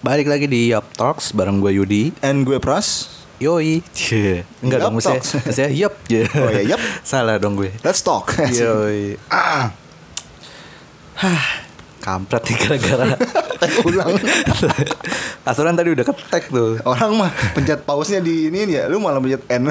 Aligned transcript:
Balik 0.00 0.32
lagi 0.32 0.48
di 0.48 0.72
Yop 0.72 0.96
Talks 0.96 1.36
bareng 1.36 1.60
gue 1.60 1.76
Yudi. 1.76 2.08
And 2.24 2.48
gue 2.48 2.56
Pras. 2.56 3.20
Yoi. 3.36 3.84
Cie. 3.92 4.48
Enggak 4.64 4.80
dong 4.88 4.96
saya. 4.96 5.20
Saya 5.24 5.68
yup. 5.84 5.92
Oh 6.40 6.48
ya, 6.48 6.72
yup. 6.72 6.80
Salah 7.04 7.36
dong 7.36 7.52
gue. 7.52 7.68
Let's 7.84 8.00
talk. 8.00 8.32
Yoi. 8.48 9.20
Ah, 9.28 9.76
Hah. 11.20 11.68
Kampret 12.00 12.40
nih 12.48 12.56
gara-gara 12.64 13.12
ulang. 13.84 14.16
Aturan 15.44 15.76
tadi 15.76 15.92
udah 15.92 16.08
ketek 16.08 16.48
tuh. 16.48 16.80
Orang 16.88 17.20
mah 17.20 17.28
pencet 17.52 17.84
pause-nya 17.84 18.24
di 18.24 18.48
ini 18.48 18.72
ya, 18.72 18.88
lu 18.88 19.04
malah 19.04 19.20
pencet 19.20 19.44
N 19.52 19.68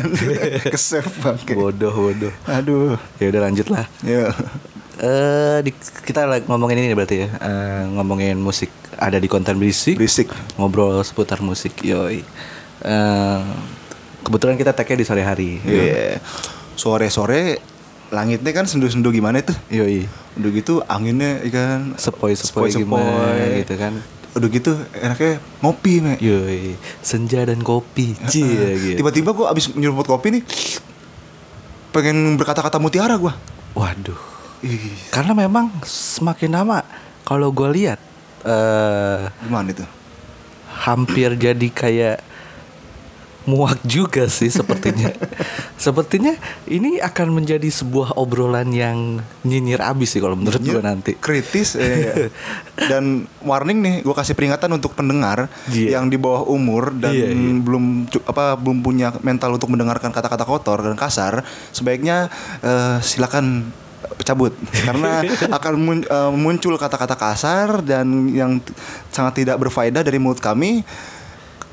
ke 0.61 0.77
save 0.77 1.09
bangke. 1.25 1.57
Bodoh, 1.57 1.89
bodoh. 1.89 2.29
Aduh. 2.45 3.01
Ya 3.17 3.33
udah 3.33 3.49
lanjut 3.49 3.73
lah. 3.73 3.89
Ya. 4.05 4.29
Eh 4.99 5.63
di, 5.63 5.71
kita 5.79 6.27
lagi 6.27 6.43
ngomongin 6.51 6.83
ini 6.83 6.91
berarti 6.91 7.23
ya. 7.23 7.29
Eh, 7.39 7.83
ngomongin 7.95 8.35
musik 8.35 8.67
ada 8.99 9.15
di 9.15 9.31
konten 9.31 9.55
berisik. 9.55 9.95
Berisik. 9.95 10.27
Ngobrol 10.59 10.99
seputar 11.07 11.39
musik. 11.39 11.79
Yoi. 11.87 12.19
Eh, 12.83 13.41
kebetulan 14.27 14.59
kita 14.59 14.75
tagnya 14.75 14.99
di 14.99 15.05
sore 15.07 15.23
hari. 15.23 15.63
Iya. 15.63 16.19
Sore-sore 16.75 17.63
langitnya 18.11 18.51
kan 18.51 18.67
sendu-sendu 18.67 19.15
gimana 19.15 19.39
tuh? 19.39 19.55
Yoi. 19.71 20.03
Udah 20.35 20.49
gitu 20.51 20.73
anginnya 20.87 21.43
ikan 21.47 21.95
Sepoi-sepoi 21.95 22.71
gimana 22.75 23.55
gitu 23.55 23.75
kan. 23.79 23.95
Udah 24.35 24.47
gitu 24.51 24.71
enaknya 24.99 25.39
ngopi, 25.63 25.93
Me. 26.03 26.13
Yoi. 26.19 26.75
Senja 26.99 27.43
dan 27.47 27.63
kopi. 27.63 28.19
Cie 28.27 28.75
gitu. 28.75 28.99
Tiba-tiba 28.99 29.31
gua 29.31 29.55
abis 29.55 29.71
nyeruput 29.75 30.11
kopi 30.11 30.39
nih 30.39 30.43
pengen 31.95 32.35
berkata-kata 32.35 32.77
mutiara 32.83 33.15
gua. 33.15 33.35
Waduh. 33.75 34.38
Ih, 34.59 34.91
Karena 35.07 35.31
memang 35.33 35.71
semakin 35.83 36.51
lama 36.51 36.83
kalau 37.23 37.47
gue 37.49 37.69
lihat 37.71 37.99
eh 38.41 39.21
gimana 39.41 39.69
itu? 39.69 39.83
hampir 40.79 41.35
jadi 41.35 41.67
kayak 41.69 42.17
muak 43.43 43.81
juga 43.81 44.27
sih 44.27 44.47
sepertinya. 44.47 45.09
sepertinya 45.79 46.37
ini 46.65 47.01
akan 47.01 47.33
menjadi 47.33 47.65
sebuah 47.65 48.13
obrolan 48.13 48.69
yang 48.69 49.17
nyinyir 49.41 49.81
abis 49.81 50.13
sih 50.13 50.21
kalau 50.21 50.37
menurut 50.37 50.61
gue 50.61 50.77
nanti. 50.77 51.11
kritis 51.17 51.73
eh, 51.73 51.89
iya. 52.05 52.13
dan 52.91 53.25
warning 53.41 53.79
nih 53.79 53.95
gue 53.99 54.13
kasih 54.13 54.35
peringatan 54.35 54.69
untuk 54.69 54.93
pendengar 54.93 55.49
Iya. 55.67 55.97
yang 55.97 56.07
di 56.07 56.15
bawah 56.15 56.45
umur 56.45 56.93
dan 56.93 57.09
Iya, 57.11 57.27
iya. 57.27 57.51
belum 57.57 57.85
apa 58.23 58.53
belum 58.53 58.79
punya 58.79 59.11
mental 59.19 59.51
untuk 59.51 59.67
mendengarkan 59.67 60.11
kata-kata 60.11 60.43
kotor 60.43 60.79
dan 60.79 60.93
kasar 60.93 61.41
sebaiknya 61.71 62.29
eh, 62.61 63.01
silakan 63.01 63.71
cabut 64.21 64.53
karena 64.79 65.21
akan 65.57 65.73
mun- 65.75 66.07
eh, 66.07 66.31
muncul 66.31 66.75
kata-kata 66.75 67.13
kasar 67.13 67.81
dan 67.81 68.05
yang 68.29 68.59
sangat 69.07 69.39
tidak 69.39 69.57
berfaedah 69.57 70.01
dari 70.01 70.17
mulut 70.17 70.37
kami 70.37 70.83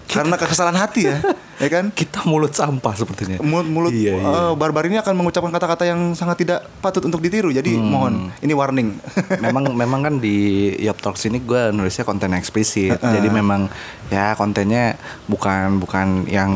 karena 0.07 0.39
kesalahan 0.39 0.79
hati 0.79 1.03
ya 1.05 1.19
ya 1.59 1.69
kan 1.69 1.91
Kita 1.91 2.23
mulut 2.23 2.55
sampah 2.55 2.95
sepertinya. 2.95 3.43
mulut 3.43 3.67
mulut 3.67 3.91
Iya, 3.91 4.15
iya. 4.15 4.23
eh, 4.23 4.53
barbar 4.55 4.87
ini 4.87 4.97
akan 4.97 5.13
mengucapkan 5.13 5.51
kata-kata 5.51 5.83
yang 5.83 6.15
sangat 6.15 6.47
tidak 6.47 6.63
patut 6.79 7.03
untuk 7.03 7.19
ditiru 7.19 7.51
jadi 7.51 7.67
Hmm. 7.69 7.91
mohon 7.91 8.15
ini 8.39 8.53
warning 8.53 8.95
memang 9.45 9.75
memang 9.75 10.01
kan 10.01 10.15
di 10.17 10.37
Yop 10.79 11.01
Talks 11.01 11.27
ini 11.27 11.41
gue 11.41 11.71
nulisnya 11.71 12.05
konten 12.05 12.31
eksplisit 12.33 12.97
jadi 12.97 13.27
memang 13.27 13.67
ya 14.07 14.33
kontennya 14.33 14.95
bukan 15.27 15.79
bukan 15.79 16.07
yang 16.27 16.53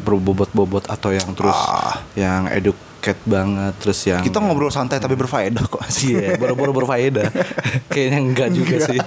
berbobot-bobot 0.00 0.86
atau 0.86 1.10
yang 1.10 1.26
terus 1.32 1.58
Ah. 1.58 1.98
yang 2.14 2.46
educate 3.02 3.26
banget 3.26 3.74
terus 3.82 3.98
yang 4.06 4.22
Kita 4.22 4.38
ngobrol 4.38 4.70
santai 4.70 5.02
tapi 5.02 5.18
berfaedah 5.18 5.66
kok. 5.66 5.82
Iya, 6.00 6.38
boro-boro 6.38 6.70
berfaedah. 6.72 7.34
Kayaknya 7.90 8.18
enggak 8.22 8.48
juga 8.54 8.76
sih. 8.80 8.94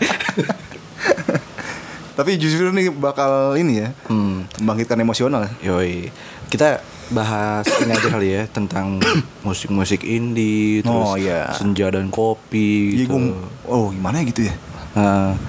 tapi 2.19 2.35
justru 2.35 2.71
nih 2.71 2.91
bakal 2.91 3.55
ini 3.55 3.79
ya, 3.79 3.89
Hmm. 4.07 4.43
membangkitkan 4.59 4.99
emosional. 4.99 5.47
Yoi. 5.59 6.11
Kita 6.47 6.83
bahas 7.07 7.63
ini 7.79 7.91
aja 7.91 8.07
kali 8.09 8.27
ya 8.33 8.43
tentang 8.47 8.99
musik-musik 9.41 10.03
indie, 10.03 10.83
terus 10.83 10.91
Oh, 11.05 11.15
iya. 11.15 11.51
senja 11.53 11.87
dan 11.87 12.11
kopi 12.11 12.91
Jadi 12.91 12.99
gitu. 13.01 13.15
gua- 13.15 13.47
oh 13.65 13.85
gimana 13.91 14.19
ya 14.19 14.25
gitu 14.27 14.41
ya? 14.43 14.53
Nah, 14.93 15.39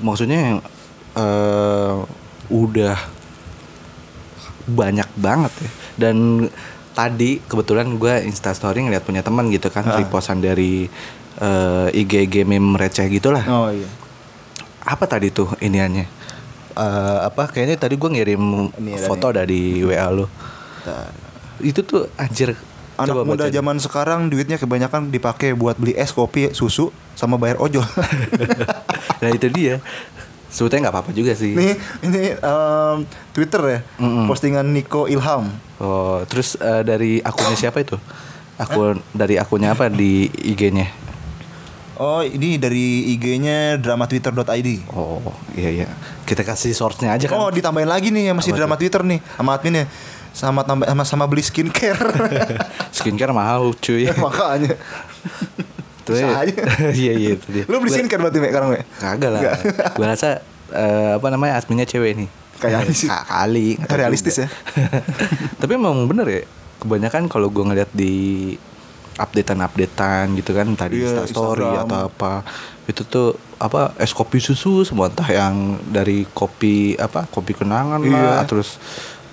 maksudnya 0.00 0.58
eh 1.12 1.94
udah 2.48 2.98
banyak 4.64 5.06
banget 5.14 5.52
ya. 5.56 5.70
Dan 5.98 6.16
tadi 6.92 7.40
kebetulan 7.42 7.88
gue 7.94 8.22
instastory 8.22 8.80
ngeliat 8.80 9.02
punya 9.02 9.20
teman 9.20 9.48
gitu 9.48 9.68
kan, 9.68 9.82
Ah. 9.82 9.98
repostan 9.98 10.38
dari 10.38 10.86
eh, 11.34 11.88
IG 11.94 12.28
IG 12.28 12.34
meme 12.42 12.76
receh 12.76 13.08
gitulah. 13.08 13.42
Oh 13.46 13.68
iya. 13.68 13.88
apa 14.82 15.06
tadi 15.06 15.30
tuh 15.30 15.46
iniannya 15.58 16.06
Eh, 16.72 17.18
apa 17.22 17.46
kayaknya 17.46 17.76
tadi 17.76 17.94
gue 17.94 18.08
ngirim 18.08 18.40
Ini 18.72 18.96
foto 18.98 19.28
dari 19.28 19.78
WA 19.78 20.08
lu 20.08 20.24
itu 21.60 21.84
tuh 21.84 22.08
anjir 22.16 22.56
Anak 22.92 23.08
coba 23.08 23.22
muda 23.24 23.44
zaman 23.48 23.76
sekarang 23.76 24.26
duitnya 24.26 24.56
kebanyakan 24.56 25.08
dipakai 25.08 25.52
buat 25.52 25.76
beli 25.76 25.92
es, 25.92 26.12
kopi, 26.12 26.52
susu, 26.52 26.88
sama 27.12 27.36
bayar 27.36 27.56
ojol. 27.56 27.84
nah 29.24 29.28
itu 29.28 29.48
dia 29.48 29.80
sebetulnya 30.52 30.86
nggak 30.86 30.94
apa-apa 30.94 31.10
juga 31.10 31.32
sih 31.32 31.56
Nih, 31.56 31.74
ini 32.04 32.36
em, 32.36 32.96
Twitter 33.32 33.62
ya, 33.64 33.78
Mm-mm. 33.96 34.28
postingan 34.28 34.68
Niko 34.68 35.08
Ilham. 35.08 35.48
oh 35.80 36.20
terus 36.28 36.54
eh, 36.54 36.84
dari 36.84 37.18
akunnya 37.18 37.56
siapa 37.56 37.80
itu 37.80 37.96
akun 38.54 39.00
dari 39.10 39.40
akunnya 39.40 39.72
apa 39.72 39.88
di 39.88 40.28
IG-nya 40.28 41.00
Oh, 41.92 42.18
ini 42.18 42.58
dari 42.58 43.14
IG-nya 43.14 43.78
dramatwitter.id. 43.78 44.68
oh 44.90 45.22
iya 45.54 45.70
iya 45.70 45.86
kita 46.24 46.42
kasih 46.42 46.74
source-nya 46.74 47.14
aja 47.14 47.30
kan 47.30 47.38
Oh, 47.38 47.46
ditambahin 47.46 47.86
lagi 47.86 48.10
nih 48.10 48.32
yang 48.32 48.36
masih 48.36 48.50
Apa 48.50 48.58
drama 48.58 48.74
Twitter 48.74 49.06
nih 49.06 49.20
sama 49.22 49.50
adminnya. 49.54 49.86
Sama 50.32 50.64
tambah 50.64 50.88
sama, 50.88 51.04
sama 51.04 51.24
beli 51.28 51.44
skincare. 51.44 52.02
skincare 52.96 53.30
mahal 53.30 53.76
cuy 53.76 54.08
Makanya. 54.24 54.74
Tuh 56.02 56.12
Bisa 56.12 56.26
ya. 56.26 56.42
iya 57.00 57.12
iya 57.14 57.30
itu 57.34 57.46
dia 57.48 57.64
Lu 57.64 57.78
Gua- 57.78 57.86
skincare 57.88 58.20
berarti 58.20 58.38
Mek, 58.38 58.50
sekarang, 58.50 58.68
Mek? 58.70 58.82
Kagak 58.96 59.30
lah. 59.30 59.40
Gue 59.92 60.04
rasa 60.04 60.28
eh, 60.68 61.10
apa 61.14 61.26
namanya 61.28 61.56
adminnya 61.56 61.84
cewek 61.84 62.12
nih. 62.16 62.28
Kayaknya 62.58 62.92
sih. 62.92 63.06
Ka- 63.06 63.22
kali. 63.24 63.78
Realistis 63.92 64.36
juga. 64.36 64.50
Tapi 65.60 65.72
emang 65.72 66.04
bener 66.04 66.26
ya. 66.26 66.42
Kebanyakan 66.76 67.26
kalau 67.26 67.46
gue 67.48 67.62
ngeliat 67.62 67.90
di 67.92 68.14
updatean-updatean 69.14 70.34
gitu 70.34 70.52
kan 70.52 70.66
tadi 70.72 70.98
Iya, 70.98 71.12
Insta 71.14 71.24
story 71.28 71.62
Instagram. 71.62 71.86
atau 71.86 72.00
apa 72.08 72.32
itu 72.82 73.02
tuh 73.04 73.28
apa 73.56 73.94
es 73.96 74.10
kopi 74.10 74.38
susu 74.38 74.82
semua 74.82 75.06
entah 75.06 75.26
yang 75.26 75.54
dari 75.84 76.26
kopi 76.26 76.96
apa 76.96 77.24
kopi 77.26 77.52
kenangan 77.52 78.00
lah 78.00 78.42
Iya. 78.42 78.48
terus 78.48 78.80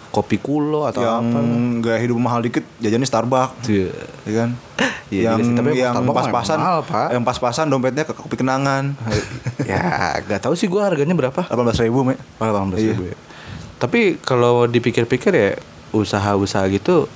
kopi 0.09 0.37
kulo 0.37 0.83
atau 0.83 0.99
yang 0.99 1.21
apa 1.23 1.39
gaya 1.79 1.99
hidup 1.99 2.17
mahal 2.17 2.39
dikit 2.39 2.65
jajannya 2.77 3.05
Starbucks 3.05 3.65
Iya. 3.65 3.89
ya 4.23 4.33
kan 4.35 4.49
Iya 5.09 5.21
yang 5.27 5.39
sih, 5.39 5.53
tapi 5.55 5.69
yang 5.73 5.93
pas-pasan 6.05 6.57
memang 6.57 6.69
mahal, 6.69 6.79
Pak. 6.83 7.07
yang 7.09 7.23
pas-pasan 7.23 7.65
dompetnya 7.65 8.03
ke 8.03 8.13
kopi 8.13 8.35
kenangan 8.35 8.93
ya 9.69 9.81
gak 10.19 10.41
tahu 10.41 10.53
sih 10.53 10.65
gue 10.65 10.77
harganya 10.77 11.13
berapa 11.13 11.45
18.000 11.45 11.53
ribu 11.83 12.01
me 12.03 12.17
18 12.37 12.73
Iya. 12.75 12.93
ribu 12.93 13.03
ya. 13.05 13.17
Tapi 13.77 13.99
kalau 14.17 14.65
dipikir-pikir 14.65 15.31
ya 15.31 15.51
usaha-usaha 15.91 16.67
gitu 16.69 17.07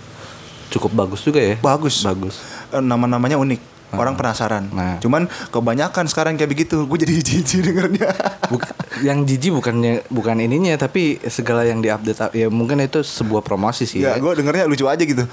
cukup 0.70 0.92
bagus 0.96 1.22
juga 1.22 1.38
ya. 1.38 1.56
bagus 1.60 2.02
Bagus. 2.02 2.42
Eh, 2.70 2.80
nama-namanya 2.80 3.38
unik 3.38 3.62
orang 3.96 4.14
penasaran. 4.14 4.64
Nah. 4.70 4.98
cuman 4.98 5.26
kebanyakan 5.50 6.06
sekarang 6.08 6.34
kayak 6.36 6.50
begitu. 6.50 6.84
Gue 6.86 6.98
jadi 6.98 7.14
jijik 7.28 7.60
dengernya. 7.64 8.10
Buk- 8.50 8.70
yang 9.02 9.26
jijik 9.26 9.54
bukannya 9.54 10.06
bukan 10.08 10.38
ininya 10.40 10.78
tapi 10.78 11.18
segala 11.26 11.66
yang 11.66 11.82
diupdate 11.82 12.34
ya 12.34 12.48
mungkin 12.48 12.80
itu 12.80 13.02
sebuah 13.02 13.42
promosi 13.42 13.84
sih 13.84 14.06
ya 14.06 14.16
ya. 14.16 14.22
gue 14.22 14.32
dengernya 14.38 14.66
lucu 14.66 14.86
aja 14.86 15.02
gitu. 15.02 15.26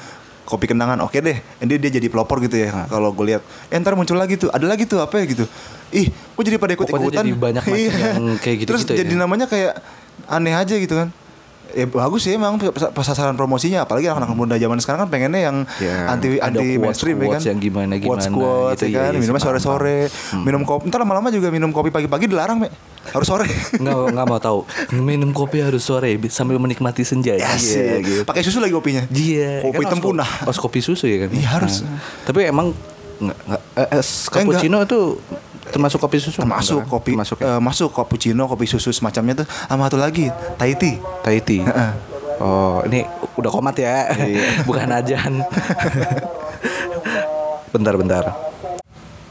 Kopi 0.45 0.67
kenangan 0.67 0.99
oke 1.05 1.21
deh. 1.21 1.39
Dia 1.63 1.77
dia 1.79 1.91
jadi 1.95 2.09
pelopor 2.11 2.43
gitu 2.43 2.59
ya. 2.59 2.89
Kalau 2.89 3.13
gue 3.13 3.37
lihat 3.37 3.43
eh 3.71 3.77
ntar 3.79 3.95
muncul 3.95 4.19
lagi 4.19 4.35
tuh. 4.35 4.51
Ada 4.51 4.67
lagi 4.67 4.89
tuh 4.89 4.99
apa 4.99 5.21
ya? 5.23 5.25
gitu. 5.29 5.45
Ih 5.91 6.09
kok 6.11 6.43
jadi 6.43 6.57
pada 6.57 6.73
ikut 6.75 6.87
Pokoknya 6.87 7.07
ikutan 7.07 7.25
jadi 7.27 7.33
banyak 7.37 7.63
macam 7.63 7.77
yang 8.17 8.25
kayak 8.41 8.57
gitu-gitu 8.65 8.71
terus 8.71 8.83
ya. 8.87 8.97
jadi 9.05 9.13
namanya 9.19 9.47
kayak 9.51 9.77
aneh 10.31 10.55
aja 10.55 10.75
gitu 10.79 10.95
kan 10.95 11.11
ya 11.73 11.87
bagus 11.87 12.21
sih 12.23 12.33
emang 12.33 12.57
pas- 12.57 12.91
pas 12.91 13.05
sasaran 13.05 13.33
promosinya. 13.33 13.83
Apalagi 13.83 14.07
anak-anak 14.07 14.31
muda 14.31 14.55
zaman 14.55 14.79
sekarang 14.79 15.05
kan 15.05 15.11
pengennya 15.11 15.41
yang 15.43 15.57
Ya, 15.77 16.07
anti 16.07 16.37
ada 16.37 16.51
anti 16.51 16.59
quotes- 16.71 16.81
mainstream 16.81 17.17
ya 17.17 17.29
kan? 17.29 17.41
yang 17.43 17.59
gimana-gimana 17.59 18.07
quotes 18.07 18.27
quotes 18.29 18.77
gitu, 18.77 18.85
ya 18.85 18.91
iya, 18.91 19.01
kan? 19.01 19.13
iya, 19.13 19.19
minumnya 19.19 19.43
sore-sore. 19.43 19.99
minum 20.39 20.63
kopi 20.63 20.87
ntar 20.87 21.01
lama-lama 21.01 21.29
juga 21.29 21.49
minum 21.49 21.71
kopi 21.71 21.89
pagi-pagi 21.89 22.27
dilarang 22.27 22.59
me 22.59 22.69
harus 23.03 23.27
sore. 23.27 23.49
Nggak 23.75 23.97
nggak 24.13 24.27
mau 24.27 24.39
tahu. 24.39 24.61
Minum 24.95 25.31
kopi 25.31 25.59
harus 25.59 25.81
sore 25.81 26.15
bi- 26.15 26.29
sambil 26.29 26.57
menikmati 26.57 27.01
senja 27.01 27.33
ya? 27.33 27.49
Iya, 27.51 27.99
gitu. 27.99 28.23
pakai 28.23 28.41
susu 28.41 28.59
lagi 28.59 28.71
kopinya. 28.71 29.09
Iya, 29.09 29.63
kopi 29.63 29.83
kan 29.83 29.93
tempuna. 29.95 30.23
Harus 30.23 30.57
kopi 30.57 30.79
susu 30.79 31.05
ya 31.05 31.25
kan? 31.25 31.31
Iya, 31.31 31.49
harus. 31.51 31.81
Nah, 31.81 31.97
tapi 32.23 32.45
emang 32.45 32.77
nggak 33.19 33.39
nggak 33.47 33.63
eh, 33.75 33.89
es 33.97 34.09
enggak. 34.23 34.33
cappuccino 34.35 34.79
itu 34.81 35.01
termasuk 35.71 35.99
kopi 35.99 36.19
susu? 36.19 36.39
termasuk 36.39 36.83
kan? 36.83 36.91
kopi 36.91 37.11
Termasuk 37.15 37.37
ya? 37.39 37.57
eh, 37.57 37.61
masuk 37.63 37.91
cappuccino 37.91 38.45
kopi 38.45 38.67
susu 38.67 38.91
semacamnya 38.91 39.43
tuh 39.43 39.47
sama 39.49 39.87
satu 39.87 39.97
lagi 39.97 40.29
Thai 40.59 40.75
tea 40.75 40.99
Thai 41.23 41.39
tea. 41.41 41.63
Heeh. 41.63 41.93
Oh, 42.41 42.81
ini 42.89 43.05
udah 43.37 43.51
komat 43.53 43.77
ya. 43.77 44.09
Iya. 44.17 44.49
Bukan 44.69 44.89
ajan. 44.89 45.45
bentar, 47.71 47.95
bentar. 47.95 48.25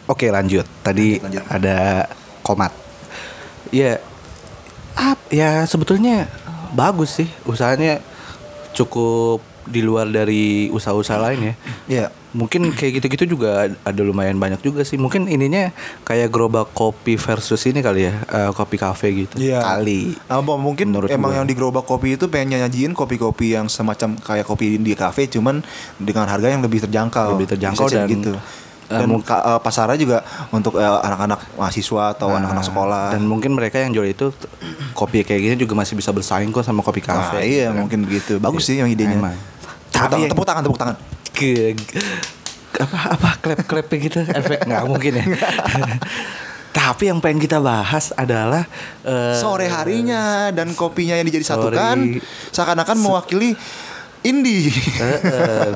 Oke, 0.06 0.30
lanjut. 0.30 0.66
Tadi 0.82 1.18
Lanjut, 1.18 1.42
lanjut. 1.42 1.44
ada 1.50 2.06
komat. 2.42 2.72
Iya. 3.70 3.98
Ap, 4.94 5.18
ya 5.30 5.64
sebetulnya 5.64 6.28
bagus 6.74 7.18
sih 7.18 7.30
usahanya 7.46 7.98
cukup 8.74 9.40
di 9.66 9.82
luar 9.82 10.06
dari 10.06 10.70
usaha-usaha 10.70 11.18
lain 11.20 11.40
ya. 11.42 11.54
Iya. 11.88 12.06
Mungkin 12.30 12.70
kayak 12.72 13.02
gitu-gitu 13.02 13.26
juga 13.32 13.50
ada 13.66 14.02
lumayan 14.02 14.38
banyak 14.38 14.62
juga 14.62 14.82
sih. 14.82 14.96
Mungkin 14.96 15.26
ininya 15.26 15.74
kayak 16.04 16.30
gerobak 16.30 16.70
kopi 16.72 17.16
versus 17.16 17.58
ini 17.64 17.80
kali 17.80 18.06
ya, 18.06 18.22
eh, 18.24 18.52
kopi 18.52 18.76
cafe 18.76 19.08
gitu. 19.18 19.34
Iya. 19.36 19.60
Kali. 19.60 20.14
Apa 20.26 20.54
mungkin 20.54 20.90
Menurut 20.90 21.10
emang 21.10 21.32
gua. 21.32 21.38
yang 21.38 21.46
di 21.46 21.54
gerobak 21.54 21.84
kopi 21.84 22.14
itu 22.14 22.26
pengen 22.26 22.60
nyajiin 22.60 22.94
kopi-kopi 22.94 23.54
yang 23.54 23.66
semacam 23.66 24.14
kayak 24.16 24.46
kopi 24.46 24.78
di 24.78 24.94
kafe 24.94 25.26
cuman 25.26 25.66
dengan 25.98 26.26
harga 26.26 26.48
yang 26.48 26.62
lebih 26.62 26.86
terjangkau. 26.86 27.34
Lebih 27.34 27.50
terjangkau 27.50 27.88
dan, 27.88 28.06
gitu. 28.06 28.34
eh, 28.86 28.94
Dan 28.96 29.10
ka- 29.20 29.42
eh, 29.48 29.60
pasarnya 29.60 29.98
juga 29.98 30.22
untuk 30.50 30.74
eh, 30.76 30.86
anak-anak 30.86 31.56
mahasiswa 31.56 32.14
atau 32.14 32.30
Nah, 32.30 32.38
anak-anak 32.40 32.62
sekolah. 32.64 33.06
Dan 33.10 33.26
mungkin 33.26 33.54
mereka 33.54 33.78
yang 33.78 33.90
jual 33.90 34.06
itu 34.06 34.30
kopi 34.94 35.22
kayak 35.22 35.42
gini 35.44 35.56
juga 35.58 35.74
masih 35.74 35.94
bisa 35.94 36.10
bersaing 36.10 36.50
kok 36.50 36.62
sama 36.62 36.82
kopi 36.82 37.02
Nah, 37.02 37.26
cafe. 37.32 37.42
iya 37.44 37.50
gitu 37.64 37.66
kan. 37.68 37.74
mungkin 37.80 38.00
begitu. 38.06 38.34
Bagus 38.38 38.64
sih 38.64 38.78
yang 38.78 38.86
idenya. 38.88 39.18
Emang. 39.18 39.34
Tepuk 39.90 40.06
tangan, 40.08 40.30
tepuk 40.30 40.46
tangan, 40.46 40.64
tepuk 40.64 40.80
tangan. 40.80 40.98
Ke 41.40 41.74
apa 42.80 42.98
apa 43.16 43.30
klep 43.40 43.60
klep 43.64 43.88
gitu? 43.96 44.20
Efek 44.40 44.68
nggak 44.68 44.84
mungkin 44.84 45.12
ya. 45.20 45.26
Tapi 46.70 47.10
yang 47.10 47.18
pengen 47.18 47.42
kita 47.42 47.58
bahas 47.58 48.14
adalah 48.14 48.68
eh, 49.02 49.36
Sore 49.42 49.66
harinya 49.68 50.54
dan 50.54 50.76
kopinya 50.78 51.18
yang 51.18 51.26
dijadi 51.26 51.48
satukan 51.48 52.22
seakan-akan 52.54 52.98
mewakili 53.00 53.58
indie. 54.22 54.70
eh, 55.02 55.20
eh, 55.24 55.72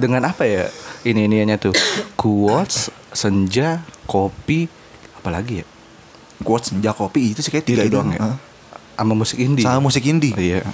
dengan 0.00 0.24
apa 0.24 0.48
ya 0.48 0.66
ini 1.04 1.28
iniannya 1.28 1.56
tuh? 1.60 1.74
Quotes 2.16 2.88
senja 3.12 3.84
kopi 4.08 4.66
apalagi 5.20 5.62
ya? 5.62 5.66
Quotes 6.40 6.72
senja 6.72 6.96
kopi 6.96 7.36
itu 7.36 7.44
sih 7.44 7.52
kayak 7.52 7.66
tiga 7.68 7.82
Itu 7.84 7.90
itu 7.92 7.94
doang 8.00 8.10
ya? 8.16 8.20
Sama 8.96 9.14
musik 9.14 9.38
indie. 9.38 9.62
Sama 9.62 9.78
musik 9.84 10.02
indie. 10.08 10.32
iya 10.34 10.64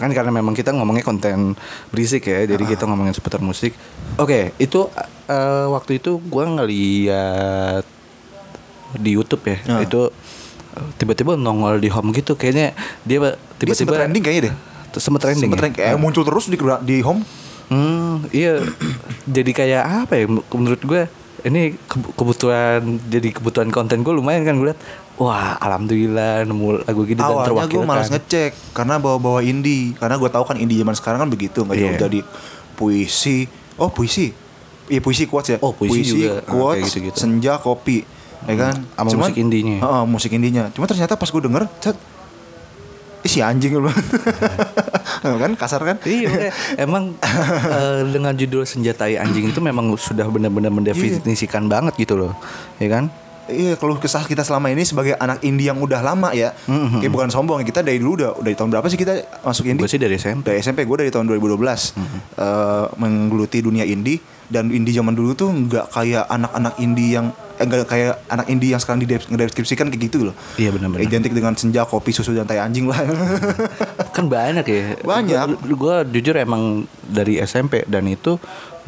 kan 0.00 0.10
karena 0.10 0.32
memang 0.32 0.52
kita 0.52 0.72
ngomongnya 0.72 1.04
konten 1.04 1.52
berisik 1.88 2.24
ya 2.24 2.42
jadi 2.46 2.64
kita 2.66 2.84
ngomongin 2.84 3.12
seputar 3.12 3.38
musik 3.38 3.76
oke 4.16 4.56
itu 4.56 4.80
eh, 5.26 5.66
waktu 5.68 6.00
itu 6.00 6.16
gua 6.24 6.48
ngeliat 6.48 7.84
di 8.92 9.10
YouTube 9.10 9.44
ya 9.44 9.56
Ah. 9.68 9.80
itu 9.80 10.10
eh, 10.72 10.88
tiba-tiba 10.96 11.36
nongol 11.36 11.76
di 11.76 11.86
home 11.86 12.10
gitu 12.10 12.34
kayaknya 12.34 12.74
dia 13.02 13.36
tiba-tiba 13.54 13.92
trending 13.94 14.22
kayaknya 14.22 14.42
deh. 14.42 14.54
sempet 14.92 15.20
trending 15.20 15.46
Sempet 15.46 15.54
ya? 15.54 15.60
trending, 15.60 15.78
kayak 15.78 15.96
muncul 15.96 16.24
terus 16.24 16.46
di 16.46 16.58
di 16.82 16.96
home. 17.00 17.22
Hmm, 17.68 18.26
iya. 18.30 18.58
jadi 19.36 19.50
kayak 19.52 19.82
apa 20.02 20.12
ya? 20.16 20.26
Menurut 20.26 20.82
gue 20.82 21.06
ini 21.40 21.78
ke- 21.80 22.10
kebutuhan 22.12 22.82
jadi 23.06 23.30
kebutuhan 23.30 23.70
konten 23.70 24.02
gue 24.02 24.10
lumayan 24.10 24.42
kan 24.42 24.58
gue 24.58 24.66
liat. 24.66 24.80
Wah, 25.20 25.52
alhamdulillah 25.54 26.42
nemu 26.42 26.80
lagu 26.82 27.04
gini 27.04 27.14
dan 27.14 27.28
Awalnya 27.28 27.44
gue 27.44 27.48
terwakilkan. 27.68 27.84
malas 27.86 28.08
ngecek 28.08 28.50
karena 28.72 28.96
bawa-bawa 28.96 29.40
indie 29.40 29.92
karena 29.94 30.16
gue 30.16 30.26
tahu 30.26 30.44
kan 30.44 30.56
indie 30.56 30.80
zaman 30.80 30.96
sekarang 30.96 31.18
kan 31.18 31.28
begitu 31.28 31.60
nggak 31.60 31.76
jauh 31.76 31.92
Iya. 31.92 32.00
dari 32.00 32.20
puisi 32.72 33.44
oh 33.76 33.88
puisi 33.88 34.32
iya 34.86 34.98
puisi 34.98 35.24
quotes 35.24 35.48
ya 35.50 35.58
Oh, 35.60 35.70
puisi 35.70 36.00
juga. 36.18 36.40
Ah, 36.40 36.48
quotes 36.48 36.80
kayak 36.80 36.88
gitu-gitu. 36.90 37.16
senja 37.20 37.52
kopi 37.56 38.00
ya 38.40 38.54
kan 38.56 38.74
sama 38.90 39.12
musik 39.14 39.36
indinya. 39.36 39.76
Heeh, 39.78 40.02
musik 40.04 40.30
indinya 40.32 40.62
cuma 40.70 40.88
ternyata 40.88 41.12
pas 41.14 41.28
gue 41.28 41.42
denger 41.42 41.68
cet 41.78 41.96
Ih, 43.20 43.28
si 43.28 43.44
anjing 43.44 43.76
lu 43.76 43.92
kan 45.44 45.52
kasar 45.52 45.84
kan 45.84 46.00
Iya, 46.00 46.48
emang 46.74 47.12
eh, 47.76 48.08
dengan 48.08 48.32
judul 48.32 48.64
senjatai 48.64 49.14
anjing 49.14 49.44
itu 49.46 49.60
memang 49.60 49.92
sudah 49.92 50.24
benar-benar 50.24 50.72
mendefinisikan 50.72 51.68
banget 51.68 52.00
gitu 52.00 52.16
loh, 52.16 52.32
ya 52.76 52.88
kan? 52.88 53.12
Iya, 53.50 53.74
kalau 53.74 53.94
kesah 53.94 54.22
kita 54.22 54.40
selama 54.40 54.68
ini 54.68 54.82
sebagai 54.82 55.14
anak 55.14 55.42
indie 55.42 55.66
yang 55.66 55.76
udah 55.76 56.00
lama 56.00 56.30
ya, 56.32 56.54
kayak 56.94 57.08
bukan 57.08 57.28
sombong 57.28 57.60
kita 57.60 57.80
dari 57.80 57.96
dulu 57.96 58.16
udah, 58.16 58.30
dari 58.38 58.54
tahun 58.54 58.70
berapa 58.70 58.86
sih 58.86 58.96
kita 58.96 59.12
masuk 59.40 59.66
indie? 59.66 59.80
Gue 59.80 59.88
sih 59.88 59.98
dari 59.98 60.14
SMP. 60.14 60.46
dari 60.46 60.58
SMP 60.58 60.82
gue 60.82 60.96
dari 60.98 61.10
tahun 61.10 61.26
2012 61.26 61.58
eh, 62.36 62.86
menggeluti 62.96 63.58
dunia 63.60 63.82
indie 63.82 64.18
dan 64.46 64.66
indie 64.68 64.90
zaman 64.92 65.12
dulu 65.12 65.32
tuh 65.32 65.46
nggak 65.48 65.90
kayak 65.90 66.26
anak-anak 66.26 66.74
indie 66.76 67.10
yang 67.12 67.30
eh, 67.54 67.62
nggak 67.62 67.86
kayak 67.86 68.14
anak 68.26 68.46
indie 68.46 68.68
yang 68.68 68.78
sekarang 68.78 68.98
dideskripsikan 69.00 69.86
kayak 69.86 70.02
gitu 70.04 70.24
loh 70.24 70.34
Iya, 70.56 70.70
benar-benar. 70.70 71.02
identik 71.02 71.30
dengan 71.30 71.54
senja 71.54 71.82
kopi 71.82 72.10
susu 72.10 72.30
dan 72.30 72.44
tai 72.44 72.58
anjing 72.58 72.84
lah 72.84 72.98
kan 74.10 74.26
banyak 74.26 74.64
ya 74.64 74.82
Banyak. 74.98 75.46
gue 75.64 75.96
jujur 76.10 76.34
emang 76.36 76.82
dari 77.00 77.38
SMP 77.40 77.86
dan 77.86 78.06
itu 78.06 78.38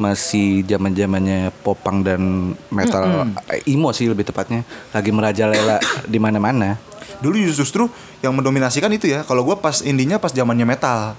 masih 0.01 0.65
zaman 0.65 0.93
zamannya 0.93 1.53
popang 1.61 2.01
dan 2.01 2.53
metal. 2.73 3.29
Eh, 3.49 3.61
emo 3.69 3.93
sih 3.93 4.09
lebih 4.09 4.25
tepatnya. 4.25 4.65
Lagi 4.91 5.11
merajalela 5.13 5.77
di 6.13 6.19
mana 6.19 6.37
mana 6.41 6.93
dulu 7.23 7.39
justru 7.47 7.87
yang 8.19 8.35
mendominasikan 8.35 8.91
itu 8.91 9.07
ya. 9.07 9.23
Kalau 9.23 9.47
gue 9.47 9.55
pas 9.55 9.79
indinya 9.79 10.19
pas 10.19 10.35
zamannya 10.35 10.67
metal. 10.67 11.15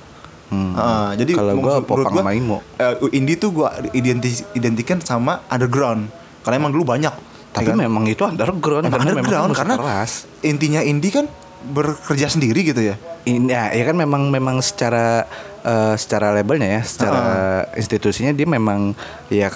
Hmm. 0.52 0.76
Heeh, 0.76 1.08
jadi 1.24 1.32
Kalau 1.40 1.52
menurut 1.56 1.88
popang 1.88 2.12
sama 2.12 2.36
emo. 2.36 2.60
eh, 2.76 2.92
indie 3.16 3.40
tuh 3.40 3.50
gue 3.56 3.68
identi 3.96 4.44
identikan 4.52 5.00
sama 5.00 5.40
underground. 5.48 6.12
Karena 6.44 6.60
emang 6.60 6.76
dulu 6.76 6.84
banyak 6.84 7.32
tapi 7.54 7.70
ya 7.70 7.78
kan? 7.78 7.86
memang 7.86 8.04
itu 8.10 8.22
underground 8.26 8.90
Emang 8.90 8.98
karena 8.98 9.10
underground 9.14 9.50
memang 9.54 9.54
karena 9.54 9.74
keras. 9.78 10.26
intinya 10.42 10.82
indie 10.82 11.14
kan 11.14 11.30
bekerja 11.64 12.26
sendiri 12.28 12.60
gitu 12.66 12.82
ya? 12.82 12.98
Ini 13.24 13.48
ya, 13.48 13.72
ya 13.72 13.84
kan 13.88 13.96
memang 13.96 14.28
memang 14.28 14.60
secara 14.60 15.24
eh, 15.64 15.94
secara 15.96 16.30
labelnya 16.30 16.68
ya 16.68 16.82
secara 16.84 17.22
institusinya 17.74 18.30
dia 18.30 18.46
memang 18.46 18.92
ya 19.26 19.48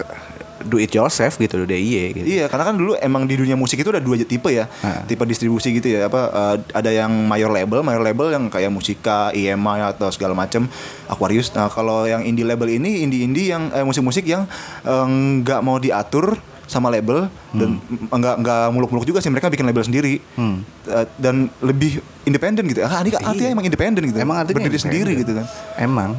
do 0.58 0.75
it 0.75 0.90
yourself 0.90 1.38
gitu 1.38 1.62
DIY 1.62 2.19
gitu 2.19 2.26
Iya, 2.26 2.50
karena 2.50 2.66
kan 2.66 2.75
dulu 2.75 2.99
emang 2.99 3.31
di 3.31 3.38
dunia 3.38 3.55
musik 3.55 3.78
itu 3.78 3.94
ada 3.94 4.02
dua 4.02 4.19
tipe 4.19 4.50
ya, 4.50 4.66
Ah. 4.82 5.06
tipe 5.06 5.22
distribusi 5.22 5.70
gitu 5.70 5.87
ya. 5.87 6.10
Apa 6.10 6.20
eh, 6.28 6.56
ada 6.75 6.90
yang 6.90 7.08
mayor 7.08 7.46
label, 7.49 7.87
mayor 7.87 8.02
label 8.02 8.34
yang 8.34 8.50
kayak 8.50 8.66
Musika, 8.66 9.31
EMI 9.31 9.94
atau 9.94 10.10
segala 10.10 10.34
macam, 10.34 10.66
Aquarius. 11.06 11.55
Nah, 11.55 11.70
kalau 11.70 12.02
yang 12.05 12.26
indie 12.26 12.43
label 12.43 12.66
ini 12.69 13.06
indie-indie 13.06 13.55
yang 13.55 13.70
eh, 13.70 13.87
musik-musik 13.87 14.26
yang 14.26 14.50
eh, 14.82 15.06
nggak 15.40 15.62
mau 15.62 15.78
diatur 15.78 16.34
sama 16.69 16.93
label 16.93 17.32
dan 17.50 17.81
nggak 18.12 18.35
nggak 18.38 18.62
muluk-muluk 18.70 19.03
juga 19.03 19.19
sih 19.19 19.32
mereka 19.32 19.49
bikin 19.49 19.65
label 19.65 19.81
sendiri 19.81 20.20
Hmm. 20.37 20.61
Eh, 20.85 21.06
dan 21.17 21.49
lebih 21.59 21.99
independen 22.23 22.69
gitu. 22.69 22.85
Ah, 22.85 23.00
ini 23.00 23.17
artinya 23.17 23.56
emang 23.56 23.67
independen 23.67 24.03
gitu. 24.05 24.19
Emang 24.20 24.37
artinya 24.37 24.61
berdiri 24.61 24.76
sendiri 24.79 25.12
gitu 25.17 25.32
kan. 25.32 25.49
Emang, 25.76 26.12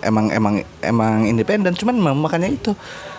emang, 0.00 0.26
emang, 0.30 0.54
emang 0.80 1.14
independen. 1.26 1.74
Cuman 1.74 1.94
makanya 2.14 2.46
itu. 2.46 2.70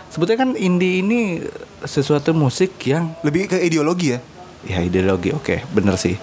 Sebetulnya 0.08 0.48
kan 0.48 0.52
indie 0.56 1.04
ini 1.04 1.44
sesuatu 1.84 2.32
musik 2.32 2.80
yang 2.84 3.12
Lebih 3.22 3.52
ke 3.52 3.58
ideologi 3.60 4.16
ya. 4.16 4.20
ya 4.64 4.80
ideologi. 4.80 5.36
Oke, 5.36 5.68
bener 5.72 6.00
sih. 6.00 6.16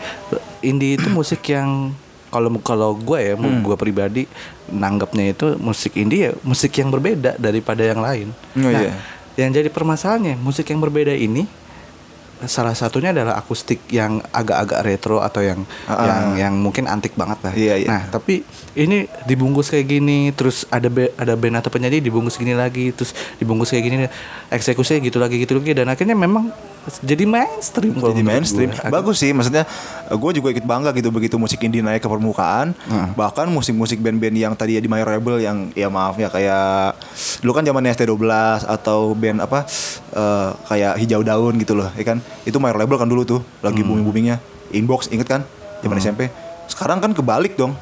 Indie 0.61 0.97
itu 0.97 1.13
musik 1.17 1.45
yang 1.45 1.93
kalau 2.29 2.51
kalau 2.61 2.97
gue 2.97 3.21
ya, 3.21 3.35
Hmm. 3.37 3.61
gue 3.63 3.77
pribadi 3.77 4.25
nanggapnya 4.67 5.31
itu 5.31 5.55
musik 5.61 5.95
indie 5.95 6.29
ya 6.29 6.33
musik 6.43 6.73
yang 6.75 6.89
berbeda 6.89 7.37
daripada 7.37 7.85
yang 7.85 8.01
lain. 8.01 8.33
Oh, 8.59 8.65
nah, 8.65 8.73
iya. 8.75 8.93
Yang 9.35 9.51
jadi 9.51 9.69
permasalahannya 9.71 10.39
musik 10.39 10.71
yang 10.71 10.79
berbeda 10.79 11.15
ini 11.15 11.47
salah 12.45 12.77
satunya 12.77 13.15
adalah 13.15 13.41
akustik 13.41 13.81
yang 13.89 14.21
agak-agak 14.35 14.85
retro 14.85 15.23
atau 15.23 15.41
yang 15.41 15.65
Ah, 15.89 16.05
yang 16.05 16.25
yang 16.37 16.55
mungkin 16.61 16.85
antik 16.91 17.17
banget 17.17 17.39
lah. 17.41 17.53
Iya, 17.57 17.75
iya. 17.81 17.89
Nah, 17.89 18.03
tapi 18.13 18.45
ini 18.75 19.07
dibungkus 19.25 19.71
kayak 19.71 19.87
gini, 19.89 20.31
terus 20.31 20.67
ada 20.69 20.91
be- 20.91 21.15
ada 21.15 21.35
band 21.35 21.63
atau 21.63 21.71
penyanyi 21.71 22.03
dibungkus 22.03 22.35
gini 22.35 22.53
lagi, 22.53 22.91
terus 22.91 23.11
dibungkus 23.39 23.71
kayak 23.71 23.85
gini, 23.85 23.97
eksekusinya 24.51 24.99
gitu 25.01 25.19
lagi 25.19 25.39
gitu 25.39 25.55
lagi 25.55 25.73
dan 25.73 25.87
akhirnya 25.87 26.13
memang 26.13 26.51
jadi 27.01 27.25
mainstream 27.25 27.97
jadi 27.97 28.21
mainstream. 28.21 28.69
gue. 28.69 28.93
bagus 28.93 29.17
sih 29.17 29.33
maksudnya 29.33 29.65
gue 30.05 30.31
juga 30.37 30.53
ikut 30.53 30.69
bangga 30.69 30.93
gitu 30.93 31.09
begitu 31.09 31.41
musik 31.41 31.65
indie 31.65 31.81
naik 31.81 32.05
ke 32.05 32.09
permukaan. 32.13 32.77
Bahkan 33.17 33.49
musik-musik 33.49 34.05
band-band 34.05 34.37
yang 34.37 34.53
tadi 34.53 34.77
ya 34.77 34.85
di 34.85 34.91
major 34.91 35.09
label 35.09 35.41
yang 35.41 35.73
ya 35.73 35.89
maaf 35.89 36.21
ya 36.21 36.29
kayak 36.29 36.93
dulu 37.41 37.57
kan 37.57 37.65
zaman 37.65 37.89
ST12 37.89 38.21
atau 38.69 39.17
band 39.17 39.41
apa 39.41 39.65
eh, 40.13 40.51
kayak 40.69 41.01
hijau 41.01 41.25
daun 41.25 41.57
gitu 41.57 41.73
loh 41.73 41.89
ya 41.97 42.05
kan? 42.05 42.21
Itu 42.45 42.61
major 42.61 42.77
label 42.77 43.01
kan 43.01 43.09
dulu 43.09 43.25
tuh 43.25 43.41
lagi 43.65 43.81
booming 43.81 44.05
boomingnya 44.05 44.37
inbox 44.69 45.09
inget 45.09 45.25
kan? 45.25 45.41
Zaman 45.81 45.97
SMP 45.97 46.29
sekarang 46.69 47.01
kan 47.01 47.13
kebalik 47.13 47.57
dong 47.57 47.73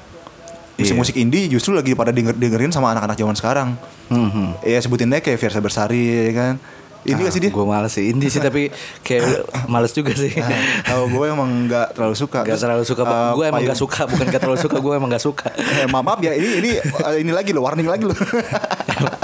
musik-musik 0.75 1.15
indie 1.15 1.47
justru 1.47 1.71
lagi 1.71 1.93
pada 1.93 2.09
denger 2.09 2.33
dengerin 2.33 2.71
sama 2.71 2.91
anak-anak 2.91 3.15
zaman 3.15 3.35
sekarang 3.35 3.69
Mhm. 4.09 4.61
ya 4.63 4.79
sebutin 4.79 5.09
deh 5.09 5.19
kayak 5.19 5.39
Versa 5.39 5.59
Bersari 5.59 6.01
ya 6.27 6.33
kan 6.33 6.55
ini 7.03 7.19
gak 7.19 7.35
sih 7.35 7.43
dia 7.43 7.51
Gue 7.51 7.67
males 7.67 7.91
sih 7.91 8.05
indie 8.07 8.31
sih 8.31 8.39
tapi 8.39 8.71
kayak 9.03 9.43
males 9.67 9.91
juga 9.91 10.15
sih. 10.15 10.31
Oh, 10.89 11.11
gue 11.11 11.27
emang 11.27 11.67
nggak 11.67 11.99
terlalu 11.99 12.15
suka. 12.15 12.47
Gak 12.47 12.55
terlalu 12.57 12.87
suka. 12.87 13.03
eh, 13.03 13.11
gue 13.35 13.45
emang 13.45 13.59
payung- 13.59 13.75
gak 13.75 13.81
suka, 13.81 14.01
bukan 14.07 14.27
gak 14.29 14.39
terlalu 14.39 14.61
suka. 14.61 14.77
Gue 14.79 14.95
emang 14.95 15.11
gak 15.11 15.19
suka. 15.21 15.51
Eh, 15.83 15.91
maaf, 15.91 16.07
maaf 16.07 16.23
ya, 16.23 16.31
ini 16.31 16.63
ini 16.63 16.71
eh, 16.79 17.17
ini 17.19 17.35
lagi 17.35 17.51
loh, 17.51 17.67
warning 17.67 17.91
lagi 17.91 18.07
loh. 18.07 18.15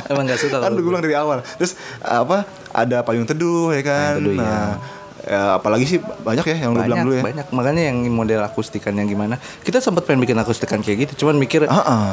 emang 0.09 0.27
gak 0.27 0.41
suka. 0.41 0.59
kan 0.59 0.67
kalau 0.67 0.83
gue 0.83 0.91
bilang 0.91 1.05
dari 1.07 1.15
awal. 1.15 1.39
Terus 1.55 1.79
apa? 2.03 2.51
Ada 2.75 3.07
payung 3.07 3.31
teduh 3.31 3.71
ya 3.71 3.83
kan. 3.83 4.19
Payung 4.19 4.27
teduh, 4.27 4.35
nah, 4.35 4.51
ya, 4.75 4.98
apalagi 5.27 5.85
sih 5.85 5.99
banyak 5.99 6.45
ya 6.47 6.57
yang 6.63 6.71
lu 6.73 6.81
bilang 6.81 7.03
banyak, 7.03 7.05
dulu 7.05 7.15
ya. 7.15 7.23
banyak. 7.27 7.47
Makanya 7.51 7.83
yang 7.91 7.99
model 8.09 8.41
akustikan 8.43 8.95
yang 8.95 9.07
gimana. 9.07 9.37
Kita 9.61 9.79
sempat 9.79 10.07
pengen 10.07 10.23
bikin 10.23 10.39
akustikan 10.39 10.79
kayak 10.79 11.09
gitu. 11.11 11.25
Cuman 11.27 11.37
mikir 11.37 11.67
Ah, 11.67 11.83
ah. 11.83 12.09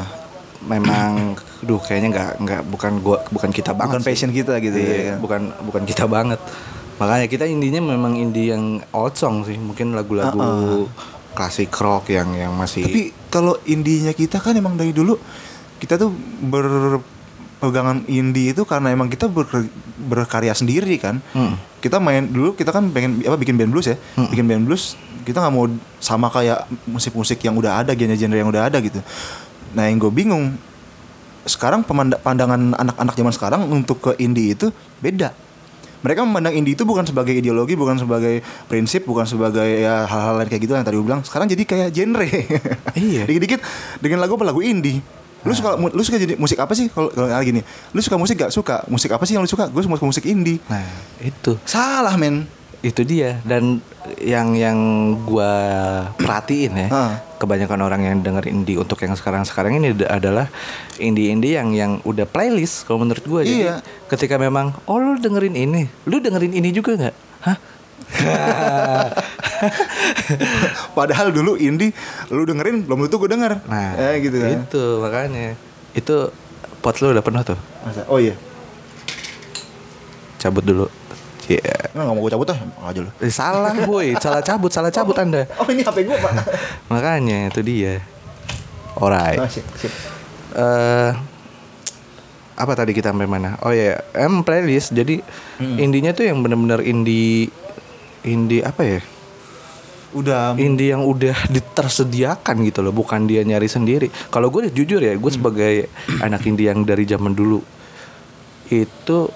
memang, 0.66 1.38
duh 1.62 1.78
kayaknya 1.78 2.08
nggak 2.10 2.30
nggak 2.42 2.62
bukan 2.66 2.92
gua 2.98 3.22
bukan 3.30 3.50
kita 3.54 3.70
banget. 3.70 3.98
Bukan 3.98 4.02
sih. 4.02 4.08
passion 4.10 4.30
kita 4.34 4.58
gitu 4.58 4.76
Iya, 4.76 4.90
ya. 4.90 5.02
kan. 5.14 5.18
bukan 5.22 5.42
bukan 5.62 5.82
kita 5.86 6.04
banget. 6.10 6.40
Makanya 6.96 7.26
kita 7.28 7.44
indinya 7.44 7.80
memang 7.84 8.16
indie 8.16 8.50
yang 8.50 8.80
old 8.90 9.14
song 9.14 9.44
sih. 9.44 9.54
Mungkin 9.54 9.92
lagu-lagu 9.92 10.88
klasik 11.36 11.68
rock 11.76 12.08
yang 12.08 12.32
yang 12.32 12.56
masih 12.56 12.88
Tapi 12.88 13.02
kalau 13.28 13.60
indinya 13.68 14.10
kita 14.10 14.40
kan 14.40 14.56
emang 14.56 14.74
dari 14.74 14.96
dulu 14.96 15.20
kita 15.76 16.00
tuh 16.00 16.08
berpegangan 17.56 18.04
indie 18.06 18.52
itu 18.52 18.62
karena 18.62 18.92
emang 18.92 19.08
kita 19.08 19.26
ber- 19.26 19.68
berkarya 19.98 20.52
sendiri 20.52 21.00
kan. 21.00 21.24
Hmm. 21.32 21.56
Kita 21.80 21.96
main 21.96 22.28
dulu 22.28 22.52
kita 22.52 22.68
kan 22.68 22.92
pengen 22.92 23.24
apa 23.24 23.34
bikin 23.34 23.56
band 23.56 23.72
blues 23.72 23.88
ya. 23.88 23.96
Bikin 24.14 24.44
band 24.44 24.64
blues 24.64 24.94
kita 25.24 25.40
nggak 25.40 25.50
mau 25.50 25.66
sama 25.98 26.28
kayak 26.28 26.68
musik-musik 26.86 27.40
yang 27.40 27.56
udah 27.56 27.82
ada 27.82 27.96
genre-genre 27.96 28.38
yang 28.38 28.46
udah 28.46 28.68
ada 28.68 28.78
gitu. 28.78 29.00
Nah 29.72 29.88
yang 29.88 29.98
gue 29.98 30.12
bingung 30.12 30.54
sekarang 31.42 31.82
pemanda- 31.82 32.18
pandangan 32.18 32.74
anak-anak 32.76 33.14
zaman 33.14 33.32
sekarang 33.32 33.60
untuk 33.66 33.98
ke 34.00 34.12
indie 34.18 34.52
itu 34.52 34.70
beda. 35.00 35.32
Mereka 36.04 36.22
memandang 36.22 36.54
indie 36.54 36.78
itu 36.78 36.86
bukan 36.86 37.02
sebagai 37.02 37.34
ideologi, 37.34 37.74
bukan 37.74 37.98
sebagai 37.98 38.38
prinsip, 38.70 39.08
bukan 39.08 39.26
sebagai 39.26 39.64
ya 39.64 40.06
hal-hal 40.06 40.38
lain 40.38 40.46
kayak 40.46 40.62
gitu 40.62 40.72
yang 40.76 40.86
tadi 40.86 40.94
gue 40.94 41.02
bilang. 41.02 41.24
Sekarang 41.26 41.50
jadi 41.50 41.62
kayak 41.66 41.88
genre. 41.90 42.26
Iya. 42.94 43.24
Dikit-dikit 43.28 43.58
dengan 43.98 44.22
lagu 44.22 44.38
apa 44.38 44.46
lagu 44.46 44.62
indie. 44.62 45.02
Lu 45.46 45.54
suka 45.54 45.70
lu 45.78 46.02
suka 46.02 46.18
jadi 46.18 46.34
musik 46.34 46.58
apa 46.58 46.74
sih 46.74 46.90
kalau 46.90 47.08
kalau 47.08 47.30
kayak 47.30 47.46
gini? 47.46 47.60
Lu 47.94 48.02
suka 48.02 48.18
musik 48.18 48.34
gak 48.36 48.50
suka? 48.50 48.82
Musik 48.90 49.14
apa 49.14 49.22
sih 49.22 49.38
yang 49.38 49.46
lu 49.46 49.48
suka? 49.48 49.70
Gue 49.70 49.80
suka 49.80 50.02
musik 50.02 50.26
indie. 50.26 50.58
Nah, 50.66 50.82
itu. 51.22 51.54
Salah 51.62 52.18
men. 52.18 52.50
Itu 52.84 53.02
dia 53.02 53.40
dan 53.42 53.80
yang 54.20 54.54
yang 54.54 54.78
gua 55.24 55.50
perhatiin 56.14 56.86
ya. 56.86 56.88
Ah. 56.92 57.12
Kebanyakan 57.36 57.82
orang 57.82 58.00
yang 58.04 58.16
denger 58.22 58.46
indie 58.46 58.78
untuk 58.78 59.00
yang 59.02 59.16
sekarang-sekarang 59.16 59.74
ini 59.76 59.90
ad- 59.90 60.06
adalah 60.06 60.46
indie-indie 60.96 61.58
yang 61.58 61.74
yang 61.74 61.92
udah 62.02 62.28
playlist 62.28 62.86
kalau 62.86 63.02
menurut 63.02 63.24
gua. 63.26 63.42
Jadi 63.42 63.66
Iya. 63.66 63.82
ketika 64.06 64.38
memang 64.38 64.76
oh 64.86 64.98
lu 64.98 65.18
dengerin 65.18 65.56
ini, 65.56 65.82
lu 66.06 66.20
dengerin 66.20 66.52
ini 66.52 66.68
juga 66.70 66.94
nggak? 66.94 67.16
Hah? 67.42 67.56
Padahal 70.98 71.32
dulu 71.32 71.56
indie 71.56 71.92
lu 72.30 72.44
dengerin 72.44 72.84
belum 72.84 73.06
tentu 73.06 73.16
gue 73.22 73.30
denger. 73.30 73.52
Nah, 73.66 73.96
eh, 73.96 74.14
gitu 74.22 74.36
kan. 74.40 74.50
Itu 74.64 74.82
makanya. 75.00 75.54
Itu 75.96 76.30
pot 76.80 76.98
lu 77.02 77.12
udah 77.12 77.24
penuh 77.24 77.42
tuh. 77.42 77.58
Masa? 77.82 78.02
Oh 78.06 78.20
iya. 78.20 78.36
Cabut 80.38 80.62
dulu. 80.62 80.86
Iya. 81.46 81.94
Nah, 81.94 82.10
gak 82.10 82.14
mau 82.14 82.22
gue 82.26 82.32
cabut 82.34 82.48
ah, 82.50 82.58
aja 82.90 83.00
lu. 83.06 83.10
Eh, 83.22 83.30
salah 83.30 83.74
boy, 83.86 84.18
salah 84.18 84.42
cabut, 84.42 84.70
salah 84.74 84.90
cabut 84.90 85.14
Anda. 85.14 85.46
Oh 85.62 85.66
ini 85.70 85.86
HP 85.86 86.02
gue 86.02 86.16
pak. 86.18 86.32
Makanya 86.92 87.50
itu 87.54 87.62
dia. 87.62 88.02
Alright. 88.98 89.38
Ah, 89.38 89.50
sip, 89.50 89.66
sip. 89.78 89.92
eh 90.56 91.12
apa 92.56 92.72
tadi 92.72 92.96
kita 92.96 93.12
sampai 93.12 93.28
mana? 93.28 93.60
Oh 93.60 93.70
ya, 93.70 94.00
em 94.16 94.40
playlist. 94.40 94.96
Jadi 94.96 95.20
indinya 95.60 96.16
tuh 96.16 96.24
yang 96.24 96.40
bener-bener 96.40 96.80
indie 96.82 97.52
indie 98.24 98.64
apa 98.64 98.82
ya? 98.82 99.00
Udah. 100.16 100.56
Indie 100.56 100.90
yang 100.90 101.04
udah 101.04 101.36
ditersediakan 101.54 102.64
gitu 102.64 102.80
loh, 102.80 102.90
bukan 102.90 103.28
dia 103.28 103.44
nyari 103.44 103.68
sendiri. 103.68 104.08
Kalau 104.28 104.48
gue 104.48 104.72
jujur 104.72 104.98
ya, 104.98 105.12
gue 105.12 105.30
sebagai 105.30 105.92
anak 106.18 106.42
indie 106.44 106.72
yang 106.72 106.80
dari 106.82 107.04
zaman 107.04 107.36
dulu 107.36 107.60
itu 108.66 109.30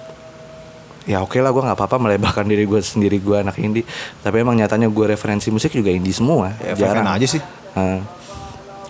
ya 1.01 1.23
oke 1.23 1.39
lah 1.39 1.49
gue 1.49 1.63
nggak 1.63 1.77
apa-apa 1.79 1.97
melebahkan 1.97 2.43
diri 2.43 2.67
gue 2.67 2.77
sendiri 2.77 3.17
gue 3.17 3.39
anak 3.39 3.57
indie 3.57 3.87
tapi 4.19 4.43
emang 4.43 4.53
nyatanya 4.53 4.85
gue 4.85 5.05
referensi 5.07 5.47
musik 5.47 5.71
juga 5.71 5.87
indie 5.87 6.11
semua. 6.11 6.51
Ya, 6.59 6.75
fan-fan 6.75 7.07
aja 7.07 7.27
sih. 7.27 7.41
Nah, 7.71 8.03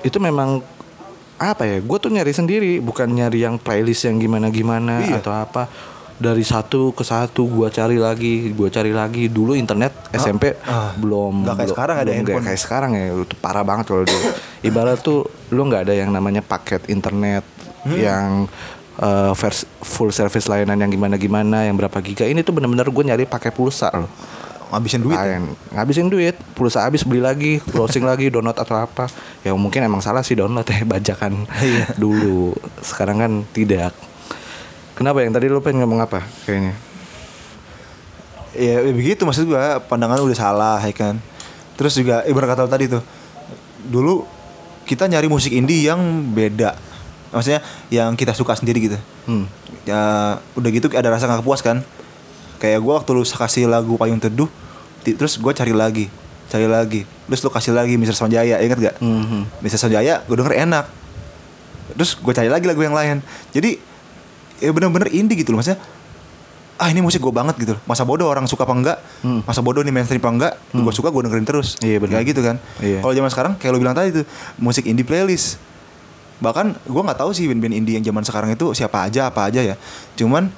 itu 0.01 0.17
memang 0.17 0.65
apa 1.37 1.65
ya 1.65 1.77
gue 1.81 1.97
tuh 1.97 2.13
nyari 2.13 2.33
sendiri 2.33 2.77
bukan 2.77 3.09
nyari 3.09 3.41
yang 3.41 3.57
playlist 3.57 4.05
yang 4.05 4.21
gimana 4.21 4.53
gimana 4.53 5.01
Iya. 5.01 5.25
atau 5.25 5.33
apa 5.33 5.65
dari 6.21 6.41
satu 6.41 6.91
ke 6.91 7.01
satu 7.01 7.43
gue 7.43 7.67
cari 7.67 7.97
lagi 7.97 8.49
gue 8.49 8.69
cari 8.69 8.93
lagi 8.93 9.25
dulu 9.25 9.51
internet 9.51 9.89
SMP 10.11 10.53
ah. 10.61 10.93
belum 10.93 11.41
Nggak 11.41 11.49
kayak 11.51 11.57
belum- 11.57 11.73
sekarang 11.73 11.95
ada 11.97 12.11
handphone. 12.13 12.45
kayak 12.45 12.61
sekarang 12.61 12.91
ya 12.93 13.05
itu 13.17 13.35
parah 13.35 13.63
banget 13.63 13.85
kalau 13.87 14.03
dulu 14.03 14.21
ibarat 14.63 14.97
tuh 14.99 15.19
lu 15.49 15.65
nggak 15.65 15.83
ada 15.83 15.93
yang 15.95 16.09
namanya 16.09 16.39
paket 16.39 16.85
internet 16.87 17.41
Hmm. 17.81 17.97
yang 17.97 18.29
uh, 18.95 19.33
vers- 19.33 19.65
full 19.81 20.13
service 20.13 20.45
layanan 20.45 20.77
yang 20.77 20.91
gimana 20.91 21.17
gimana 21.17 21.65
yang 21.65 21.73
berapa 21.73 21.97
giga 21.99 22.23
ini 22.23 22.39
tuh 22.39 22.53
bener-bener 22.53 22.85
gue 22.85 23.03
nyari 23.03 23.25
pakai 23.25 23.49
pulsa 23.49 23.89
loh 23.89 24.05
ngabisin 24.69 25.01
duit. 25.01 25.11
ya? 25.11 25.25
Lain. 25.35 25.43
ngabisin 25.73 26.05
duit 26.05 26.37
pulsa 26.53 26.85
habis 26.85 27.01
beli 27.01 27.19
lagi 27.19 27.57
browsing 27.65 28.05
lagi 28.05 28.29
download 28.29 28.55
atau 28.55 28.77
apa 28.77 29.09
ya 29.41 29.51
mungkin 29.51 29.81
emang 29.81 29.97
salah 29.99 30.21
sih 30.21 30.31
download 30.33 30.63
ya 30.63 30.85
bajakan 30.93 31.49
Iya. 31.57 31.97
dulu 31.97 32.53
sekarang 32.79 33.17
kan 33.17 33.31
tidak 33.49 33.97
kenapa 34.93 35.23
yang 35.23 35.33
tadi 35.33 35.47
lu 35.47 35.63
pengen 35.63 35.83
ngomong 35.85 36.03
apa 36.03 36.23
kayaknya 36.45 36.75
Ya, 38.51 38.83
ya 38.83 38.91
begitu 38.91 39.23
maksud 39.23 39.47
gua 39.47 39.79
pandangan 39.79 40.19
udah 40.19 40.35
salah 40.35 40.79
ya 40.83 40.91
kan. 40.91 41.15
Terus 41.79 41.95
juga 41.95 42.27
ibarat 42.27 42.51
kata 42.51 42.67
tadi 42.67 42.91
tuh. 42.91 42.99
Dulu 43.87 44.27
kita 44.83 45.07
nyari 45.07 45.31
musik 45.31 45.55
indie 45.55 45.87
yang 45.87 45.99
beda. 46.35 46.75
Maksudnya 47.31 47.63
yang 47.87 48.11
kita 48.19 48.35
suka 48.35 48.51
sendiri 48.59 48.91
gitu. 48.91 48.99
hmm. 49.31 49.47
Ya 49.87 50.01
udah 50.59 50.69
gitu 50.69 50.91
ada 50.91 51.07
rasa 51.07 51.31
gak 51.31 51.47
puas 51.47 51.63
kan. 51.63 51.79
Kayak 52.59 52.83
gua 52.83 52.99
waktu 52.99 53.15
lu 53.15 53.23
kasih 53.23 53.71
lagu 53.71 53.95
Payung 53.95 54.19
Teduh 54.19 54.51
terus 55.01 55.39
gua 55.39 55.55
cari 55.55 55.71
lagi, 55.71 56.11
cari 56.51 56.67
lagi. 56.67 57.07
Terus 57.31 57.39
lu 57.47 57.49
kasih 57.55 57.71
lagi 57.71 57.95
Mr. 57.95 58.19
Sonjaya, 58.19 58.59
inget 58.59 58.77
gak? 58.77 58.95
Mhm. 58.99 59.63
Mr. 59.63 59.79
Sonjaya 59.79 60.27
gue 60.27 60.35
denger 60.35 60.59
enak. 60.67 60.85
Terus 61.95 62.19
gue 62.19 62.33
cari 62.35 62.51
lagi 62.51 62.67
lagu 62.67 62.83
yang 62.83 62.93
lain. 62.93 63.23
Jadi 63.55 63.79
ya 64.61 64.69
bener-bener 64.69 65.09
indie 65.09 65.35
gitu 65.35 65.51
loh 65.51 65.59
maksudnya. 65.59 65.81
Ah 66.77 66.87
ini 66.87 66.97
musik 66.97 67.17
gue 67.17 67.29
banget 67.29 67.57
gitu 67.57 67.73
loh. 67.73 67.81
Masa 67.83 68.01
bodoh 68.01 68.25
orang 68.25 68.45
suka 68.45 68.63
apa 68.63 68.73
enggak? 68.73 68.97
Masa 69.43 69.59
bodoh 69.59 69.81
nih 69.81 69.89
mainstream 69.89 70.17
apa 70.17 70.29
enggak? 70.29 70.53
Gue 70.71 70.89
suka 70.91 71.09
gue 71.09 71.21
dengerin 71.21 71.43
terus. 71.43 71.75
Hmm. 71.75 71.85
Iya, 71.85 71.97
bener. 71.97 72.13
Kayak 72.15 72.25
gitu 72.27 72.41
kan. 72.41 72.55
Iya. 72.79 72.99
Kalau 72.99 73.13
zaman 73.13 73.29
sekarang 73.29 73.51
kayak 73.55 73.71
lo 73.71 73.77
bilang 73.77 73.93
tadi 73.93 74.09
tuh 74.13 74.25
musik 74.55 74.85
indie 74.85 75.01
playlist. 75.01 75.57
Bahkan 76.39 76.65
gue 76.83 77.01
nggak 77.03 77.19
tahu 77.19 77.29
sih 77.31 77.45
band-band 77.45 77.75
indie 77.75 77.93
yang 77.93 78.03
zaman 78.03 78.21
sekarang 78.21 78.49
itu 78.49 78.71
siapa 78.71 79.03
aja 79.03 79.27
apa 79.27 79.45
aja 79.45 79.61
ya. 79.63 79.75
Cuman 80.15 80.49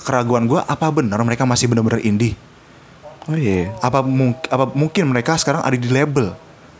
keraguan 0.00 0.46
gue 0.46 0.58
apa 0.58 0.86
benar 0.88 1.18
mereka 1.20 1.42
masih 1.42 1.66
bener-bener 1.66 2.02
indie? 2.02 2.34
oh 3.28 3.36
iya 3.36 3.76
apa 3.78 4.00
mung- 4.00 4.40
apa 4.48 4.72
mungkin 4.72 5.04
mereka 5.04 5.36
sekarang 5.36 5.60
ada 5.60 5.76
di 5.76 5.84
label 5.86 6.32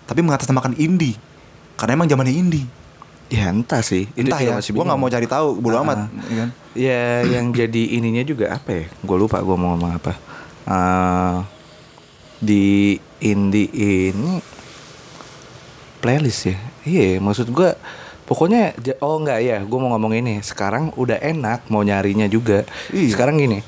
tapi 0.09 0.25
mengatasnamakan 0.25 0.81
indie 0.81 1.13
karena 1.77 1.93
emang 1.93 2.09
zamannya 2.09 2.33
indie 2.33 2.65
ya 3.29 3.53
entah 3.53 3.85
sih 3.85 4.09
entah 4.17 4.41
ya 4.41 4.57
gue 4.57 4.85
nggak 4.85 5.01
mau 5.01 5.13
cari 5.13 5.29
tahu 5.29 5.61
bodo 5.61 5.77
Ah, 5.81 5.85
amat 5.85 5.99
ah. 6.05 6.09
ya 6.29 6.37
kan 6.45 6.51
Ya 6.79 7.27
yang 7.27 7.51
jadi 7.59 7.99
ininya 7.99 8.23
juga 8.23 8.55
apa 8.55 8.71
ya? 8.71 8.85
Gue 9.03 9.19
lupa 9.19 9.43
gue 9.43 9.57
mau 9.59 9.75
ngomong 9.75 9.99
apa. 9.99 10.15
Eh, 10.69 11.37
di 12.39 12.95
indie 13.19 13.67
ini 13.75 14.39
playlist 15.99 16.55
ya. 16.55 16.57
Iya, 16.87 17.19
maksud 17.19 17.51
gue 17.51 17.75
pokoknya 18.31 18.79
oh 19.03 19.19
enggak 19.19 19.41
ya, 19.43 19.59
gue 19.67 19.79
mau 19.83 19.91
ngomong 19.91 20.15
ini. 20.15 20.39
Sekarang 20.47 20.95
udah 20.95 21.19
enak 21.19 21.67
mau 21.67 21.83
nyarinya 21.83 22.31
juga. 22.31 22.63
Iya. 22.95 23.11
Sekarang 23.11 23.43
gini, 23.43 23.59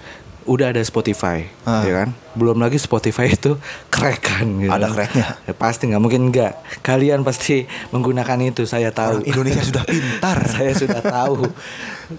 udah 0.51 0.75
ada 0.75 0.83
Spotify, 0.83 1.47
Ah. 1.63 1.87
ya 1.87 1.93
kan? 1.95 2.09
Belum 2.35 2.59
lagi 2.59 2.75
Spotify 2.75 3.31
itu 3.39 3.55
kerekan 3.87 4.59
gitu. 4.59 4.69
Ada 4.69 4.91
cracknya. 4.91 5.39
Ya, 5.47 5.55
pasti 5.55 5.87
nggak 5.87 6.03
mungkin 6.03 6.29
enggak. 6.29 6.59
Kalian 6.83 7.23
pasti 7.23 7.71
menggunakan 7.89 8.39
itu, 8.43 8.67
saya 8.67 8.91
tahu. 8.91 9.23
Orang 9.23 9.31
Indonesia 9.31 9.63
sudah 9.63 9.85
pintar 9.95 10.39
saya 10.45 10.75
sudah 10.75 11.01
tahu 11.01 11.47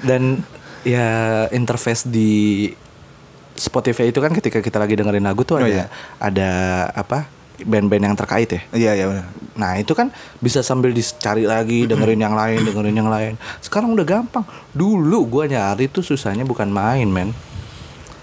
dan 0.01 0.39
ya 0.81 1.05
interface 1.51 2.07
di 2.07 2.71
Spotify 3.51 4.09
itu 4.09 4.17
kan 4.17 4.31
ketika 4.31 4.57
kita 4.57 4.79
lagi 4.79 4.95
dengerin 4.95 5.21
lagu 5.21 5.43
tuh 5.43 5.59
Oh, 5.59 5.61
ada 5.61 5.69
iya. 5.69 5.85
ada 6.17 6.49
apa 6.89 7.27
band-band 7.61 8.09
yang 8.09 8.17
terkait 8.17 8.49
ya. 8.49 8.61
iya 8.73 8.91
iya 8.95 9.05
benar 9.05 9.27
Nah 9.53 9.77
itu 9.77 9.93
kan 9.93 10.09
bisa 10.39 10.65
sambil 10.65 10.89
dicari 10.89 11.45
lagi 11.45 11.85
dengerin 11.85 12.17
yang 12.17 12.33
lain 12.33 12.63
dengerin 12.63 12.95
yang 12.95 13.11
lain. 13.11 13.33
Sekarang 13.59 13.93
udah 13.93 14.01
gampang. 14.01 14.41
Dulu 14.71 15.27
gua 15.29 15.45
nyari 15.45 15.85
tuh 15.85 16.01
susahnya 16.01 16.41
bukan 16.41 16.71
main 16.71 17.05
men. 17.05 17.29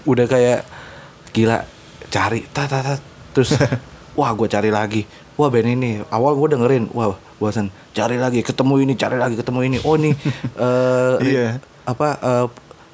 Udah 0.03 0.25
kayak 0.25 0.63
gila 1.31 1.63
cari 2.09 2.45
tat 2.49 2.67
tat 2.67 2.83
tat. 2.83 3.01
terus 3.31 3.53
wah 4.19 4.31
gua 4.33 4.47
cari 4.47 4.69
lagi. 4.69 5.03
Wah 5.39 5.47
band 5.47 5.67
ini 5.69 6.03
awal 6.11 6.35
gua 6.35 6.51
dengerin 6.51 6.91
wah 6.91 7.15
bosan 7.39 7.71
cari 7.95 8.19
lagi 8.19 8.43
ketemu 8.43 8.83
ini 8.83 8.93
cari 8.99 9.15
lagi 9.15 9.39
ketemu 9.39 9.59
ini 9.63 9.77
oh 9.87 9.95
ini 9.95 10.11
eh 10.59 11.15
Iya. 11.23 11.47
apa 11.87 12.19
eh, 12.19 12.45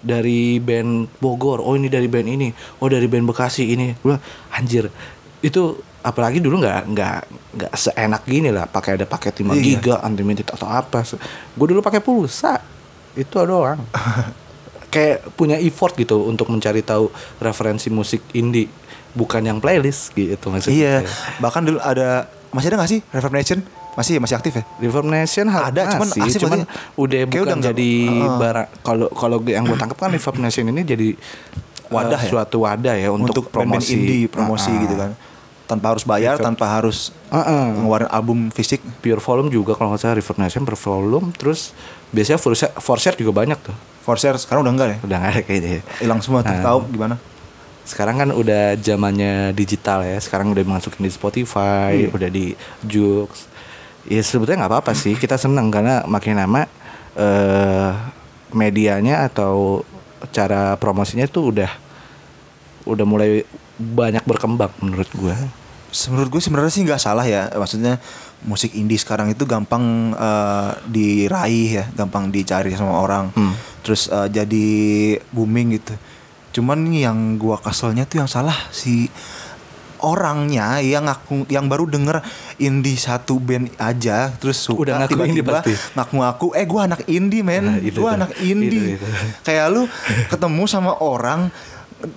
dari 0.06 0.62
band 0.62 1.10
Bogor 1.18 1.66
oh 1.66 1.74
ini 1.74 1.90
dari 1.90 2.06
band 2.06 2.30
ini 2.30 2.54
oh 2.78 2.86
dari 2.86 3.10
band 3.10 3.26
Bekasi 3.26 3.74
ini 3.74 3.98
gua 4.06 4.22
anjir 4.54 4.94
itu 5.42 5.74
apalagi 6.06 6.38
dulu 6.38 6.62
nggak 6.62 6.82
nggak 6.94 7.20
nggak 7.58 7.72
seenak 7.74 8.22
gini 8.30 8.54
lah 8.54 8.70
pakai 8.70 9.02
ada 9.02 9.10
paket 9.10 9.42
5 9.42 9.58
Iya. 9.58 9.82
giga 9.82 9.96
unlimited 10.06 10.46
atau 10.46 10.70
apa 10.70 11.02
gue 11.58 11.66
dulu 11.66 11.82
pakai 11.82 11.98
pulsa 11.98 12.62
itu 13.18 13.34
doang 13.42 13.82
kayak 14.96 15.36
punya 15.36 15.60
effort 15.60 15.94
gitu 15.94 16.24
untuk 16.24 16.48
mencari 16.48 16.80
tahu 16.80 17.12
referensi 17.38 17.88
musik 17.90 18.24
indie 18.32 18.72
bukan 19.12 19.42
yang 19.42 19.60
playlist 19.60 20.12
gitu 20.12 20.48
maksudnya 20.48 20.72
iya 20.72 20.96
bahkan 21.38 21.62
dulu 21.62 21.78
ada 21.78 22.26
masih 22.50 22.68
ada 22.70 22.78
nggak 22.78 22.90
sih 22.90 23.00
Reverb 23.10 23.32
Nation 23.34 23.60
masih 23.94 24.20
masih 24.20 24.36
aktif 24.36 24.54
ya 24.54 24.64
Reverb 24.78 25.04
Nation 25.06 25.48
hal- 25.48 25.72
Ada, 25.72 25.82
cuman 25.94 26.08
masih, 26.10 26.36
cuman 26.38 26.60
berarti. 26.64 26.96
udah 26.96 27.20
Kayak 27.22 27.32
bukan 27.34 27.48
udah 27.54 27.68
jadi 27.70 27.92
barang 28.38 28.68
kalau 28.82 29.08
kalau 29.10 29.38
yang 29.46 29.64
gue 29.64 29.76
tangkap 29.76 29.98
kan 29.98 30.12
Reverb 30.12 30.38
Nation 30.38 30.66
ini 30.66 30.82
jadi 30.82 31.08
Wadah 31.86 32.18
eh, 32.18 32.26
ya? 32.26 32.30
suatu 32.34 32.58
wadah 32.60 32.96
ya 32.98 33.08
untuk, 33.10 33.46
untuk 33.46 33.46
promosi 33.54 33.94
indie 33.94 34.26
promosi 34.26 34.68
Ah, 34.70 34.82
gitu 34.82 34.96
kan 34.96 35.12
tanpa 35.66 35.86
harus 35.88 36.04
bayar, 36.04 36.38
tanpa 36.38 36.66
harus 36.68 37.10
Heeh. 37.28 37.66
ngeluarin 37.76 38.06
album 38.08 38.50
fisik. 38.50 38.86
Pure 39.00 39.18
volume 39.18 39.50
juga 39.50 39.74
kalau 39.74 39.90
nggak 39.90 39.98
salah 40.00 40.16
Reverb 40.16 40.38
Nation 40.38 40.62
per 40.62 40.76
volume 40.76 41.30
terus 41.32 41.74
biasanya 42.10 42.38
full 42.38 42.54
set, 42.54 42.70
four 42.76 42.98
set 42.98 43.16
juga 43.16 43.34
banyak 43.34 43.58
tuh 43.60 43.74
Forshare 44.06 44.38
sekarang 44.38 44.62
udah 44.62 44.74
enggak 44.78 44.90
ya? 44.94 44.98
udah 45.02 45.18
nggak 45.18 45.32
ada 45.34 45.42
kayaknya 45.42 45.70
ya. 45.70 45.82
Hilang 46.06 46.22
semua 46.22 46.46
tuh. 46.46 46.54
Ah. 46.54 46.62
Tahu 46.62 46.80
gimana? 46.94 47.18
sekarang 47.86 48.18
kan 48.18 48.30
udah 48.34 48.74
zamannya 48.82 49.54
digital 49.54 50.02
ya 50.02 50.18
sekarang 50.18 50.50
udah 50.50 50.66
masukin 50.66 51.06
di 51.06 51.14
Spotify 51.14 52.10
udah 52.10 52.30
di 52.34 52.58
Joox 52.82 53.46
ya 54.10 54.26
sebetulnya 54.26 54.66
nggak 54.66 54.74
apa-apa 54.74 54.98
sih 54.98 55.14
kita 55.14 55.38
seneng 55.38 55.70
karena 55.70 56.02
makin 56.10 56.34
lama 56.34 56.66
eh 57.14 57.94
medianya 58.58 59.30
atau 59.30 59.86
cara 60.34 60.74
promosinya 60.82 61.30
tuh 61.30 61.54
udah 61.54 61.70
udah 62.90 63.06
mulai 63.06 63.46
banyak 63.78 64.26
berkembang 64.26 64.74
menurut 64.82 65.10
gua 65.14 65.38
Menurut 66.12 66.28
gue 66.28 66.42
sebenarnya 66.44 66.72
sih 66.76 66.84
nggak 66.84 67.00
salah 67.00 67.24
ya. 67.24 67.48
Maksudnya 67.56 68.04
musik 68.46 68.72
indie 68.72 68.96
sekarang 68.96 69.28
itu 69.28 69.44
gampang 69.44 69.84
eh, 70.12 70.72
diraih 70.86 71.70
ya, 71.74 71.86
gampang 71.92 72.30
dicari 72.30 72.72
sama 72.72 72.98
orang. 72.98 73.30
Hmm. 73.32 73.54
Terus 73.82 74.08
eh, 74.08 74.30
jadi 74.30 74.68
booming 75.28 75.76
gitu. 75.76 75.94
Cuman 76.54 76.88
yang 76.88 77.36
gua 77.36 77.58
keselnya 77.58 78.06
tuh 78.06 78.22
yang 78.22 78.30
salah 78.30 78.56
si 78.70 79.12
orangnya 79.98 80.78
yang 80.80 81.08
ngaku 81.08 81.48
yang 81.48 81.66
baru 81.66 81.88
denger 81.88 82.22
indie 82.58 82.94
satu 82.96 83.40
band 83.40 83.72
aja 83.76 84.30
terus 84.36 84.60
suka 84.60 84.86
Udah 84.86 84.96
ngaku 85.02 85.12
tiba-tiba 85.16 85.54
pasti. 85.58 85.74
ngaku-ngaku 85.98 86.48
eh 86.54 86.66
gua 86.66 86.82
anak 86.86 87.02
indie 87.08 87.42
men 87.42 87.66
Nah, 87.66 87.78
tuh. 87.82 88.06
anak 88.06 88.32
indie 88.38 89.00
Itu, 89.00 89.02
itu. 89.02 89.08
kayak 89.42 89.66
lu 89.72 89.84
ketemu 90.30 90.64
sama 90.68 90.94
orang 91.00 91.50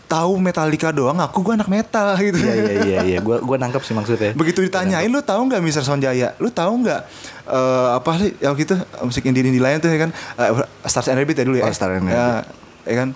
tahu 0.04 0.37
Metallica 0.37 0.90
doang 0.90 1.16
aku 1.16 1.40
gua 1.40 1.54
anak 1.54 1.70
metal 1.70 2.12
gitu 2.20 2.35
iya 2.37 2.54
iya 2.54 2.73
iya 2.82 3.00
iya 3.14 3.18
gua 3.23 3.38
gua 3.38 3.56
nangkep 3.56 3.80
sih 3.80 3.94
maksudnya 3.94 4.35
Begitu 4.35 4.61
ditanyain 4.61 5.06
lu 5.06 5.23
tahu 5.23 5.47
nggak 5.47 5.62
Mister 5.62 5.87
Sonjaya? 5.87 6.35
Lu 6.42 6.50
tahu 6.50 6.82
nggak 6.82 7.00
eh, 7.47 7.88
apa 7.94 8.11
sih 8.18 8.35
yang 8.42 8.58
gitu 8.58 8.75
musik 9.00 9.23
indie 9.25 9.40
indie 9.40 9.62
lain 9.62 9.78
tuh 9.78 9.88
ya 9.88 9.99
kan 10.02 10.11
Eh, 10.11 10.50
Stars 10.85 11.08
and 11.08 11.16
Rabbit 11.16 11.38
ya 11.38 11.44
dulu 11.47 11.56
ya. 11.62 11.64
Oh, 11.64 11.73
Stars 11.73 11.94
and 11.97 12.11
Ya, 12.11 12.42
ya 12.85 12.94
kan. 12.99 13.08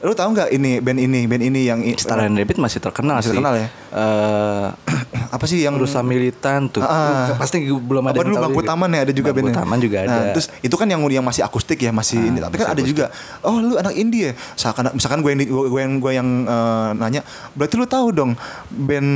Lu 0.00 0.16
tahu 0.16 0.32
nggak 0.32 0.48
ini 0.48 0.80
band 0.80 0.96
ini 0.96 1.28
band 1.28 1.44
ini 1.44 1.60
yang 1.68 1.84
Star 2.00 2.24
and 2.24 2.32
Rabbit 2.32 2.56
masih 2.56 2.80
terkenal 2.80 3.20
Masih 3.20 3.30
sih 3.30 3.36
terkenal 3.36 3.54
ya? 3.60 3.68
Eh, 3.92 4.66
apa 5.36 5.44
sih 5.44 5.60
yang 5.60 5.76
Rusa 5.76 6.00
Militan 6.00 6.72
tuh 6.72 6.80
Ah. 6.80 7.36
pasti 7.36 7.60
belum 7.68 8.08
ada 8.08 8.16
apa 8.16 8.24
dulu 8.24 8.36
Bangku. 8.40 8.60
Taman 8.64 8.88
ya 8.96 9.00
ada 9.04 9.12
juga 9.12 9.36
Bangku 9.36 9.52
bandnya. 9.52 9.60
Taman 9.60 9.78
juga 9.78 9.96
ada 10.00 10.08
Nah, 10.08 10.22
terus 10.32 10.48
itu 10.64 10.72
kan 10.72 10.88
yang 10.88 11.04
yang 11.04 11.20
masih 11.20 11.44
akustik 11.44 11.76
ya 11.76 11.92
masih 11.92 12.16
ini. 12.16 12.40
Tapi 12.40 12.56
kan 12.56 12.72
ada 12.72 12.80
juga. 12.80 13.12
Oh 13.44 13.60
lu 13.60 13.76
anak 13.76 13.92
indie 13.92 14.30
ya. 14.30 14.32
Misalkan 14.32 14.88
misalkan 14.96 15.18
gue 15.20 15.30
yang 15.36 15.40
gue 15.68 15.80
yang 15.84 15.94
gue 16.00 16.12
yang 16.16 16.28
eh, 16.48 16.90
nanya. 16.96 17.20
Berarti 17.52 17.74
lu 17.76 17.84
tahu 17.84 18.08
dong 18.10 18.32
band 18.72 19.10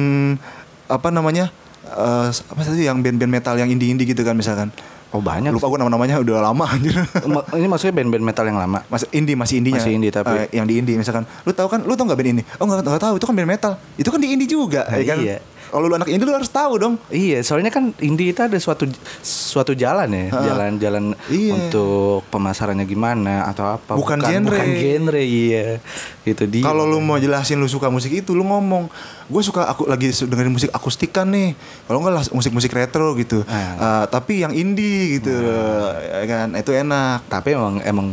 apa 0.84 1.08
namanya 1.08 1.48
eh, 1.88 2.28
apa 2.28 2.60
sih 2.60 2.84
yang 2.84 3.00
band-band 3.00 3.32
metal 3.32 3.56
yang 3.56 3.72
indie 3.72 3.88
indie 3.88 4.04
gitu 4.04 4.20
kan 4.20 4.36
misalkan. 4.36 4.68
Oh 5.14 5.22
banyak 5.22 5.48
Lupa 5.48 5.66
gue 5.66 5.78
nama-namanya 5.78 6.18
udah 6.18 6.42
lama 6.42 6.64
anjir. 6.66 6.98
Ma- 7.24 7.46
ini 7.54 7.64
maksudnya 7.64 7.94
band-band 7.94 8.24
metal 8.24 8.44
yang 8.44 8.58
lama 8.58 8.82
Mas 8.84 9.06
indie 9.08 9.32
masih 9.32 9.62
indinya. 9.62 9.78
Masih 9.78 9.94
indie, 9.94 10.10
tapi- 10.10 10.34
Eh, 10.36 10.48
yang 10.52 10.66
di 10.66 10.74
indie 10.74 10.98
misalkan. 10.98 11.22
Lu 11.40 11.54
tahu 11.54 11.70
kan? 11.70 11.80
Lu 11.80 11.94
tahu 11.94 12.10
nggak 12.10 12.18
band 12.18 12.30
ini? 12.34 12.42
Oh 12.58 12.66
nggak 12.66 12.82
nggak 12.82 12.98
tahu. 13.00 13.14
Itu 13.14 13.24
kan 13.24 13.34
band 13.34 13.48
metal. 13.48 13.72
Itu 13.94 14.10
kan 14.10 14.18
di 14.18 14.28
indie 14.28 14.44
juga, 14.44 14.82
Nah, 14.84 14.98
ya 14.98 15.04
kan? 15.06 15.18
iya. 15.22 15.38
Kalau 15.68 15.86
lu 15.86 15.94
anak 15.94 16.08
indie 16.08 16.24
lu 16.24 16.32
harus 16.32 16.48
tahu 16.48 16.76
dong. 16.76 16.94
Iya, 17.08 17.40
soalnya 17.40 17.68
kan 17.68 17.94
indie 17.98 18.30
itu 18.30 18.40
ada 18.40 18.56
suatu 18.56 18.84
suatu 19.20 19.72
jalan 19.72 20.08
ya, 20.08 20.26
jalan-jalan 20.32 21.14
Iya. 21.26 21.52
untuk 21.54 22.26
pemasarannya 22.28 22.84
gimana 22.84 23.46
atau 23.46 23.64
apa. 23.70 23.94
Bukan 23.94 24.18
genre. 24.18 24.50
Bukan 24.50 24.68
genre, 24.72 25.20
iya. 25.20 25.78
Itu 26.22 26.44
dia. 26.44 26.62
Kalau 26.62 26.84
lu 26.84 26.98
mau 26.98 27.16
jelasin 27.16 27.56
lu 27.56 27.66
suka 27.66 27.88
musik 27.88 28.10
itu, 28.10 28.32
lu 28.32 28.42
ngomong, 28.42 28.88
gue 29.24 29.42
suka 29.42 29.66
aku 29.66 29.84
lagi 29.84 30.08
dengerin 30.10 30.50
musik 30.50 30.70
akustikan 30.70 31.28
nih. 31.28 31.52
Kalau 31.84 32.00
enggak 32.00 32.30
musik-musik 32.30 32.70
retro 32.70 33.12
gitu. 33.14 33.44
Ah. 33.44 34.02
Eh, 34.02 34.04
tapi 34.08 34.40
yang 34.40 34.50
indie 34.50 35.18
gitu, 35.18 35.32
ya 35.32 36.24
kan? 36.24 36.48
Itu 36.54 36.72
enak. 36.72 37.26
tapi 37.26 37.52
emang 37.52 37.82
emang 37.82 38.08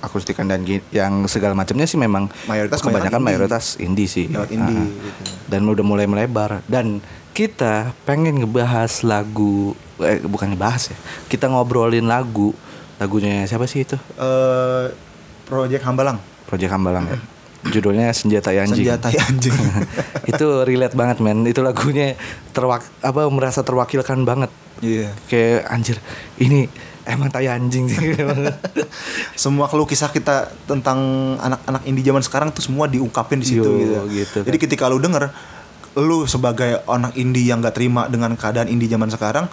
akustikan 0.00 0.46
dan 0.46 0.62
yang 0.90 1.26
segala 1.26 1.52
macamnya 1.52 1.84
sih 1.84 1.98
memang 1.98 2.30
Mayoritas 2.46 2.80
kebanyakan 2.80 3.20
mayoritas 3.20 3.64
indie 3.76 4.06
sih. 4.06 4.30
Lewat 4.30 4.50
indie, 4.50 4.74
Ah. 4.74 4.86
gitu. 4.86 5.22
Dan 5.50 5.66
udah 5.66 5.82
mulai 5.82 6.06
melebar 6.06 6.62
dan 6.70 7.02
kita 7.34 7.90
pengen 8.06 8.38
ngebahas 8.42 9.02
lagu 9.02 9.74
eh 9.98 10.22
bukan 10.22 10.54
ngebahas 10.54 10.94
ya. 10.94 10.96
Kita 11.26 11.50
ngobrolin 11.50 12.06
lagu. 12.06 12.54
Lagunya 13.00 13.48
siapa 13.48 13.64
sih 13.64 13.82
itu? 13.82 13.96
Eh, 14.20 14.86
Project 15.48 15.82
Hambalang. 15.82 16.20
Project 16.46 16.70
Hambalang 16.70 17.04
ya. 17.10 17.18
Judulnya 17.68 18.12
Senjata 18.16 18.54
Anjing. 18.54 18.88
Senjata 18.88 19.08
anjing. 19.12 19.52
itu 20.32 20.46
relate 20.64 20.96
banget 20.96 21.20
men. 21.20 21.44
Itu 21.44 21.60
lagunya 21.60 22.16
terwak 22.56 22.86
apa 23.04 23.28
merasa 23.28 23.60
terwakilkan 23.60 24.24
banget. 24.24 24.48
Iya. 24.80 25.12
Kayak 25.28 25.68
anjir, 25.68 25.96
ini 26.40 26.72
emang 27.12 27.28
tai 27.28 27.50
anjing 27.50 27.90
sih. 27.90 28.14
Semua 29.42 29.66
keluh 29.66 29.86
kisah 29.86 30.10
kita 30.10 30.50
tentang 30.64 30.98
anak-anak 31.42 31.82
indie 31.86 32.06
zaman 32.06 32.22
sekarang 32.22 32.48
tuh 32.54 32.62
semua 32.62 32.86
diungkapin 32.86 33.42
di 33.42 33.46
situ 33.56 33.66
Yo, 33.66 33.78
gitu. 33.78 34.00
gitu 34.10 34.38
kan. 34.42 34.46
Jadi 34.50 34.58
ketika 34.58 34.84
lu 34.86 35.02
denger 35.02 35.30
lu 35.98 36.22
sebagai 36.24 36.86
anak 36.86 37.18
indie 37.18 37.50
yang 37.50 37.58
gak 37.58 37.74
terima 37.74 38.06
dengan 38.06 38.38
keadaan 38.38 38.70
indie 38.70 38.86
zaman 38.86 39.10
sekarang, 39.10 39.50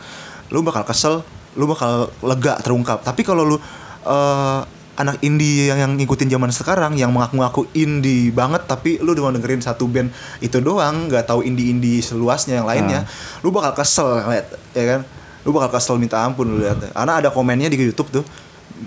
lu 0.54 0.62
bakal 0.62 0.86
kesel, 0.86 1.26
lu 1.58 1.66
bakal 1.66 2.14
lega 2.22 2.62
terungkap. 2.62 3.02
Tapi 3.02 3.26
kalau 3.26 3.42
lu 3.42 3.58
eh, 4.06 4.62
anak 4.98 5.22
indie 5.22 5.70
yang, 5.70 5.78
yang 5.78 5.92
ngikutin 5.94 6.30
zaman 6.34 6.50
sekarang 6.50 6.98
yang 6.98 7.14
mengaku-ngaku 7.14 7.70
indie 7.78 8.34
banget 8.34 8.66
tapi 8.66 8.98
lu 8.98 9.14
cuma 9.14 9.30
dengerin 9.30 9.62
satu 9.62 9.86
band 9.86 10.10
itu 10.42 10.58
doang, 10.58 11.06
nggak 11.08 11.30
tahu 11.30 11.46
indie-indie 11.46 12.02
seluasnya 12.02 12.62
yang 12.62 12.68
lainnya, 12.68 13.06
lu 13.46 13.54
bakal 13.54 13.78
kesel 13.78 14.26
ya 14.74 14.86
kan? 14.86 15.02
Lu 15.48 15.56
bakal 15.56 15.80
kesel 15.80 15.96
minta 15.96 16.20
ampun 16.20 16.44
lu 16.44 16.60
lihat. 16.60 16.92
Karena 16.92 17.24
ada 17.24 17.32
komennya 17.32 17.72
di 17.72 17.80
YouTube 17.80 18.12
tuh 18.12 18.24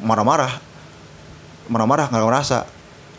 marah-marah. 0.04 0.60
Marah-marah 1.72 2.12
nggak 2.12 2.20
ngerasa. 2.20 2.58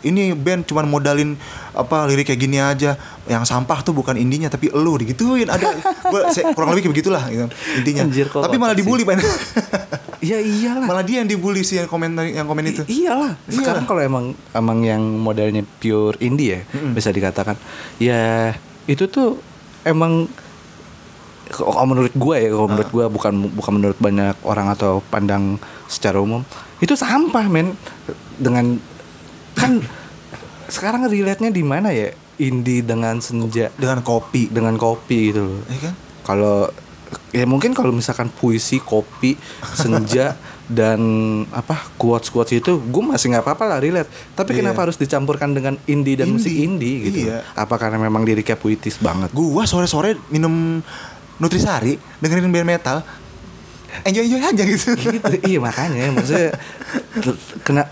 Ini 0.02 0.34
band 0.34 0.66
cuman 0.66 0.86
modalin 0.86 1.38
apa 1.74 2.06
lirik 2.06 2.30
kayak 2.30 2.38
gini 2.38 2.58
aja. 2.58 2.94
Yang 3.26 3.50
sampah 3.50 3.82
tuh 3.82 3.94
bukan 3.94 4.14
indinya 4.14 4.46
tapi 4.46 4.70
elu 4.70 4.98
digituin. 4.98 5.50
Ada 5.50 5.74
gua 6.10 6.30
saya- 6.30 6.54
kurang 6.54 6.70
lebih 6.70 6.86
kayak 6.86 6.94
begitulah 6.98 7.22
gitu, 7.26 7.46
intinya. 7.78 8.02
Anjir, 8.06 8.26
kok 8.26 8.42
tapi 8.42 8.58
malah 8.58 8.74
dibully 8.74 9.02
Pan. 9.02 9.18
ya 10.22 10.38
iyalah. 10.38 10.86
malah 10.86 11.02
dia 11.02 11.18
yang 11.22 11.26
dibully 11.26 11.66
sih 11.66 11.82
yang 11.82 11.86
komen 11.86 12.14
yang 12.18 12.46
komen 12.46 12.62
itu. 12.66 12.82
I- 12.86 13.06
iyalah. 13.06 13.34
Sekarang 13.46 13.86
kalau 13.86 14.02
emang 14.02 14.24
emang 14.54 14.78
yang 14.82 15.02
modelnya 15.02 15.62
pure 15.78 16.18
indie 16.18 16.58
ya, 16.58 16.60
bisa 16.94 17.10
dikatakan. 17.10 17.54
Ya 17.98 18.54
itu 18.90 19.06
tuh 19.06 19.38
emang 19.82 20.26
kalau 21.52 21.84
menurut 21.84 22.14
gue 22.16 22.36
ya, 22.40 22.48
kalau 22.48 22.66
menurut 22.66 22.90
gue 22.90 23.04
bukan 23.06 23.32
bukan 23.52 23.72
menurut 23.76 23.98
banyak 24.00 24.36
orang 24.42 24.72
atau 24.72 25.04
pandang 25.06 25.60
secara 25.86 26.16
umum 26.18 26.40
itu 26.80 26.96
sampah 26.96 27.46
men 27.46 27.76
dengan 28.40 28.80
kan 29.52 29.84
sekarang 30.66 31.04
relate-nya 31.04 31.52
di 31.52 31.60
mana 31.60 31.92
ya 31.92 32.10
indie 32.40 32.80
dengan 32.80 33.20
senja 33.20 33.68
dengan 33.76 34.00
kopi 34.00 34.48
dengan 34.48 34.80
kopi 34.80 35.30
gitu 35.30 35.44
loh. 35.44 35.60
ya 35.68 35.78
kan 35.78 35.94
Kalau 36.22 36.56
ya 37.28 37.44
mungkin 37.44 37.76
kalau 37.76 37.92
misalkan 37.92 38.32
puisi, 38.32 38.80
kopi, 38.80 39.36
senja 39.76 40.38
dan 40.72 41.00
apa 41.52 41.92
quotes 42.00 42.32
quotes 42.32 42.56
itu 42.56 42.80
gue 42.80 43.02
masih 43.04 43.28
nggak 43.28 43.44
apa-apa 43.44 43.76
lah 43.76 43.78
relate. 43.82 44.08
Tapi 44.32 44.56
Iya. 44.56 44.58
kenapa 44.64 44.88
harus 44.88 44.96
dicampurkan 44.96 45.52
dengan 45.52 45.76
indie 45.84 46.16
dan 46.16 46.32
musik 46.32 46.48
Indie. 46.48 46.64
indie 46.64 46.96
gitu? 47.04 47.18
Iya. 47.28 47.44
Apa 47.52 47.76
karena 47.76 48.00
memang 48.00 48.24
liriknya 48.24 48.56
puitis 48.56 48.96
banget? 48.96 49.28
gua 49.34 49.68
sore-sore 49.68 50.16
minum 50.32 50.80
nutrisari 51.42 51.98
dengerin 52.22 52.54
band 52.54 52.68
metal 52.70 53.02
enjoy 54.06 54.24
enjoy 54.24 54.40
aja 54.40 54.62
gitu 54.62 54.94
gitu. 54.94 55.18
iya 55.42 55.58
makanya 55.58 56.14
maksudnya 56.14 56.54
kena 57.66 57.90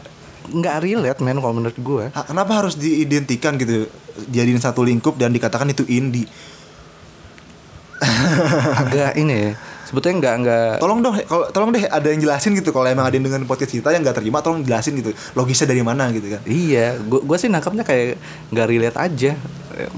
nggak 0.50 0.76
relate 0.82 1.20
men 1.22 1.38
kalau 1.38 1.54
menurut 1.54 1.78
gue. 1.78 2.04
Kenapa 2.10 2.52
harus 2.58 2.74
diidentikan 2.74 3.54
gitu 3.54 3.86
jadiin 4.28 4.58
satu 4.58 4.82
lingkup 4.82 5.14
dan 5.14 5.30
dikatakan 5.30 5.70
itu 5.70 5.86
indie 5.86 6.26
Agak 8.80 9.14
ini 9.20 9.34
ya. 9.34 9.52
Sebetulnya 9.86 10.16
nggak 10.22 10.34
nggak 10.46 10.70
tolong 10.78 11.02
dong 11.02 11.18
kalau 11.26 11.50
tolong 11.50 11.70
deh 11.74 11.82
ada 11.82 12.08
yang 12.14 12.22
jelasin 12.22 12.54
gitu 12.54 12.70
kalau 12.70 12.86
emang 12.86 13.10
ada 13.10 13.14
yang 13.18 13.26
dengan 13.26 13.42
podcast 13.42 13.74
kita 13.74 13.90
yang 13.90 14.06
nggak 14.06 14.22
terima 14.22 14.38
tolong 14.38 14.62
jelasin 14.62 14.94
gitu 14.94 15.10
logisnya 15.34 15.66
dari 15.66 15.82
mana 15.82 16.14
gitu 16.14 16.30
kan 16.30 16.40
Iya, 16.46 16.94
gua 17.02 17.36
sih 17.36 17.50
nangkapnya 17.50 17.82
kayak 17.82 18.14
nggak 18.54 18.66
relate 18.70 18.98
aja. 18.98 19.32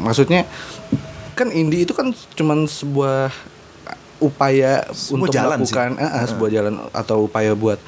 Maksudnya 0.01 0.49
kan 1.33 1.49
indie 1.49 1.83
itu 1.83 1.93
kan 1.93 2.11
cuman 2.33 2.65
sebuah 2.65 3.33
upaya 4.19 4.87
Sebuah 4.89 5.15
untuk 5.19 5.33
jalan 5.33 5.59
sih. 5.61 5.73
melakukan 5.73 5.91
eh, 5.99 6.07
eh, 6.07 6.25
sebuah 6.27 6.51
jalan 6.51 6.75
atau 6.91 7.17
upaya 7.23 7.53
buat 7.53 7.81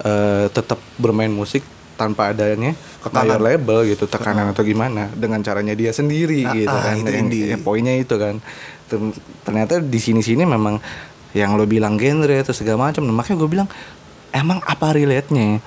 eh, 0.00 0.46
tetap 0.48 0.76
bermain 0.96 1.30
musik 1.30 1.64
tanpa 1.94 2.30
adanya 2.30 2.78
mayor 3.10 3.40
label 3.40 3.82
gitu 3.84 4.06
tekanan 4.06 4.52
atau 4.52 4.62
gimana 4.62 5.10
dengan 5.12 5.40
caranya 5.40 5.74
dia 5.74 5.90
sendiri 5.90 6.44
Ah, 6.44 6.54
gitu 6.54 6.70
ah, 6.70 6.82
kan. 6.84 6.94
itu 6.94 7.10
Yang- 7.10 7.32
ya, 7.48 7.58
poinnya 7.58 7.94
itu 7.96 8.14
kan. 8.14 8.38
Ter- 8.86 9.16
ternyata 9.42 9.80
di 9.80 9.98
sini 9.98 10.20
sini 10.20 10.44
memang 10.44 10.78
yang 11.32 11.54
lo 11.54 11.64
bilang 11.64 11.96
genre 11.96 12.38
atau 12.38 12.52
segala 12.52 12.88
macam 12.88 13.02
nah, 13.02 13.12
makanya 13.12 13.36
gue 13.36 13.50
bilang 13.50 13.68
emang 14.30 14.62
apa 14.62 14.92
relate 14.92 15.28
nya 15.28 15.60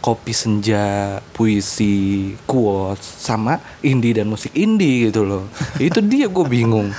kopi 0.00 0.32
senja 0.32 1.16
puisi 1.32 2.32
quotes 2.44 3.04
sama 3.20 3.60
indie 3.80 4.16
dan 4.16 4.26
musik 4.26 4.52
indie 4.52 5.08
gitu 5.08 5.24
loh 5.24 5.44
itu 5.80 6.00
dia 6.00 6.26
gue 6.26 6.46
bingung 6.48 6.90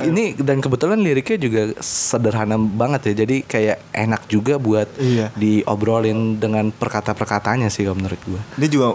ini 0.00 0.32
dan 0.40 0.64
kebetulan 0.64 1.04
liriknya 1.04 1.36
juga 1.36 1.62
sederhana 1.84 2.56
banget 2.56 3.12
ya. 3.12 3.24
Jadi 3.24 3.44
kayak 3.44 3.92
enak 3.92 4.24
juga 4.24 4.56
buat 4.56 4.88
Iya. 4.96 5.28
diobrolin 5.36 6.40
dengan 6.40 6.72
perkata-perkataannya 6.72 7.68
sih 7.68 7.84
kalau 7.84 8.00
menurut 8.00 8.20
gua. 8.24 8.40
Ini 8.56 8.66
juga 8.72 8.88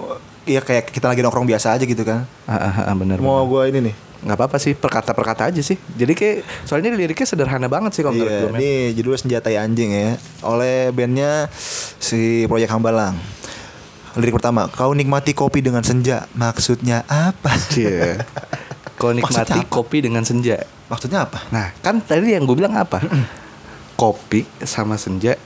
ya 0.47 0.59
kayak 0.59 0.89
kita 0.89 1.05
lagi 1.05 1.19
nongkrong 1.19 1.45
biasa 1.45 1.75
aja 1.75 1.83
gitu 1.83 2.01
kan. 2.01 2.23
Ah, 2.43 2.55
ah, 2.55 2.75
ah, 2.87 2.95
bener. 2.95 3.19
Mau 3.19 3.43
gue 3.45 3.63
ini 3.67 3.91
nih. 3.91 3.95
nggak 4.17 4.33
apa-apa 4.33 4.57
sih 4.57 4.73
perkata-perkata 4.73 5.45
aja 5.45 5.61
sih. 5.61 5.77
Jadi 5.77 6.11
kayak 6.11 6.37
soalnya 6.63 6.89
liriknya 6.89 7.23
sederhana 7.23 7.69
banget 7.69 7.93
sih 7.93 8.01
kalau 8.01 8.17
menurut 8.17 8.31
Iya, 8.31 8.41
gua. 8.41 8.49
men. 8.49 8.59
ini 8.59 8.71
judulnya 8.91 9.19
Senjata 9.21 9.49
Anjing 9.53 9.91
ya 9.93 10.09
oleh 10.41 10.89
bandnya 10.89 11.45
si 11.99 12.47
Proyek 12.47 12.65
Hambalang. 12.67 13.13
Lirik 14.17 14.33
pertama, 14.33 14.65
kau 14.67 14.89
nikmati 14.91 15.37
kopi 15.37 15.61
dengan 15.61 15.85
senja. 15.85 16.25
Maksudnya 16.33 17.05
apa? 17.05 17.53
Iya. 17.77 18.25
Kau 18.97 19.13
nikmati 19.13 19.37
Maksudnya 19.45 19.61
apa? 19.61 19.69
kopi 19.69 19.97
dengan 20.01 20.25
senja. 20.25 20.65
Maksudnya 20.89 21.29
apa? 21.29 21.37
Nah, 21.53 21.69
kan 21.77 22.01
tadi 22.01 22.33
yang 22.33 22.41
gue 22.43 22.57
bilang 22.57 22.73
apa? 22.73 22.97
kopi 23.93 24.49
sama 24.59 24.97
senja. 24.97 25.37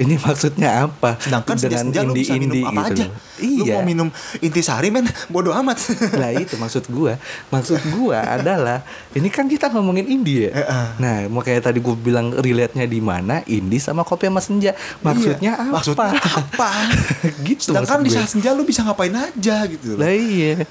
Ini 0.00 0.16
maksudnya 0.16 0.88
apa? 0.88 1.20
Sedangkan 1.20 1.60
senja-senja 1.60 2.00
lu 2.00 2.16
bisa 2.16 2.32
minum 2.34 2.56
apa 2.64 2.88
aja. 2.88 3.04
loh. 3.04 3.12
Lu 3.36 3.64
Iya. 3.68 3.76
mau 3.76 3.84
minum 3.84 4.08
intisari 4.38 4.88
men, 4.88 5.04
bodoh 5.28 5.52
amat. 5.52 5.76
Lah 6.16 6.32
itu 6.40 6.56
maksud 6.56 6.88
gua. 6.88 7.20
Maksud 7.48 7.76
gua 7.92 8.24
adalah 8.40 8.80
ini 9.12 9.28
kan 9.28 9.44
kita 9.44 9.68
ngomongin 9.68 10.08
indie 10.08 10.48
ya. 10.48 10.64
Nah, 10.96 11.28
makanya 11.28 11.68
tadi 11.68 11.78
gua 11.78 11.92
bilang 11.92 12.32
relate-nya 12.32 12.84
di 12.84 12.96
mana 12.98 13.44
indie 13.44 13.76
sama 13.76 14.00
kopi 14.00 14.24
sama 14.26 14.40
senja. 14.40 14.72
Maksudnya 15.00 15.52
Iya, 15.52 15.68
apa? 15.68 15.74
Maksudnya 15.76 16.16
apa? 16.16 16.70
gitu 17.48 17.68
Sedangkan 17.68 18.00
di 18.00 18.08
saat 18.08 18.28
senja 18.28 18.56
lu 18.56 18.64
bisa 18.64 18.80
ngapain 18.80 19.12
aja 19.12 19.68
gitu. 19.68 20.00
Lah 20.00 20.08
iya. 20.08 20.64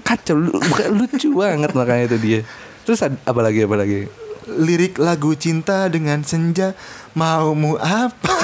Kacau 0.00 0.38
lu, 0.38 0.54
lucu 0.94 1.28
banget 1.34 1.74
makanya 1.74 2.06
itu 2.06 2.18
dia. 2.18 2.40
Terus 2.82 3.02
apa 3.02 3.40
lagi 3.42 3.66
apa 3.66 3.76
lagi? 3.76 4.06
Lirik 4.48 4.96
lagu 4.96 5.36
cinta 5.36 5.92
dengan 5.92 6.24
senja 6.24 6.72
maumu 7.18 7.74
apa? 7.76 8.34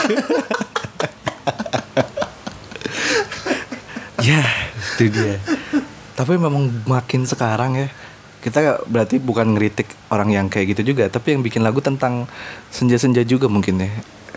Ya, 4.18 4.40
itu 4.96 5.12
dia. 5.12 5.36
Tapi 6.14 6.38
memang 6.38 6.70
makin 6.86 7.22
sekarang 7.22 7.76
ya 7.76 7.88
kita 8.40 8.84
berarti 8.84 9.16
bukan 9.16 9.56
ngeritik 9.56 9.88
orang 10.12 10.28
yang 10.28 10.46
kayak 10.52 10.76
gitu 10.76 10.92
juga, 10.92 11.08
tapi 11.08 11.32
yang 11.32 11.40
bikin 11.40 11.64
lagu 11.64 11.80
tentang 11.80 12.28
senja-senja 12.68 13.24
juga 13.24 13.48
mungkin 13.48 13.80
ya. 13.80 13.88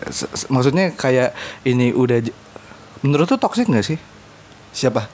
S- 0.08 0.24
s- 0.32 0.48
Maksudnya 0.48 0.96
kayak 0.96 1.36
ini 1.62 1.92
udah 1.92 2.24
menurut 3.04 3.28
tuh 3.28 3.36
toxic 3.36 3.68
nggak 3.68 3.84
sih? 3.84 3.98
Siapa? 4.72 5.12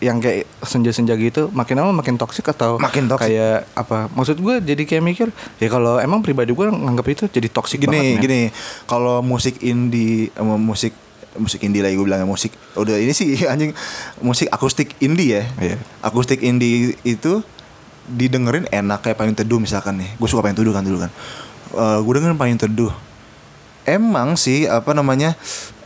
Yang 0.00 0.16
kayak 0.18 0.44
senja-senja 0.62 1.12
gitu 1.14 1.48
makin 1.50 1.76
lama 1.76 1.92
makin 1.94 2.16
toxic 2.16 2.42
atau 2.46 2.76
Makin 2.76 3.04
toxic. 3.06 3.30
kayak 3.30 3.68
apa? 3.72 4.08
Maksud 4.10 4.36
gue 4.36 4.54
jadi 4.58 4.82
kayak 4.82 5.04
mikir 5.04 5.28
ya 5.56 5.68
kalau 5.68 5.96
emang 5.96 6.20
pribadi 6.20 6.50
gue 6.50 6.66
nganggap 6.66 7.06
itu 7.06 7.24
jadi 7.26 7.46
toxic 7.46 7.78
gini 7.78 8.16
banget. 8.16 8.20
gini 8.20 8.40
kalau 8.84 9.20
musik 9.20 9.60
indie 9.60 10.32
sama 10.32 10.56
musik 10.56 10.96
musik 11.32 11.60
indie 11.60 11.78
lagi 11.78 11.94
gue 11.94 12.02
bilangnya 12.02 12.24
musik 12.24 12.50
udah 12.74 12.96
ini 12.96 13.12
sih 13.12 13.28
anjing 13.52 13.76
musik 14.18 14.48
akustik 14.48 14.96
indie 14.98 15.36
ya 15.36 15.44
Iya. 15.60 15.76
akustik 16.00 16.40
indie 16.40 16.96
itu 17.02 17.44
didengerin 18.08 18.66
enak 18.66 18.98
kayak 19.00 19.14
payung 19.14 19.36
teduh 19.36 19.56
misalkan 19.56 19.94
nih 19.96 20.10
gue 20.10 20.26
suka 20.26 20.40
payung 20.40 20.56
teduh 20.56 20.72
kan 20.72 20.82
dulu 20.82 20.98
kan 20.98 21.10
gue 22.00 22.12
dengerin 22.12 22.34
payung 22.34 22.58
teduh 22.58 22.90
emang 23.84 24.34
sih 24.34 24.64
apa 24.64 24.90
namanya 24.90 25.36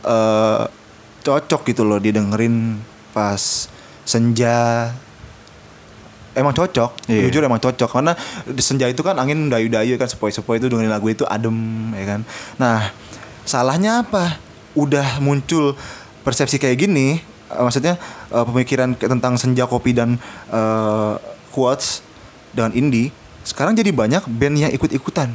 eh 0.01 0.63
cocok 1.21 1.61
gitu 1.67 1.83
loh 1.83 1.97
didengerin 1.97 2.77
pas 3.11 3.69
senja. 4.05 4.89
Emang 6.35 6.51
cocok 6.51 7.07
Iya. 7.07 7.31
jujur 7.31 7.41
emang 7.47 7.59
cocok. 7.59 7.89
Karena 7.89 8.13
di 8.45 8.59
senja 8.63 8.85
itu 8.87 8.99
kan 9.01 9.15
angin 9.15 9.47
dayu-dayu 9.47 9.95
kan 9.95 10.07
sepoi-sepoi 10.07 10.59
itu 10.59 10.67
dengerin 10.67 10.91
lagu 10.91 11.07
itu 11.07 11.23
adem 11.27 11.55
ya 11.95 12.05
kan? 12.15 12.21
Nah 12.59 12.91
salahnya 13.43 14.03
apa? 14.03 14.37
Udah 14.75 15.23
muncul 15.23 15.79
persepsi 16.27 16.59
kayak 16.59 16.75
gini 16.87 17.23
eh, 17.49 17.61
maksudnya 17.63 17.95
eh, 18.31 18.45
pemikiran 18.45 18.99
tentang 18.99 19.39
senja 19.39 19.63
kopi 19.63 19.95
dan 19.95 20.19
eh, 20.51 21.13
quotes 21.55 22.03
dengan 22.51 22.75
indie 22.75 23.15
sekarang 23.45 23.77
jadi 23.77 23.93
banyak 23.95 24.25
band 24.27 24.55
yang 24.57 24.71
ikut-ikutan. 24.73 25.31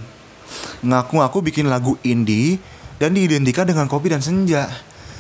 Ngaku-ngaku 0.83 1.39
bikin 1.47 1.71
lagu 1.71 1.95
indie 2.03 2.59
dan 3.01 3.17
diidentikan 3.17 3.65
dengan 3.65 3.89
kopi 3.89 4.13
dan 4.13 4.21
senja 4.21 4.69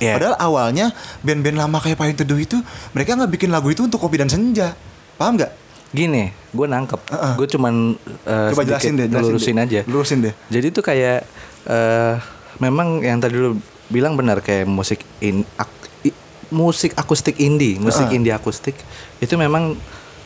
Iya. 0.00 0.16
Padahal 0.16 0.36
awalnya 0.36 0.86
band-band 1.20 1.60
lama 1.60 1.76
kayak 1.76 1.94
Payung 1.94 2.16
Teduh 2.16 2.40
itu 2.40 2.56
mereka 2.90 3.14
nggak 3.14 3.30
bikin 3.30 3.52
lagu 3.52 3.68
itu 3.68 3.84
untuk 3.84 4.00
kopi 4.00 4.16
dan 4.16 4.26
senja. 4.26 4.72
Paham 5.14 5.36
nggak? 5.36 5.52
Gini, 5.90 6.30
gue 6.50 6.66
nangkep. 6.66 7.00
Heeh. 7.10 7.34
Gue 7.36 7.46
cuman 7.46 7.92
uh, 8.24 8.48
Coba 8.50 8.62
jelasin 8.64 8.94
deh, 8.94 9.06
jelasin 9.06 9.26
lurusin 9.28 9.54
deh. 9.54 9.64
aja. 9.66 9.80
Lurusin 9.84 10.18
deh. 10.22 10.34
Jadi 10.48 10.66
tuh 10.70 10.80
kayak 10.80 11.28
eh 11.66 12.14
memang 12.58 13.00
yang 13.00 13.20
tadi 13.20 13.36
lu 13.36 13.60
bilang 13.86 14.14
benar 14.14 14.40
kayak 14.40 14.64
musik 14.64 15.02
in 15.18 15.42
ak- 15.54 15.90
i- 16.02 16.16
musik 16.48 16.94
akustik 16.94 17.36
indie, 17.36 17.76
musik 17.76 18.06
Heeh. 18.06 18.16
indie 18.16 18.30
akustik 18.30 18.78
itu 19.18 19.34
memang 19.34 19.74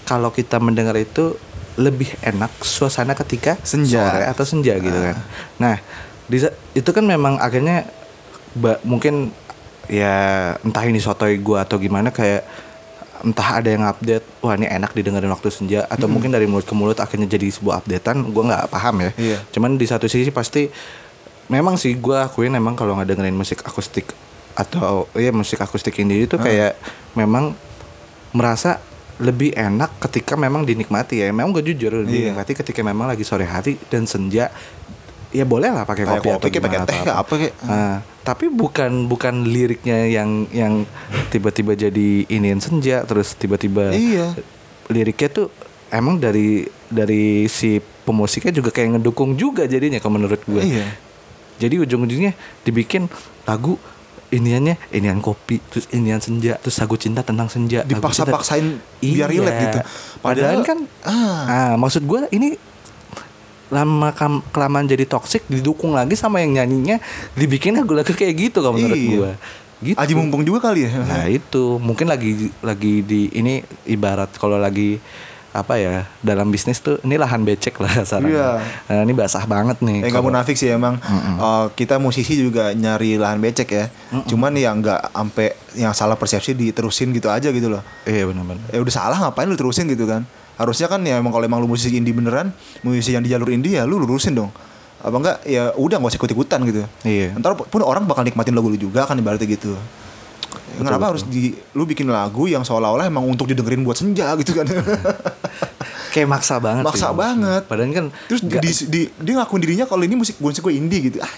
kalau 0.05 0.29
kita 0.29 0.61
mendengar 0.61 0.95
itu 0.95 1.35
lebih 1.75 2.13
enak 2.21 2.55
suasana 2.61 3.17
ketika 3.17 3.59
Senja. 3.65 4.05
sore 4.05 4.23
atau 4.29 4.45
senja 4.47 4.79
gitu 4.79 4.95
kan. 4.95 5.17
Nah, 5.59 5.77
di 6.29 6.39
itu 6.71 6.91
kan 6.93 7.03
memang 7.03 7.41
akhirnya 7.41 7.89
ba- 8.55 8.79
mungkin 8.85 9.35
ya 9.87 10.15
entah 10.59 10.83
ini 10.83 10.99
sotoy 10.99 11.39
gua 11.39 11.63
atau 11.63 11.77
gimana 11.77 12.09
kayak 12.09 12.45
entah 13.21 13.57
ada 13.57 13.69
yang 13.69 13.83
update 13.83 14.25
wah 14.39 14.53
ini 14.53 14.67
enak 14.67 14.93
didengerin 14.93 15.29
waktu 15.29 15.49
senja 15.49 15.85
atau 15.87 16.05
mungkin 16.07 16.29
dari 16.29 16.45
mulut 16.45 16.63
ke 16.63 16.73
mulut 16.73 16.99
akhirnya 16.99 17.25
jadi 17.27 17.49
sebuah 17.49 17.81
updatean 17.81 18.21
gua 18.29 18.43
nggak 18.47 18.65
paham 18.69 18.97
ya 19.01 19.11
Iya. 19.17 19.39
cuman 19.51 19.75
di 19.75 19.85
satu 19.85 20.05
sisi 20.05 20.29
pasti 20.29 20.69
memang 21.47 21.75
sih 21.75 21.95
gua 21.95 22.27
akuin 22.27 22.51
memang 22.51 22.73
kalau 22.73 22.93
nggak 22.95 23.09
dengerin 23.11 23.33
musik 23.33 23.61
akustik 23.61 24.13
atau 24.55 25.09
ya 25.13 25.29
musik 25.31 25.59
akustik 25.59 25.97
indie 25.97 26.25
itu 26.25 26.37
kayak 26.39 26.77
memang 27.13 27.57
merasa 28.31 28.79
lebih 29.17 29.51
enak 29.53 29.95
ketika 30.01 30.35
memang 30.35 30.63
dinikmati 30.63 31.19
ya 31.19 31.31
memang 31.31 31.51
gue 31.53 31.63
jujur 31.65 32.03
Iya. 32.03 32.35
dinikmati 32.35 32.53
ketika 32.53 32.83
memang 32.83 33.07
lagi 33.07 33.23
sore 33.23 33.47
hari 33.47 33.79
dan 33.87 34.05
senja 34.05 34.51
ya 35.35 35.45
boleh 35.45 35.69
lah 35.69 35.83
pakai 35.83 36.07
kopi, 36.07 36.19
kopi, 36.23 36.31
atau 36.31 36.49
kayak 36.49 36.63
pakai 36.63 36.79
teh, 36.79 36.95
atau 36.95 37.03
kayak 37.03 37.17
apa, 37.19 37.33
kayak- 37.37 37.57
Nah, 37.61 37.95
tapi 38.23 38.47
bukan 38.47 38.91
bukan 39.05 39.35
liriknya 39.45 40.07
yang 40.07 40.47
yang 40.49 40.87
tiba-tiba 41.29 41.75
jadi 41.75 42.09
iniin 42.25 42.57
senja 42.59 43.03
terus 43.03 43.35
tiba-tiba 43.35 43.91
Iya. 43.91 44.39
liriknya 44.87 45.29
tuh 45.29 45.47
emang 45.91 46.17
dari 46.17 46.63
dari 46.87 47.45
si 47.47 47.77
pemusiknya 48.05 48.53
juga 48.53 48.71
kayak 48.71 48.97
ngedukung 48.97 49.35
juga 49.35 49.67
jadinya 49.67 49.99
kalau 49.99 50.17
menurut 50.17 50.39
gue. 50.41 50.63
Iya. 50.63 50.87
Jadi 51.57 51.75
ujung-ujungnya 51.81 52.33
dibikin 52.63 53.11
lagu 53.45 53.75
iniannya 54.27 54.75
inian 54.91 55.19
kopi 55.19 55.63
terus 55.65 55.87
inian 55.91 56.19
senja 56.19 56.59
terus 56.59 56.75
lagu 56.77 56.95
cinta 56.95 57.23
tentang 57.23 57.47
senja 57.47 57.83
Dipaksa-paksain 57.83 58.67
biar 58.99 59.31
relate 59.31 59.59
gitu. 59.61 59.79
padahal, 60.19 60.59
Padahal- 60.59 60.67
kan 60.67 60.79
ah. 61.03 61.43
ah 61.47 61.73
maksud 61.75 62.03
gue 62.03 62.27
ini 62.31 62.59
lama 63.75 64.15
kelamaan 64.49 64.87
jadi 64.87 65.03
toxic 65.05 65.43
didukung 65.45 65.91
lagi 65.93 66.15
sama 66.15 66.39
yang 66.39 66.55
nyanyinya 66.55 67.03
dibikin 67.35 67.75
lagu-lagu 67.75 68.09
kayak 68.09 68.35
gitu 68.49 68.63
kalau 68.63 68.73
menurut 68.73 68.95
Iya. 68.95 69.11
gue 69.11 69.33
gitu 69.85 69.99
Aji 69.99 70.15
mumpung 70.15 70.41
juga 70.41 70.71
kali 70.71 70.87
ya. 70.87 70.97
Nah 70.97 71.27
itu 71.27 71.77
mungkin 71.77 72.07
lagi 72.07 72.31
lagi 72.61 73.03
di 73.03 73.29
ini 73.35 73.59
ibarat 73.85 74.31
kalau 74.33 74.57
lagi 74.57 74.97
apa 75.51 75.77
ya 75.77 76.03
dalam 76.19 76.49
bisnis 76.49 76.79
tuh 76.79 76.99
ini 77.01 77.15
lahan 77.15 77.43
becek 77.43 77.77
lah 77.77 77.91
kasarnya. 78.01 78.27
Iya. 78.27 78.49
Nah, 78.89 79.03
ini 79.03 79.13
basah 79.13 79.45
banget 79.45 79.79
nih. 79.79 80.01
Eh 80.01 80.01
nggak 80.05 80.15
kalau- 80.15 80.27
munafik 80.27 80.55
sih 80.55 80.67
emang 80.69 80.97
Eh, 81.37 81.67
kita 81.75 81.99
musisi 81.99 82.35
juga 82.35 82.71
nyari 82.73 83.15
lahan 83.15 83.39
becek 83.39 83.69
ya. 83.69 83.87
Cuman 84.25 84.55
ya 84.55 84.71
nggak 84.73 85.11
sampai 85.11 85.47
yang 85.75 85.93
salah 85.93 86.15
persepsi 86.15 86.55
diterusin 86.55 87.11
gitu 87.11 87.29
aja 87.29 87.51
gitu 87.51 87.69
loh. 87.69 87.83
Iya 88.03 88.25
benar-benar. 88.25 88.65
Ya 88.69 88.79
udah 88.79 88.95
salah 88.95 89.19
ngapain 89.21 89.45
lu 89.45 89.55
terusin 89.55 89.85
gitu 89.87 90.07
kan? 90.07 90.23
Harusnya 90.55 90.87
kan 90.87 91.03
ya 91.03 91.19
emang 91.19 91.35
kalau 91.35 91.45
emang 91.47 91.59
lu 91.59 91.69
musisi 91.71 91.95
indie 91.95 92.15
beneran, 92.15 92.55
musisi 92.87 93.15
yang 93.15 93.27
di 93.27 93.31
jalur 93.31 93.51
indie 93.51 93.79
ya 93.79 93.87
lu 93.87 93.99
lurusin 93.99 94.39
dong. 94.39 94.51
Apa 95.05 95.17
enggak 95.21 95.37
ya 95.45 95.75
udah 95.77 95.97
nggak 96.01 96.11
usah 96.15 96.21
ikut-ikutan 96.23 96.59
gitu. 96.65 96.81
Iya. 97.05 97.37
Ntar 97.37 97.59
pun 97.59 97.81
orang 97.83 98.07
bakal 98.09 98.25
nikmatin 98.25 98.57
lagu 98.57 98.71
lu 98.71 98.79
juga 98.79 99.05
kan 99.05 99.19
ibaratnya 99.19 99.45
gitu. 99.51 99.75
Kenapa 100.77 101.07
harus 101.09 101.23
di 101.23 101.43
lu 101.71 101.85
bikin 101.85 102.07
lagu 102.07 102.45
yang 102.45 102.61
seolah-olah 102.61 103.05
emang 103.05 103.25
untuk 103.25 103.45
didengerin 103.45 103.81
buat 103.81 103.95
senja 103.95 104.35
gitu 104.35 104.55
kan? 104.55 104.67
Kayak 106.11 106.31
maksa 106.31 106.57
banget. 106.57 106.87
Maksa 106.87 107.09
sih. 107.09 107.17
banget. 107.17 107.63
Padahal 107.67 107.91
kan 107.91 108.07
Terus 108.29 108.41
nggak- 108.41 108.63
di- 108.63 108.87
di- 108.87 109.11
dia 109.13 109.35
ngakuin 109.35 109.61
dirinya 109.61 109.83
kalau 109.83 110.03
ini 110.03 110.15
musik 110.15 110.39
musik 110.39 110.63
gue 110.63 110.71
indie 110.73 111.01
gitu. 111.05 111.19
Ah, 111.19 111.33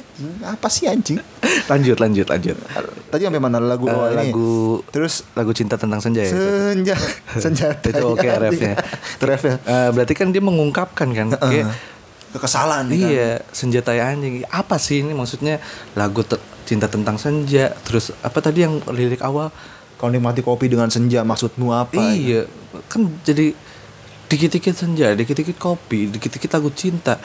apa 0.46 0.68
sih 0.68 0.84
anjing? 0.84 1.16
lanjut 1.72 1.96
lanjut 1.96 2.26
lanjut. 2.26 2.56
Tadi 3.08 3.22
sampai 3.24 3.40
mana 3.40 3.56
lagu 3.56 3.88
Eh, 3.88 3.90
oh, 3.90 4.04
ini? 4.06 4.16
lagu 4.18 4.52
Terus 4.86 5.24
lagu 5.32 5.50
cinta 5.50 5.74
tentang 5.74 5.98
senja 5.98 6.20
ya. 6.20 6.32
senja 6.72 6.92
senjata. 7.42 7.88
Itu 7.88 8.04
oke 8.06 8.20
ya, 8.22 8.36
refnya. 8.36 8.76
Refnya. 9.18 9.56
Eh, 9.58 9.88
berarti 9.90 10.12
kan 10.12 10.28
dia 10.28 10.40
mengungkapkan 10.40 11.08
kan 11.08 11.26
kayak 11.32 11.72
Kekesalan 12.36 12.84
nih 12.86 12.98
kan. 13.00 13.08
Iya, 13.08 13.30
senjata 13.48 13.96
anjing. 13.96 14.44
Apa 14.46 14.76
sih 14.76 15.00
ini 15.00 15.16
maksudnya 15.16 15.56
lagu 15.92 16.20
te- 16.20 16.40
cinta 16.62 16.86
tentang 16.86 17.16
senja? 17.16 17.72
Terus 17.82 18.12
apa 18.20 18.38
tadi 18.38 18.62
yang 18.62 18.84
lirik 18.92 19.24
awal? 19.24 19.48
Kau 19.96 20.12
nikmati 20.12 20.44
kopi 20.44 20.68
dengan 20.68 20.92
senja 20.92 21.24
maksudmu 21.24 21.72
apa? 21.72 21.96
iya, 22.12 22.44
kan 22.92 23.08
jadi 23.24 23.56
dikit-dikit 24.28 24.76
senja, 24.76 25.16
dikit-dikit 25.16 25.56
kopi, 25.56 26.12
dikit-dikit 26.12 26.52
lagu 26.52 26.68
cinta 26.68 27.16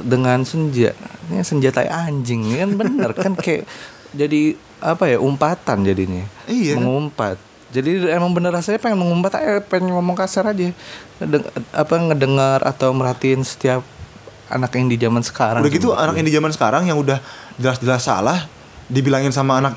dengan 0.00 0.40
senja. 0.40 0.96
Ini 1.28 1.44
senja 1.44 1.68
tai 1.68 1.92
anjing 1.92 2.56
kan 2.56 2.70
bener 2.72 3.10
kan 3.12 3.36
kayak 3.36 3.68
jadi 4.16 4.56
apa 4.80 5.12
ya 5.12 5.18
umpatan 5.20 5.84
jadinya. 5.84 6.24
Iya. 6.48 6.80
Mengumpat. 6.80 7.36
Jadi 7.74 8.08
emang 8.08 8.32
bener 8.32 8.54
rasanya 8.54 8.80
pengen 8.80 9.02
mengumpat 9.02 9.36
aja, 9.36 9.60
pengen 9.60 9.92
ngomong 9.92 10.16
kasar 10.16 10.48
aja. 10.48 10.72
Deng- 11.20 11.50
apa 11.74 11.94
ngedengar 12.00 12.64
atau 12.64 12.94
merhatiin 12.96 13.44
setiap 13.44 13.84
anak 14.48 14.70
yang 14.72 14.86
di 14.86 14.96
zaman 14.96 15.22
sekarang. 15.22 15.60
Udah 15.62 15.72
gitu 15.72 15.88
sih. 15.90 15.98
anak 15.98 16.14
indie 16.16 16.32
zaman 16.32 16.50
sekarang 16.50 16.82
yang 16.84 16.96
udah 16.96 17.18
jelas-jelas 17.56 18.02
salah 18.02 18.38
dibilangin 18.86 19.30
sama 19.30 19.58
anak 19.58 19.74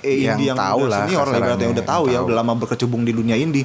eh, 0.00 0.26
Yang 0.26 0.36
indie 0.36 0.48
yang 0.52 0.58
tahu 0.58 0.80
lah 0.84 1.06
senior 1.06 1.24
lah 1.24 1.38
ibaratnya 1.38 1.68
udah 1.70 1.84
yang 1.84 1.88
tahu 1.88 2.04
ya 2.06 2.18
tahu. 2.20 2.24
udah 2.28 2.36
lama 2.36 2.52
berkecimpung 2.58 3.02
di 3.02 3.12
dunia 3.12 3.34
indie 3.34 3.64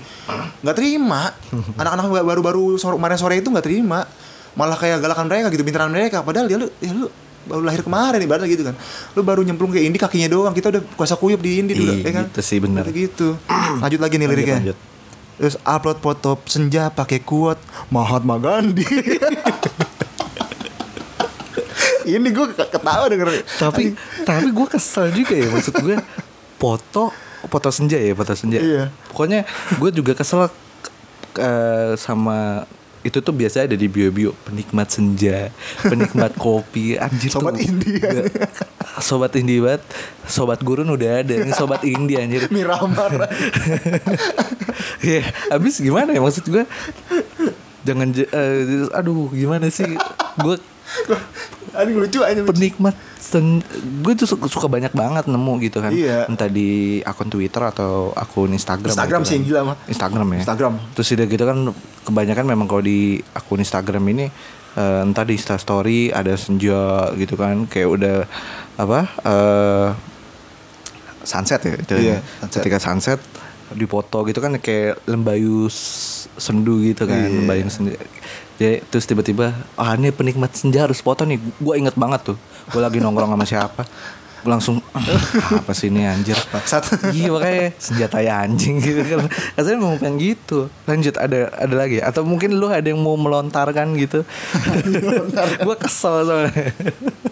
nggak 0.63 0.75
terima 0.75 1.33
anak-anak 1.81 2.05
baru-baru 2.23 2.77
sore, 2.77 2.95
kemarin 2.95 3.17
sore 3.17 3.35
itu 3.37 3.49
nggak 3.49 3.65
terima 3.65 4.07
malah 4.53 4.73
kayak 4.73 5.01
galakan 5.01 5.27
mereka 5.27 5.51
gitu 5.51 5.61
bintaran 5.61 5.91
mereka 5.91 6.23
padahal 6.23 6.47
dia 6.47 6.57
lu 6.57 6.71
ya 6.79 6.89
lu 6.89 7.09
baru 7.43 7.63
lahir 7.63 7.79
kemarin 7.79 8.19
ibaratnya 8.19 8.47
gitu 8.47 8.63
kan 8.63 8.75
lu 9.13 9.21
baru 9.21 9.41
nyemplung 9.41 9.71
ke 9.71 9.79
indie 9.79 9.97
kakinya 9.97 10.27
doang 10.27 10.51
kita 10.51 10.67
udah 10.69 10.81
kuasa 10.95 11.15
kuyup 11.15 11.39
di 11.39 11.59
indie 11.59 11.75
dulu 11.75 11.93
ya 11.97 12.11
kan 12.13 12.25
gitu 12.27 12.39
sih. 12.39 12.57
Ibaratnya 12.57 12.93
gitu 12.93 13.27
lanjut 13.83 13.99
lagi 13.99 14.15
nih 14.15 14.23
Lanjut, 14.23 14.31
liriknya 14.31 14.57
lanjut. 14.63 14.77
Terus 15.38 15.56
upload 15.62 16.02
foto 16.02 16.41
senja 16.50 16.89
pakai 16.89 17.21
quote 17.21 17.62
Mahatma 17.93 18.41
Gandhi. 18.41 18.86
Ini 22.08 22.23
gue 22.32 22.45
ketawa 22.56 23.12
denger. 23.12 23.43
Tapi 23.60 23.93
tapi 24.23 24.47
gue 24.50 24.67
kesel 24.67 25.12
juga 25.13 25.36
ya 25.36 25.47
maksud 25.52 25.76
gue 25.84 25.95
foto 26.58 27.13
foto 27.47 27.69
senja 27.69 27.95
ya 28.02 28.17
foto 28.17 28.34
senja. 28.34 28.60
Iya. 28.60 28.89
pokoknya 29.13 29.45
gue 29.78 29.89
juga 29.93 30.17
kesel 30.17 30.50
eh, 31.38 31.93
sama 31.95 32.65
itu 33.07 33.17
tuh 33.17 33.31
biasa 33.31 33.63
ada 33.63 33.73
di 33.73 33.87
bio 33.87 34.11
bio 34.11 34.35
penikmat 34.43 34.91
senja 34.91 35.47
penikmat 35.79 36.35
kopi 36.43 36.99
anjir 36.99 37.31
Sobat 37.31 37.55
tuh 37.55 37.63
indie. 37.63 37.97
Nggak- 37.97 38.35
sobat 38.99 39.31
indie 39.33 39.61
banget 39.61 39.83
sobat 40.25 40.59
gurun 40.59 40.89
udah 40.89 41.21
ada 41.21 41.33
ini 41.37 41.51
sobat 41.51 41.81
indie 41.81 42.17
anjir 42.17 42.49
Miramar 42.55 43.31
Iya, 44.99 45.21
abis 45.47 45.79
gimana 45.79 46.11
ya 46.11 46.19
maksud 46.19 46.43
gue? 46.45 46.65
Jangan, 47.81 48.11
eh, 48.11 48.89
aduh 48.91 49.29
gimana 49.29 49.69
sih? 49.69 49.87
Gue 50.37 50.57
Aduh 51.75 51.99
lucu 51.99 52.19
aja 52.23 52.41
penikmat 52.45 52.95
sen, 53.19 53.60
gue 54.06 54.13
tuh 54.15 54.30
suka, 54.30 54.47
suka 54.47 54.67
banyak 54.71 54.93
banget 54.95 55.27
nemu 55.27 55.53
gitu 55.65 55.84
kan. 55.84 55.91
Iya. 55.91 56.30
Entah 56.32 56.47
di 56.47 57.01
akun 57.03 57.27
Twitter 57.27 57.60
atau 57.60 58.15
akun 58.15 58.53
Instagram. 58.56 58.93
Instagram 58.93 59.21
gitu 59.23 59.30
sih 59.30 59.36
yang 59.36 59.43
kan. 59.43 59.49
gila 59.51 59.62
mah. 59.63 59.77
Instagram 59.89 60.27
ya. 60.32 60.39
Instagram. 60.47 60.73
Terus 60.95 61.08
udah 61.12 61.27
gitu 61.27 61.43
kan 61.43 61.58
kebanyakan 62.08 62.45
memang 62.47 62.67
kalau 62.69 62.84
di 62.86 63.19
akun 63.36 63.60
Instagram 63.60 64.03
ini 64.15 64.25
eh, 64.77 65.01
entah 65.03 65.25
di 65.27 65.34
Insta 65.36 65.60
Story 65.60 66.13
ada 66.13 66.34
senja 66.39 67.12
gitu 67.19 67.36
kan, 67.36 67.67
kayak 67.67 67.89
udah 67.89 68.17
apa? 68.77 68.99
eh 69.25 69.89
sunset 71.27 71.60
ya 71.67 71.75
itu. 71.75 71.95
Iya, 71.99 72.15
ya. 72.15 72.19
sunset. 72.45 72.62
Ketika 72.63 72.77
sunset 72.80 73.19
dipoto 73.73 74.23
gitu 74.23 74.39
kan 74.39 74.56
kayak 74.56 75.01
lembayu 75.03 75.67
sendu 76.38 76.80
gitu 76.80 77.03
kan, 77.03 77.27
Iya. 77.27 77.34
lembayu 77.34 77.67
sendu. 77.67 77.91
Jadi 78.58 78.82
terus 78.88 79.06
tiba-tiba 79.06 79.51
ah 79.75 79.93
ini 79.93 80.10
penikmat 80.10 80.56
senja 80.56 80.88
harus 80.88 81.03
foto 81.03 81.27
nih. 81.27 81.38
Gue 81.60 81.77
inget 81.77 81.93
banget 81.93 82.34
tuh. 82.34 82.38
Gue 82.69 82.80
lagi 82.80 82.97
nongkrong 82.97 83.30
sama 83.30 83.45
siapa. 83.45 83.84
Gue 84.45 84.52
langsung 84.54 84.78
"Ah, 84.93 85.02
apa 85.58 85.71
sih 85.73 85.89
ini 85.89 86.06
anjir. 86.06 86.38
Bangsat. 86.54 87.12
Iya 87.12 87.34
makanya 87.34 87.73
senjata 87.82 88.17
ya 88.21 88.45
anjing 88.45 88.78
gitu 88.80 89.02
kan. 89.02 89.26
Rasanya 89.58 89.78
mau 89.82 89.97
pengen 89.97 90.21
gitu. 90.21 90.69
Lanjut 90.86 91.17
ada 91.17 91.50
ada 91.52 91.76
lagi 91.76 91.97
atau 92.00 92.21
mungkin 92.21 92.56
lu 92.56 92.69
ada 92.69 92.86
yang 92.86 93.02
mau 93.02 93.17
melontarkan 93.17 93.97
gitu. 93.97 94.21
gue 95.65 95.76
kesel 95.82 96.23
soalnya. 96.23 96.54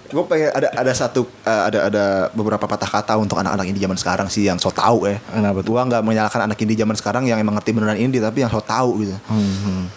Gue 0.09 0.23
pengen 0.25 0.49
ada 0.51 0.67
ada 0.73 0.91
satu 0.95 1.27
eh, 1.43 1.61
ada 1.71 1.79
ada 1.91 2.05
beberapa 2.33 2.65
patah 2.65 2.87
kata 2.87 3.13
untuk 3.19 3.37
anak-anak 3.37 3.65
indie 3.69 3.83
zaman 3.83 3.97
sekarang 3.99 4.27
sih 4.27 4.47
yang 4.47 4.57
so 4.57 4.73
tau 4.73 5.05
ya. 5.05 5.19
Kenapa 5.29 5.61
tuh? 5.61 5.75
Gua 5.75 5.83
nggak 5.83 6.03
menyalahkan 6.07 6.41
anak 6.47 6.57
indie 6.63 6.79
zaman 6.79 6.95
sekarang 6.95 7.27
yang 7.27 7.35
emang 7.35 7.59
ngerti 7.59 7.75
beneran 7.75 7.99
indie 7.99 8.23
tapi 8.23 8.41
yang 8.41 8.51
so 8.51 8.63
tau 8.63 8.95
gitu. 8.97 9.11
Hmm, 9.27 9.91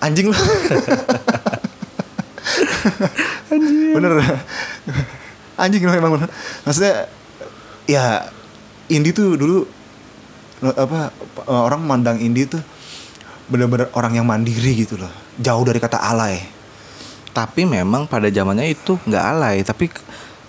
Anjing 0.00 0.28
lu. 0.28 0.36
Anjing. 3.52 3.92
Bener. 3.96 4.12
Anjing 5.54 5.86
lu 5.86 5.94
emang 5.94 6.18
bener. 6.18 6.30
Maksudnya 6.66 7.06
ya 7.84 8.26
indie 8.90 9.14
tuh 9.14 9.38
dulu 9.38 9.64
apa 10.64 11.12
orang 11.44 11.84
mandang 11.84 12.16
indie 12.20 12.48
tuh 12.48 12.62
bener-bener 13.44 13.92
orang 13.92 14.16
yang 14.16 14.26
mandiri 14.26 14.72
gitu 14.84 14.96
loh. 14.96 15.12
Jauh 15.36 15.64
dari 15.66 15.78
kata 15.78 16.00
alay. 16.00 16.40
Tapi 17.34 17.66
memang 17.66 18.06
pada 18.06 18.30
zamannya 18.30 18.72
itu 18.72 18.96
nggak 19.04 19.24
alay. 19.36 19.60
Tapi 19.66 19.90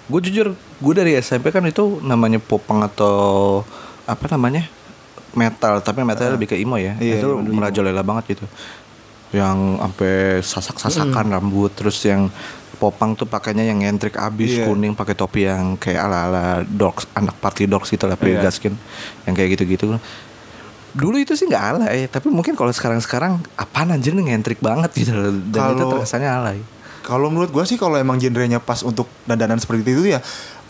gue 0.06 0.20
jujur 0.30 0.54
gue 0.56 0.94
dari 0.94 1.18
SMP 1.18 1.50
kan 1.50 1.66
itu 1.66 2.00
namanya 2.06 2.38
popang 2.38 2.86
atau 2.86 3.62
apa 4.06 4.26
namanya 4.32 4.70
metal. 5.36 5.82
Tapi 5.82 6.06
metal 6.06 6.38
lebih 6.38 6.54
ke 6.54 6.56
emo 6.56 6.78
ya. 6.80 6.96
Iya, 6.96 7.20
itu 7.20 7.30
merajalela 7.42 8.06
banget 8.06 8.38
gitu. 8.38 8.46
Yang 9.36 9.58
sampai 9.78 10.14
sasak-sasakan 10.40 11.26
rambut. 11.30 11.72
Terus 11.72 12.00
yang 12.02 12.32
popang 12.76 13.14
tuh 13.14 13.24
pakainya 13.26 13.64
yang 13.64 13.80
ngentrik 13.80 14.16
abis 14.16 14.60
Iya. 14.60 14.68
kuning 14.68 14.92
pakai 14.92 15.16
topi 15.16 15.44
yang 15.44 15.76
kayak 15.76 15.96
ala-ala 16.02 16.44
dogs 16.62 17.08
anak 17.12 17.36
party 17.38 17.68
dogs 17.68 17.88
gitu 17.88 18.04
lah 18.04 18.16
Iya. 18.18 18.44
gaskin 18.44 18.76
yang 19.24 19.32
kayak 19.32 19.56
gitu-gitu 19.56 19.96
dulu 20.92 21.16
itu 21.16 21.36
sih 21.36 21.44
nggak 21.46 21.64
alay 21.66 22.08
tapi 22.08 22.28
mungkin 22.28 22.52
kalau 22.52 22.72
sekarang-sekarang 22.72 23.40
apaan 23.56 23.92
anjir 23.92 24.12
nih 24.12 24.28
ngentrik 24.28 24.60
banget 24.60 24.92
gitu 24.94 25.12
dan 25.12 25.40
itu 25.44 25.56
Kalau- 25.56 25.92
terkesannya 25.94 26.28
alay 26.30 26.60
Kalau 27.00 27.30
menurut 27.30 27.48
gua 27.48 27.64
sih 27.64 27.76
kalau 27.76 27.96
emang 27.96 28.18
genrenya 28.18 28.58
pas 28.58 28.82
untuk 28.82 29.06
dandanan 29.24 29.56
seperti 29.56 29.86
itu 29.86 30.10
ya 30.10 30.20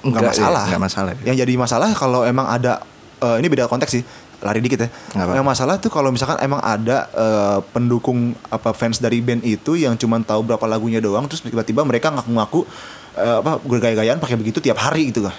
nggak 0.01 0.05
Nggak, 0.11 0.23
masalah. 0.29 0.61
ya, 0.61 0.69
nggak 0.69 0.83
masalah. 0.83 1.11
Yang 1.23 1.35
jadi 1.41 1.53
masalah 1.55 1.89
kalau 1.95 2.21
emang 2.21 2.45
ada 2.45 2.85
eh, 3.17 3.39
ini 3.39 3.47
beda 3.47 3.65
konteks 3.65 3.91
sih. 3.91 4.03
Lari 4.43 4.59
dikit 4.59 4.79
ya. 4.85 4.89
Apa-apa. 4.89 5.33
Yang 5.37 5.45
masalah 5.45 5.75
tuh 5.79 5.91
kalau 5.91 6.09
misalkan 6.11 6.39
emang 6.43 6.59
ada 6.59 7.07
eh, 7.11 7.59
pendukung 7.71 8.35
apa 8.51 8.75
fans 8.75 8.99
dari 8.99 9.19
band 9.23 9.43
itu 9.43 9.79
yang 9.79 9.95
cuman 9.95 10.23
tahu 10.23 10.43
berapa 10.43 10.65
lagunya 10.67 10.99
doang 10.99 11.27
terus 11.29 11.43
tiba-tiba 11.43 11.83
mereka 11.87 12.11
ngaku-ngaku 12.11 12.67
eh, 13.19 13.37
apa 13.39 13.59
gaya-gayaan 13.63 14.19
pakai 14.19 14.35
begitu 14.35 14.59
tiap 14.59 14.79
hari 14.79 15.11
gitu 15.11 15.25
kan. 15.25 15.35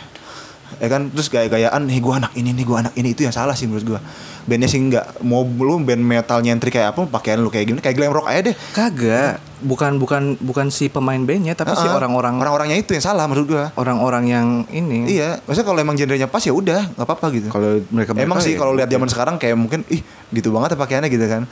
Ya 0.76 0.92
kan 0.92 1.09
terus 1.09 1.33
gaya-gayaan 1.33 1.88
nih 1.88 1.98
gua 2.05 2.20
anak 2.20 2.37
ini 2.37 2.52
nih 2.52 2.64
gua 2.68 2.85
anak 2.85 2.94
ini 2.98 3.16
itu 3.16 3.24
yang 3.24 3.33
salah 3.33 3.57
sih 3.57 3.64
menurut 3.64 3.96
gua. 3.96 4.00
Bandnya 4.46 4.70
sih 4.70 4.79
nggak 4.79 5.26
mau 5.26 5.42
lu 5.42 5.83
band 5.83 5.98
metal 6.05 6.38
nyentrik 6.38 6.76
kayak 6.79 6.94
apa 6.94 7.02
pakaian 7.11 7.42
lu 7.42 7.50
kayak 7.50 7.66
gimana 7.66 7.83
kayak 7.83 7.96
glam 7.98 8.12
rock 8.14 8.31
aja 8.31 8.52
deh. 8.52 8.57
Kagak, 8.76 9.42
bukan 9.64 9.98
bukan 9.98 10.38
bukan 10.38 10.70
si 10.70 10.87
pemain 10.87 11.18
bandnya, 11.18 11.57
tapi 11.59 11.74
si 11.74 11.83
Heeh. 11.83 11.96
orang-orang 11.96 12.38
orang-orangnya 12.38 12.79
itu 12.79 12.94
yang 12.94 13.02
salah 13.02 13.26
menurut 13.26 13.48
gua. 13.50 13.64
orang-orang 13.74 14.24
yang 14.31 14.46
ini. 14.70 15.09
Iya, 15.11 15.42
maksudnya 15.42 15.66
kalau 15.66 15.79
emang 15.83 15.96
genrenya 15.98 16.29
pas 16.31 16.44
ya 16.44 16.55
udah, 16.55 16.92
nggak 16.94 17.07
apa-apa 17.09 17.26
gitu. 17.35 17.48
Kalau 17.50 17.83
mereka 17.90 18.11
emang 18.14 18.38
sih 18.38 18.55
kalau 18.55 18.76
lihat 18.76 18.87
zaman 18.87 19.09
sekarang 19.11 19.35
kayak 19.40 19.57
mungkin 19.59 19.83
ih 19.90 20.05
gitu 20.31 20.55
banget 20.55 20.74
ya 20.74 20.79
pakaiannya 20.79 21.11
gitu 21.11 21.26
kan. 21.26 21.42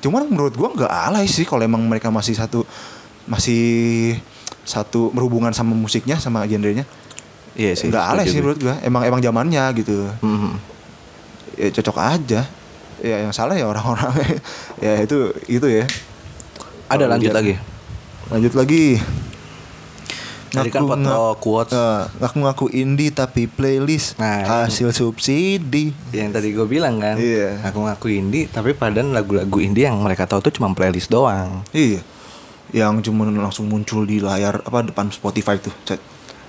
Cuman 0.00 0.30
menurut 0.30 0.54
gua 0.56 0.72
nggak 0.72 0.92
alay 0.92 1.26
sih 1.28 1.44
kalau 1.44 1.66
emang 1.66 1.84
mereka 1.84 2.08
masih 2.08 2.32
satu 2.32 2.64
masih 3.28 4.16
satu 4.64 5.12
berhubungan 5.12 5.52
sama 5.52 5.76
musiknya 5.76 6.16
sama 6.16 6.44
genrenya. 6.48 6.88
Iya 7.58 7.74
sih. 7.74 7.90
Alay 7.90 8.22
setuju 8.22 8.30
sih 8.30 8.32
gue. 8.32 8.40
menurut 8.40 8.58
gua. 8.62 8.74
Emang 8.80 9.02
emang 9.02 9.20
zamannya 9.20 9.64
gitu. 9.74 10.06
Mhm. 10.22 10.52
Ya 11.58 11.68
cocok 11.74 11.98
aja. 11.98 12.40
Ya 12.98 13.16
yang 13.20 13.34
salah 13.34 13.54
ya 13.54 13.66
orang-orang. 13.66 14.14
ya 14.84 15.02
itu 15.02 15.18
itu 15.44 15.66
ya. 15.66 15.84
Ada 16.86 17.04
Kalau 17.04 17.12
lanjut 17.12 17.32
lagi. 17.34 17.54
Lanjut 18.28 18.54
lagi. 18.54 18.86
Tadi 20.48 20.72
kan 20.72 20.80
foto 20.80 20.96
Ngaku- 20.96 21.36
quotes. 21.38 21.76
Eh, 21.76 22.02
ngaku-ngaku 22.18 22.66
indie 22.72 23.12
tapi 23.12 23.44
playlist 23.44 24.16
Nah, 24.16 24.64
hasil 24.64 24.96
subsidi. 24.96 25.92
Yang 26.08 26.30
tadi 26.32 26.48
gue 26.56 26.64
bilang 26.64 26.96
kan, 26.96 27.20
Iya. 27.20 27.60
aku 27.62 27.84
ngaku 27.84 28.08
indie, 28.08 28.48
tapi 28.48 28.72
padahal 28.72 29.12
lagu-lagu 29.12 29.60
indie 29.60 29.84
yang 29.84 30.00
mereka 30.00 30.24
tahu 30.24 30.40
tuh 30.40 30.48
cuma 30.50 30.72
playlist 30.72 31.12
doang. 31.12 31.60
Iya. 31.70 32.00
Yang 32.72 33.12
cuma 33.12 33.28
langsung 33.28 33.68
muncul 33.68 34.08
di 34.08 34.18
layar 34.18 34.64
apa 34.64 34.88
depan 34.88 35.12
Spotify 35.12 35.60
tuh. 35.60 35.72
Cet. 35.84 36.00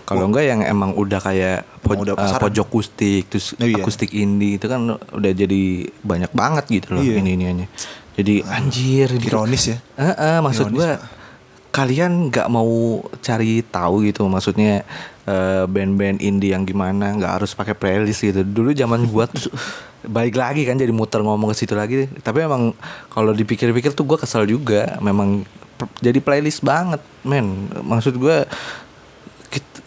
Kalau 0.09 0.25
enggak 0.25 0.41
yang 0.43 0.61
emang 0.63 0.91
udah 0.91 1.19
kayak 1.19 1.61
po- 1.79 1.93
udah 1.95 2.17
pasaran. 2.17 2.41
pojok 2.41 2.65
akustik, 2.67 3.23
terus 3.27 3.53
Oh, 3.53 3.63
iya. 3.63 3.77
akustik 3.77 4.09
indie 4.11 4.57
itu 4.57 4.65
kan 4.65 4.81
udah 4.89 5.31
jadi 5.31 5.61
banyak 6.01 6.33
banget 6.33 6.65
gitu 6.67 6.87
loh 6.91 7.01
Iya. 7.01 7.21
ini 7.21 7.37
iniannya. 7.37 7.67
Jadi 8.15 8.41
anjir 8.43 9.07
gitu. 9.15 9.29
Ironis 9.31 9.63
ya. 9.69 9.77
Eh, 9.95 10.09
eh, 10.09 10.37
maksud 10.39 10.67
Ironis, 10.67 10.75
gue 10.75 10.89
Pak. 10.91 11.01
kalian 11.71 12.11
nggak 12.27 12.47
mau 12.47 12.67
cari 13.19 13.61
tahu 13.61 14.01
gitu 14.03 14.25
maksudnya 14.25 14.81
eh, 15.23 15.63
band-band 15.63 16.17
indie 16.19 16.49
yang 16.49 16.65
gimana 16.65 17.13
nggak 17.13 17.33
harus 17.37 17.53
pakai 17.53 17.71
playlist 17.71 18.25
gitu 18.25 18.41
dulu 18.41 18.73
zaman 18.73 19.05
gua 19.05 19.29
tuh 19.29 19.53
balik 20.09 20.33
lagi 20.33 20.65
kan 20.65 20.73
jadi 20.73 20.89
muter 20.89 21.21
ngomong 21.21 21.47
ke 21.47 21.59
situ 21.59 21.73
lagi 21.73 22.09
tapi 22.17 22.41
emang 22.41 22.73
kalau 23.07 23.29
dipikir-pikir 23.31 23.93
tuh 23.93 24.03
gua 24.03 24.17
kesel 24.17 24.43
juga 24.43 24.97
memang 24.99 25.45
jadi 26.01 26.17
playlist 26.17 26.59
banget 26.59 26.97
men 27.21 27.45
maksud 27.79 28.17
gua 28.17 28.49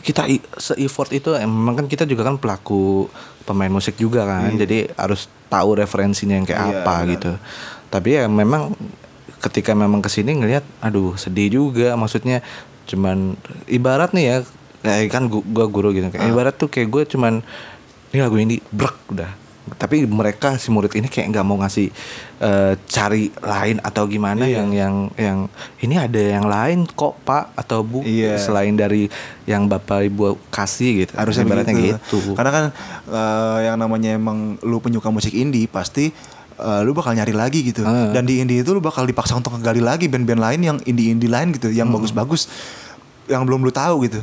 kita, 0.02 0.26
se-effort 0.56 1.10
itu 1.10 1.30
eh, 1.32 1.42
memang 1.42 1.74
kan 1.74 1.86
kita 1.86 2.02
juga 2.02 2.22
kan 2.22 2.34
pelaku 2.34 3.06
pemain 3.42 3.68
musik 3.68 3.94
juga 3.94 4.22
kan 4.22 4.50
jadi 4.52 4.90
harus 4.92 5.26
tahu 5.46 5.76
referensinya 5.76 6.34
yang 6.34 6.44
kayak 6.44 6.58
Iya, 6.58 6.68
apa 6.76 6.94
benar. 6.96 7.10
gitu. 7.12 7.30
Tapi 7.88 8.08
ya 8.12 8.24
memang 8.26 8.74
ketika 9.38 9.72
memang 9.72 9.98
ke 9.98 10.08
sini 10.08 10.32
ngelihat 10.32 10.62
aduh 10.78 11.14
sedih 11.14 11.50
juga 11.52 11.94
maksudnya 11.94 12.42
cuman 12.84 13.34
ibarat 13.66 14.10
nih 14.10 14.24
ya 14.24 14.36
kayak 14.80 15.08
kan 15.08 15.26
gu- 15.26 15.42
gua 15.44 15.66
guru 15.66 15.90
gitu 15.90 16.06
kayak 16.08 16.26
ibarat 16.28 16.54
tuh 16.54 16.66
kayak 16.66 16.88
gue 16.88 17.02
cuman 17.08 17.42
ini 18.08 18.18
lagu 18.18 18.36
ini 18.36 18.58
brek 18.64 18.94
udah 19.08 19.30
tapi 19.72 20.02
mereka 20.04 20.58
si 20.58 20.68
murid 20.68 20.90
ini 20.92 21.06
kayak 21.06 21.30
nggak 21.30 21.46
mau 21.46 21.54
ngasih 21.56 21.86
eh, 22.38 22.72
cari 22.82 23.30
lain 23.32 23.78
atau 23.78 24.04
gimana 24.04 24.42
Iya. 24.42 24.58
yang 24.58 24.68
yang 24.72 24.94
yang 25.14 25.38
ini 25.78 25.94
ada 25.96 26.18
yang 26.18 26.42
lain 26.44 26.82
kok 26.84 27.22
pak 27.22 27.54
atau 27.54 27.80
bu 27.80 28.02
Iya. 28.02 28.36
selain 28.36 28.74
dari 28.74 29.06
yang 29.44 29.66
bapak 29.66 30.02
ibu 30.04 30.34
kasih 30.48 31.06
gitu 31.06 31.12
harusnya 31.14 31.46
ibaratnya 31.46 31.74
begitu. 31.74 31.94
gitu 31.94 32.34
Karena 32.34 32.50
kan 32.50 32.64
eh, 33.06 33.58
yang 33.64 33.78
namanya 33.78 34.10
emang 34.12 34.58
lu 34.60 34.78
penyuka 34.78 35.08
musik 35.08 35.30
indie 35.30 35.64
pasti 35.64 36.10
eh, 36.52 36.80
lu 36.82 36.90
bakal 36.90 37.14
nyari 37.14 37.30
lagi 37.30 37.62
gitu. 37.64 37.82
Ah. 37.82 38.10
Dan 38.10 38.22
di 38.24 38.38
indie 38.38 38.60
itu 38.60 38.70
lu 38.70 38.78
bakal 38.78 39.02
dipaksa 39.02 39.34
untuk 39.34 39.54
ngegali 39.54 39.78
lagi 39.78 40.06
band-band 40.06 40.42
lain 40.42 40.60
yang 40.64 40.78
indie-indie 40.80 41.26
lain 41.26 41.50
gitu, 41.50 41.70
yang 41.70 41.86
Hmm. 41.86 41.96
bagus-bagus 41.96 42.50
yang 43.24 43.42
belum 43.42 43.62
lu 43.62 43.70
tahu 43.70 44.04
gitu. 44.04 44.20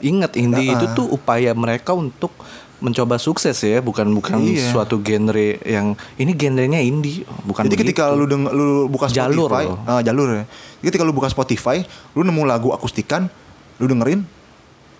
Ingat 0.00 0.34
indie 0.34 0.66
itu 0.68 0.86
tuh 0.92 1.06
upaya 1.06 1.54
mereka 1.54 1.94
untuk 1.94 2.34
mencoba 2.82 3.14
sukses 3.16 3.54
ya, 3.56 3.78
bukan 3.78 4.10
bukan 4.10 4.36
Iya. 4.38 4.68
suatu 4.68 4.98
genre 4.98 5.38
yang 5.62 5.94
ini 6.14 6.32
genrenya 6.32 6.78
indie, 6.78 7.22
bukan 7.40 7.64
Jadi 7.64 7.78
ketika 7.78 8.10
begitu. 8.10 8.18
lu 8.18 8.24
deng 8.26 8.42
lu 8.48 8.66
buka 8.86 9.06
Spotify, 9.06 9.22
Jalur 9.30 9.48
loh. 9.48 9.78
ah, 9.86 10.00
jalur 10.00 10.28
ya. 10.32 10.44
Jadi 10.76 10.86
ketika 10.90 11.02
lu 11.02 11.12
buka 11.12 11.26
Spotify, 11.26 11.80
lu 12.12 12.20
nemu 12.20 12.42
lagu 12.42 12.68
akustikan, 12.68 13.30
lu 13.76 13.86
dengerin 13.86 14.26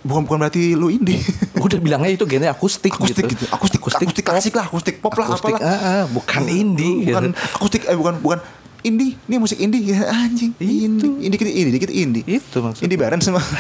bukan 0.00 0.22
bukan 0.22 0.38
berarti 0.40 0.72
lu 0.72 0.88
indie. 0.88 1.18
udah 1.58 1.78
bilangnya 1.78 2.10
itu 2.12 2.24
genre 2.24 2.48
akustik, 2.48 2.90
akustik 2.90 3.26
gitu. 3.28 3.44
Akustik, 3.48 3.78
akustik, 3.78 4.24
klasik 4.24 4.52
lah, 4.52 4.64
akustik 4.64 4.98
pop 4.98 5.12
lah, 5.12 5.26
akustik, 5.28 5.52
apalah. 5.52 5.66
ah, 5.68 5.86
ah, 5.98 6.04
bukan 6.06 6.42
indie 6.44 7.06
bukan 7.06 7.30
gitu. 7.30 7.54
akustik 7.54 7.82
eh 7.84 7.94
bukan 7.94 8.14
bukan 8.18 8.38
indie 8.82 9.14
ini 9.22 9.38
musik 9.38 9.58
indie 9.58 9.94
ya 9.94 10.10
anjing 10.20 10.50
indie 10.56 11.06
indie 11.20 11.30
dikit 11.30 11.46
indie 11.46 11.72
dikit 11.72 11.90
indie 11.92 12.22
Itu 12.28 12.58
maksudnya. 12.58 12.82
indie 12.84 12.98
bareng 12.98 13.20
semua 13.20 13.42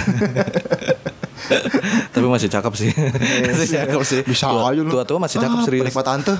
Tapi 2.14 2.26
masih 2.26 2.48
cakep 2.48 2.72
sih. 2.74 2.90
masih 3.42 3.68
cakep 3.74 4.02
sih. 4.04 4.20
bisa 4.22 4.46
tua, 4.48 4.70
aja 4.70 4.80
lu 4.80 4.90
Tua 4.90 5.04
tua 5.04 5.18
masih 5.18 5.38
cakep 5.42 5.58
Ah, 5.58 5.64
serius. 5.64 5.82
penikmat 5.88 6.06
tante 6.06 6.34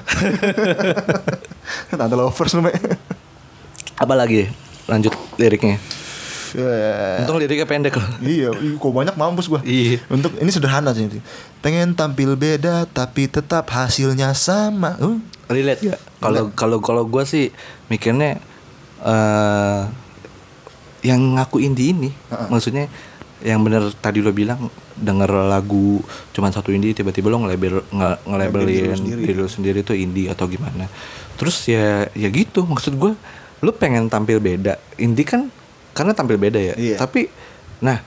tante 1.99 2.15
lovers 2.15 2.53
lu. 2.55 2.63
Apa 3.99 4.15
lagi? 4.15 4.49
Lanjut 4.89 5.15
liriknya. 5.39 5.79
Ya. 6.53 7.25
Untung 7.25 7.41
liriknya 7.41 7.65
pendek 7.65 7.97
loh. 7.97 8.05
Iya, 8.21 8.53
kok 8.53 8.93
banyak 8.93 9.17
mampus 9.17 9.49
gua. 9.49 9.65
Iya. 9.65 10.05
Untuk 10.13 10.37
ini 10.37 10.51
sederhana 10.53 10.93
sih. 10.93 11.09
Pengen 11.65 11.97
tampil 11.97 12.37
beda 12.37 12.85
tapi 12.85 13.25
tetap 13.25 13.65
hasilnya 13.73 14.37
sama. 14.37 15.01
Uh, 15.01 15.17
relate 15.49 15.81
gak? 15.89 16.01
Kalau 16.21 16.53
kalau 16.53 16.79
kalau 16.85 17.03
gue 17.09 17.25
sih 17.25 17.49
mikirnya 17.89 18.37
eh 19.01 19.83
yang 21.03 21.35
ngaku 21.35 21.59
indie 21.59 21.91
ini, 21.91 22.15
maksudnya 22.47 22.87
yang 23.43 23.59
bener 23.67 23.91
tadi 23.99 24.23
lo 24.23 24.31
bilang 24.31 24.71
denger 24.95 25.29
lagu 25.47 26.01
cuman 26.31 26.51
satu 26.51 26.71
indie 26.71 26.93
tiba-tiba 26.93 27.27
lo 27.27 27.39
ngelabel 27.39 27.85
nge- 27.85 28.21
ngelabelin 28.25 28.93
diri 28.99 29.33
lo 29.33 29.47
sendiri. 29.47 29.81
tuh 29.81 29.95
indie 29.95 30.29
atau 30.29 30.47
gimana. 30.47 30.87
Terus 31.35 31.67
ya 31.67 32.09
ya 32.11 32.29
gitu 32.29 32.63
maksud 32.63 32.95
gue 32.95 33.13
lo 33.59 33.71
pengen 33.73 34.07
tampil 34.07 34.39
beda. 34.39 34.77
Indie 34.97 35.23
kan 35.23 35.49
karena 35.93 36.13
tampil 36.13 36.37
beda 36.37 36.59
ya. 36.59 36.75
Iya. 36.75 36.97
Tapi 36.97 37.29
nah 37.79 37.99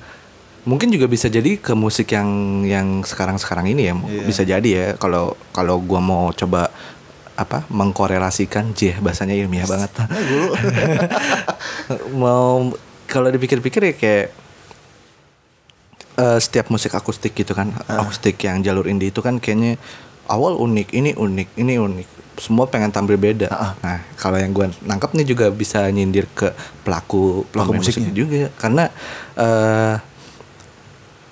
mungkin 0.63 0.89
juga 0.89 1.05
bisa 1.05 1.27
jadi 1.27 1.55
ke 1.55 1.73
musik 1.73 2.09
yang 2.09 2.25
yang 2.63 2.87
sekarang-sekarang 3.01 3.69
ini 3.69 3.85
ya 3.85 3.93
Iya. 3.93 4.23
bisa 4.23 4.41
jadi 4.41 4.69
ya 4.69 4.85
kalau 4.95 5.37
kalau 5.51 5.77
gua 5.77 6.01
mau 6.01 6.33
coba 6.33 6.73
apa 7.35 7.67
mengkorelasikan 7.67 8.71
j 8.71 8.95
bahasanya 8.97 9.35
ilmiah 9.35 9.67
banget 9.67 9.91
mau 12.15 12.71
kalau 13.05 13.29
dipikir-pikir 13.29 13.81
ya 13.83 13.93
kayak 13.93 14.25
eh, 16.15 16.39
setiap 16.39 16.67
musik 16.67 16.91
akustik 16.91 17.33
gitu 17.33 17.51
kan 17.51 17.69
akustik 17.87 18.39
yang 18.39 18.59
jalur 18.59 18.85
indie 18.85 19.09
itu 19.09 19.19
kan 19.19 19.37
kayaknya 19.37 19.75
awal 20.25 20.57
unik 20.57 20.89
ini 20.91 21.11
unik 21.11 21.49
ini 21.55 21.73
unik 21.75 22.07
semua 22.35 22.65
pengen 22.65 22.89
tampil 22.89 23.15
beda 23.15 23.47
nah 23.79 24.03
kalau 24.15 24.35
yang 24.35 24.51
gua 24.51 24.67
nangkep 24.81 25.11
nih 25.13 25.25
juga 25.25 25.45
bisa 25.47 25.87
nyindir 25.87 26.27
ke 26.29 26.51
pelaku 26.81 27.47
Pelaku 27.47 27.71
musiknya. 27.73 28.11
musik 28.11 28.11
juga 28.11 28.43
karena 28.55 28.83
eh 29.35 29.95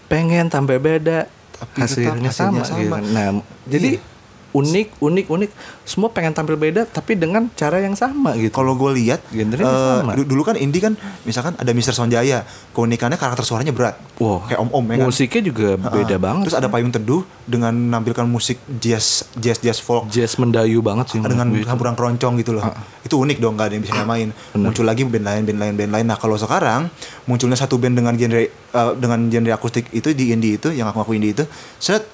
pengen 0.07 0.45
tampil 0.47 0.77
beda 0.77 1.25
Tapi 1.53 1.79
hasilnya, 1.79 2.29
hasilnya 2.29 2.31
sama, 2.31 2.59
gitu 2.61 2.69
sama. 2.69 2.95
kan. 2.99 3.03
Nah, 3.09 3.27
jadi 3.65 3.89
Iya. 3.97 4.12
Unik 4.53 5.01
unik 5.01 5.25
unik 5.27 5.51
semua 5.83 6.13
pengen 6.13 6.31
tampil 6.31 6.53
beda 6.53 6.85
tapi 6.85 7.17
dengan 7.17 7.49
cara 7.53 7.81
yang 7.81 7.97
sama 7.97 8.37
gitu. 8.37 8.53
Kalau 8.53 8.77
gue 8.77 8.93
lihat, 8.93 9.25
Genrenya 9.33 9.65
eh, 9.65 9.99
sama. 10.05 10.13
du- 10.13 10.29
dulu 10.29 10.45
kan 10.45 10.55
indie 10.55 10.77
kan, 10.77 10.93
misalkan 11.25 11.57
ada 11.57 11.73
Mister 11.73 11.91
Sonjaya, 11.91 12.45
keunikannya 12.71 13.17
karakter 13.17 13.41
suaranya 13.41 13.73
berat, 13.73 13.97
Wow, 14.21 14.45
kayak 14.45 14.61
om-om 14.61 14.85
ya 14.87 14.95
kan. 15.01 15.07
Musiknya 15.09 15.41
juga 15.41 15.67
beda 15.75 16.15
Ah, 16.15 16.19
banget. 16.21 16.43
Terus 16.47 16.57
ada 16.61 16.69
payung 16.69 16.93
teduh 16.93 17.25
dengan 17.43 17.73
menampilkan 17.73 18.23
musik 18.23 18.61
jazz, 18.77 19.25
jazz, 19.35 19.57
jazz 19.57 19.81
folk 19.81 20.05
jazz 20.07 20.37
mendayu 20.37 20.79
banget 20.79 21.17
sih 21.17 21.19
dengan 21.19 21.49
campuran 21.65 21.97
keroncong 21.97 22.37
gitu 22.37 22.53
loh. 22.53 22.69
Itu 23.01 23.17
unik 23.19 23.41
dong, 23.41 23.57
gak 23.57 23.67
ada 23.67 23.73
yang 23.75 23.83
bisa 23.83 23.97
nyamain. 23.97 24.29
Muncul 24.53 24.85
lagi 24.85 25.01
band 25.03 25.25
lain, 25.25 25.41
band 25.43 25.59
lain, 25.59 25.73
band 25.73 25.91
lain. 25.91 26.05
Nah 26.05 26.15
kalau 26.15 26.37
sekarang 26.37 26.93
munculnya 27.25 27.57
satu 27.57 27.81
band 27.81 27.97
dengan 27.97 28.13
genre 28.13 28.45
eh, 28.47 28.91
dengan 28.95 29.19
genre 29.27 29.51
akustik 29.51 29.89
itu 29.91 30.13
di 30.13 30.29
indie 30.29 30.61
itu, 30.61 30.69
yang 30.69 30.85
aku 30.85 31.01
ngaku 31.01 31.17
indie 31.17 31.33
itu, 31.33 31.43
set, 31.81 32.05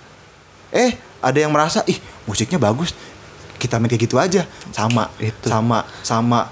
eh 0.71 0.95
ada 1.19 1.38
yang 1.38 1.51
merasa 1.51 1.84
ih 1.88 1.99
musiknya 2.25 2.60
bagus, 2.60 2.95
kita 3.60 3.77
main 3.77 3.91
kayak 3.91 4.03
gitu 4.08 4.15
aja, 4.15 4.47
sama, 4.71 5.12
Itu. 5.19 5.51
sama, 5.51 5.84
sama. 6.03 6.47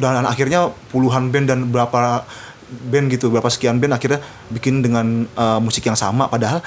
Dan 0.00 0.24
akhirnya 0.24 0.72
puluhan 0.88 1.28
band 1.28 1.46
dan 1.50 1.60
berapa 1.68 2.24
band 2.68 3.06
gitu, 3.12 3.28
berapa 3.28 3.48
sekian 3.52 3.80
band 3.80 3.96
akhirnya 3.96 4.20
bikin 4.48 4.80
dengan 4.80 5.28
eh, 5.28 5.60
musik 5.60 5.84
yang 5.84 5.98
sama, 5.98 6.30
padahal 6.30 6.64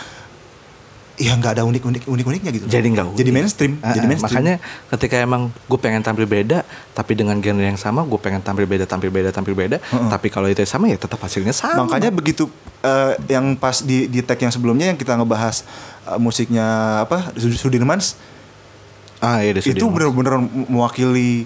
ya 1.21 1.33
nggak 1.33 1.53
ada 1.53 1.63
unik 1.63 1.83
unik 1.83 2.03
unik 2.09 2.25
uniknya 2.25 2.51
gitu. 2.51 2.65
jadi 2.65 2.81
enggak 2.83 3.13
jadi 3.13 3.29
mainstream, 3.29 3.77
Ah, 3.79 3.93
jadi 3.93 4.03
ah, 4.03 4.09
mainstream. 4.09 4.33
makanya 4.33 4.55
ketika 4.89 5.15
emang 5.17 5.41
gue 5.47 5.77
pengen 5.77 6.01
tampil 6.01 6.25
beda 6.25 6.65
tapi 6.91 7.13
dengan 7.13 7.37
genre 7.37 7.61
yang 7.61 7.77
sama 7.77 8.01
gue 8.01 8.17
pengen 8.17 8.41
tampil 8.41 8.65
beda 8.65 8.83
tampil 8.83 9.07
beda 9.07 9.29
tampil 9.29 9.53
beda. 9.53 9.77
Tapi 9.81 10.27
kalau 10.27 10.45
itu 10.45 10.61
sama 10.63 10.85
ya 10.85 10.97
tetap 10.97 11.17
hasilnya 11.17 11.51
sama. 11.51 11.85
Makanya 11.85 12.09
begitu 12.09 12.49
eh, 12.79 13.13
yang 13.29 13.53
pas 13.53 13.79
di 13.79 14.05
di 14.05 14.19
tag 14.19 14.37
yang 14.37 14.49
sebelumnya 14.49 14.89
yang 14.89 14.97
kita 14.97 15.13
ngebahas 15.13 15.61
eh, 16.05 16.17
musiknya 16.17 16.65
apa 17.01 17.29
Sud- 17.33 17.55
Sudirmans 17.55 18.17
ah 19.19 19.37
iya 19.39 19.53
itu 19.53 19.85
bener-bener 19.85 20.41
mewakili 20.65 21.45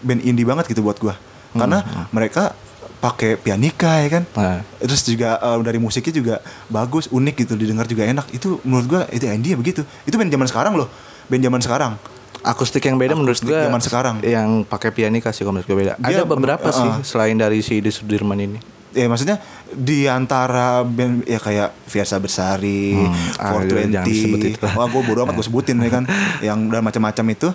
band 0.00 0.24
indie 0.24 0.42
banget 0.42 0.64
gitu 0.66 0.80
buat 0.80 0.96
gua. 0.96 1.20
Karena 1.52 1.84
mereka 2.08 2.56
pakai 3.00 3.34
pianika 3.34 3.98
ya 3.98 4.08
kan. 4.10 4.24
Nah. 4.30 4.60
Terus 4.76 5.02
juga 5.02 5.36
eh, 5.36 5.58
dari 5.60 5.76
musiknya 5.76 6.12
juga 6.12 6.34
bagus, 6.68 7.08
unik 7.08 7.34
gitu 7.38 7.56
didengar 7.56 7.84
juga 7.84 8.04
enak. 8.04 8.28
Itu 8.30 8.60
menurut 8.62 8.86
gua 8.86 9.02
itu 9.08 9.24
indie 9.24 9.52
ya 9.52 9.58
begitu. 9.58 9.82
Itu 10.02 10.14
band 10.14 10.28
zaman 10.28 10.46
sekarang 10.46 10.72
loh. 10.74 10.88
Band 11.26 11.42
zaman 11.42 11.60
sekarang. 11.60 11.94
akustik 12.40 12.80
yang 12.80 12.96
beda 12.96 13.12
menurut 13.12 13.36
Akustik 13.36 13.52
gue 13.52 13.60
zaman 13.60 13.82
sekarang. 13.82 14.16
yang 14.22 14.64
pakai 14.64 14.88
pianika 14.90 15.28
sih 15.28 15.44
menurut 15.44 15.60
gue 15.62 15.76
beda 15.76 16.00
Dia 16.00 16.16
ada 16.16 16.24
beberapa 16.24 16.64
menur- 16.64 16.72
sih 16.72 16.88
uh-uh. 16.88 17.04
selain 17.04 17.36
dari 17.36 17.60
si 17.60 17.84
Ide 17.84 17.92
Sudirman 17.92 18.40
ini 18.40 18.56
Ya 18.90 19.04
maksudnya 19.06 19.36
di 19.68 20.08
antara 20.08 20.80
band 20.80 21.22
ya 21.22 21.36
kayak 21.36 21.76
Fiersa 21.84 22.16
Bersari, 22.16 22.96
ah, 23.36 23.60
jangan 23.60 24.02
disebut 24.02 24.40
420, 24.40 24.50
itu 24.50 24.64
lah. 24.64 24.72
wah 24.74 24.86
gue 24.88 25.02
bodo 25.04 25.20
amat 25.22 25.36
gue 25.36 25.44
sebutin 25.44 25.76
ya 25.78 25.90
kan, 25.92 26.04
yang 26.48 26.58
dan 26.66 26.80
macam-macam 26.80 27.24
itu 27.28 27.48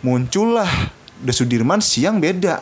muncullah 0.00 0.70
The 1.24 1.32
Sudirman 1.32 1.80
siang 1.80 2.16
beda. 2.16 2.60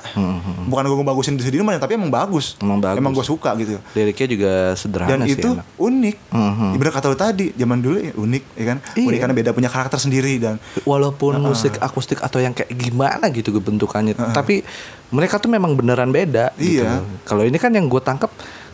Bukan 0.65 0.83
gue 0.85 0.97
ngebagusin 0.97 1.35
The 1.35 1.45
Sudirman, 1.45 1.75
tapi 1.77 1.95
emang 1.95 2.09
bagus. 2.09 2.55
Hmm, 2.57 2.69
Emang 2.69 2.79
bagus. 2.81 2.99
Emang 2.99 3.13
gue 3.13 3.27
suka 3.27 3.51
gitu. 3.55 3.83
liriknya 3.93 4.27
juga 4.29 4.53
sederhana 4.73 5.11
Dan 5.13 5.21
sih 5.25 5.35
itu 5.35 5.51
enak. 5.51 5.67
unik. 5.77 6.17
Mhm. 6.31 6.69
Ibarat 6.73 6.93
kata 6.93 7.07
lu 7.07 7.17
tadi, 7.17 7.47
zaman 7.53 7.79
dulu 7.79 7.97
ya 7.99 8.13
unik, 8.13 8.45
ya 8.55 8.65
kan? 8.65 8.79
Iya. 8.95 9.05
Unik 9.05 9.19
karena 9.21 9.35
beda 9.37 9.51
punya 9.51 9.67
karakter 9.69 9.99
sendiri 9.99 10.39
dan 10.39 10.63
walaupun 10.83 11.37
musik 11.39 11.75
akustik 11.77 12.19
atau 12.19 12.39
yang 12.39 12.51
kayak 12.51 12.71
gimana 12.71 13.27
gitu 13.29 13.51
gue 13.51 13.61
bentukannya 13.61 14.15
tapi 14.31 14.63
mereka 15.09 15.37
tuh 15.37 15.49
memang 15.49 15.73
beneran 15.73 16.09
beda 16.09 16.55
gitu 16.55 16.81
Iya. 16.81 16.99
loh. 16.99 17.05
kalau 17.23 17.43
ini 17.43 17.57
kan 17.57 17.69
yang 17.69 17.85
gue 17.85 17.99
tangkap 17.99 18.31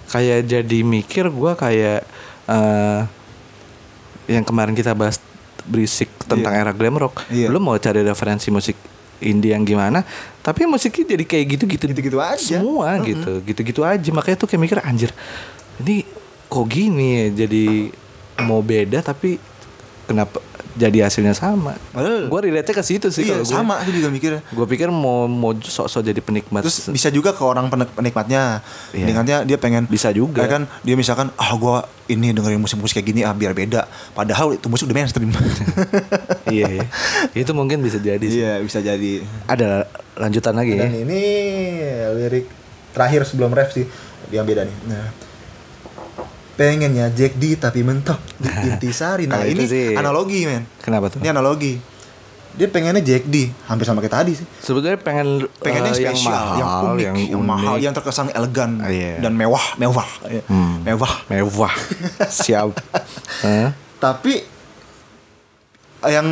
kayak 0.06 0.44
jadi 0.44 0.78
mikir 0.80 1.26
gue 1.26 1.52
kayak 1.54 2.00
eh 2.46 3.00
yang 4.28 4.42
kemarin 4.42 4.72
kita 4.72 4.92
bahas 4.92 5.16
berisik 5.64 6.08
tentang 6.22 6.52
era 6.52 6.70
glam 6.70 6.94
rock 6.94 7.24
Iya. 7.26 7.48
lu 7.48 7.58
mau 7.58 7.74
cari 7.74 8.00
referensi 8.00 8.48
musik 8.48 8.76
indie 9.18 9.54
yang 9.54 9.66
gimana 9.66 10.06
tapi 10.42 10.64
musiknya 10.64 11.18
jadi 11.18 11.24
kayak 11.28 11.44
gitu-gitu. 11.58 11.84
Gitu-gitu 11.92 12.18
aja. 12.22 12.58
semua 12.62 12.96
gitu 13.04 13.42
gitu-gitu 13.44 13.80
aja. 13.84 14.08
Makanya 14.14 14.36
tuh 14.40 14.48
kayak 14.48 14.62
mikir 14.62 14.78
anjir 14.80 15.10
ini 15.84 16.02
kok 16.48 16.64
gini 16.66 17.08
ya? 17.14 17.44
Jadi 17.44 17.92
mau 18.42 18.62
beda 18.62 19.02
tapi 19.04 19.36
kenapa 20.06 20.40
jadi 20.78 20.98
hasilnya 21.04 21.34
sama 21.34 21.74
Padahal- 21.90 22.30
gue 22.30 22.40
relate 22.44 22.70
ke 22.70 22.80
situ 22.80 23.10
sih 23.10 23.26
iya 23.26 23.34
kalau 23.34 23.44
gue 23.44 23.52
sama 23.52 23.74
aku 23.76 23.90
juga 23.90 24.08
mikirnya. 24.08 24.40
gue 24.40 24.66
pikir 24.68 24.88
mau 24.88 25.26
mau 25.26 25.50
sok-sok 25.52 26.00
jadi 26.04 26.20
penikmat 26.20 26.62
Terus 26.62 26.86
bisa 26.88 27.10
juga 27.10 27.30
ke 27.30 27.42
orang 27.42 27.66
penik- 27.66 27.90
penikmatnya. 27.92 28.62
Iya. 28.90 29.04
Penikmatnya 29.04 29.36
dia 29.42 29.56
pengen 29.56 29.84
Bisa 29.84 30.08
juga. 30.10 30.38
ya 30.38 30.48
kan 30.48 30.62
dia 30.80 30.94
misalkan 30.94 31.34
ah 31.34 31.52
gua 31.54 31.82
ini 32.06 32.30
dengerin 32.30 32.56
musik-musik 32.56 32.96
kayak 32.96 33.08
gini 33.08 33.20
ah 33.20 33.32
biar 33.32 33.52
beda. 33.52 33.84
Padahal 34.12 34.54
itu 34.54 34.66
musik 34.66 34.86
udah 34.86 34.96
mainstream. 34.96 35.34
iya 36.48 36.80
ya 36.80 36.84
itu 37.34 37.52
mungkin 37.52 37.80
bisa 37.80 37.98
jadi 37.98 38.22
sih 38.22 38.38
iya, 38.38 38.52
bisa 38.58 38.78
jadi. 38.78 39.20
ada 39.44 39.84
lanjutan 40.14 40.54
lagi 40.54 40.74
ya. 40.74 40.86
Dan 40.86 41.02
ini 41.02 41.20
lirik 42.16 42.46
terakhir 42.90 43.22
sebelum 43.24 43.50
ref 43.50 43.72
sih 43.72 43.84
yang 44.28 44.44
beda 44.44 44.62
nih. 44.62 44.76
Nah, 44.86 45.04
pengennya 46.58 47.06
Jack 47.08 47.38
D 47.38 47.54
tapi 47.54 47.80
mentok 47.80 48.18
di 48.34 48.50
intisari. 48.68 49.24
Nah 49.24 49.46
ini 49.46 49.62
sih- 49.62 49.94
analogi 49.94 50.42
men. 50.42 50.66
Kenapa 50.78 51.06
tuh? 51.06 51.22
Ini 51.22 51.30
analogi. 51.30 51.78
Dia 52.50 52.66
pengennya 52.66 52.98
Jack 52.98 53.24
D 53.24 53.46
hampir 53.64 53.86
sama 53.86 54.02
kayak 54.02 54.18
tadi 54.18 54.34
sih. 54.34 54.42
Sebetulnya 54.58 54.98
pengen 54.98 55.46
Pengennya 55.56 55.94
eh, 55.94 55.98
spesial, 56.10 56.58
yang, 56.58 56.66
mahal, 56.66 56.82
unik, 56.90 57.04
yang, 57.04 57.16
yang, 57.30 57.42
mahal, 57.46 57.74
yang 57.78 57.94
terkesan 57.94 58.34
elegan 58.34 58.82
Ah, 58.82 58.90
iya. 58.90 59.22
dan 59.22 59.30
mewah, 59.32 59.62
mewah, 59.78 60.08
Iya. 60.26 60.42
Hmm. 60.44 60.82
mewah. 60.82 61.14
mewah. 61.28 61.74
Siap. 62.42 62.74
Hah? 63.46 63.70
Tapi 63.96 64.42
yang 66.00 66.26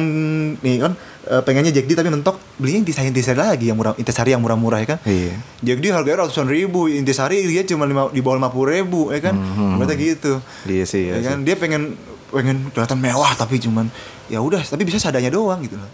nih 0.59 0.79
kan 0.79 0.99
eh, 1.27 1.43
pengennya 1.43 1.70
Jack 1.70 1.87
D 1.87 1.95
tapi 1.95 2.09
mentok 2.09 2.39
belinya 2.57 2.87
intisari 2.87 3.11
intisari 3.11 3.39
lagi 3.39 3.68
yang 3.68 3.77
murah 3.77 3.93
intisari 3.99 4.33
yang 4.33 4.43
murah-murah 4.43 4.79
ya 4.83 4.89
kan. 4.95 4.99
Iya. 5.05 5.35
Jack 5.62 5.79
D 5.83 5.85
harganya 5.91 6.27
ratusan 6.27 6.47
ribu, 6.47 6.87
intisari 6.87 7.43
dia 7.47 7.66
cuma 7.66 7.85
lima, 7.85 8.09
di 8.11 8.22
bawah 8.22 8.39
lima 8.39 8.51
puluh 8.51 8.72
ribu 8.72 9.11
ya 9.11 9.20
kan. 9.20 9.35
Berarti 9.77 9.95
gitu. 9.99 10.39
Iya 10.64 10.85
sih, 10.87 11.11
ya 11.11 11.18
iya 11.18 11.35
kan 11.35 11.43
dia 11.43 11.59
pengen 11.59 11.99
pengen 12.31 12.70
kelihatan 12.74 12.99
mewah 12.99 13.33
tapi 13.39 13.62
cuman 13.62 13.87
ya 14.27 14.43
udah 14.43 14.59
tapi 14.62 14.83
bisa 14.83 14.99
seadanya 14.99 15.31
doang 15.31 15.62
gitu 15.62 15.79
loh. 15.79 15.91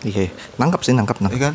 Iya, 0.00 0.32
nangkap 0.56 0.80
sih 0.80 0.96
nangkap 0.96 1.20
Ya 1.20 1.28
nangkap. 1.28 1.40
kan? 1.52 1.54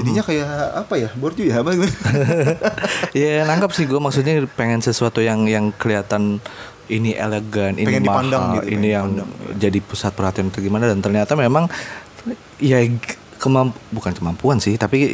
Jadinya 0.00 0.22
kayak 0.24 0.48
apa 0.72 0.94
ya? 0.96 1.08
Borju 1.20 1.44
ya 1.44 1.60
apa 1.60 1.76
gitu. 1.76 1.84
Iya 3.20 3.44
nangkap 3.44 3.76
sih 3.76 3.84
gue 3.84 4.00
maksudnya 4.00 4.40
pengen 4.56 4.80
sesuatu 4.80 5.20
yang 5.20 5.44
yang 5.44 5.68
kelihatan 5.76 6.40
ini 6.88 7.16
elegan, 7.16 7.76
ini 7.76 7.84
Pengen 7.88 8.04
mahal, 8.04 8.24
dipandang 8.28 8.44
gitu, 8.60 8.66
ini 8.76 8.88
yang 8.92 9.08
jadi 9.56 9.78
pusat 9.80 10.12
perhatian 10.12 10.52
atau 10.52 10.60
gimana 10.60 10.84
dan 10.84 11.00
ternyata 11.00 11.32
memang 11.32 11.68
ya 12.62 12.80
kemamp 13.38 13.76
bukan 13.92 14.12
kemampuan 14.16 14.56
sih 14.56 14.78
tapi 14.80 15.04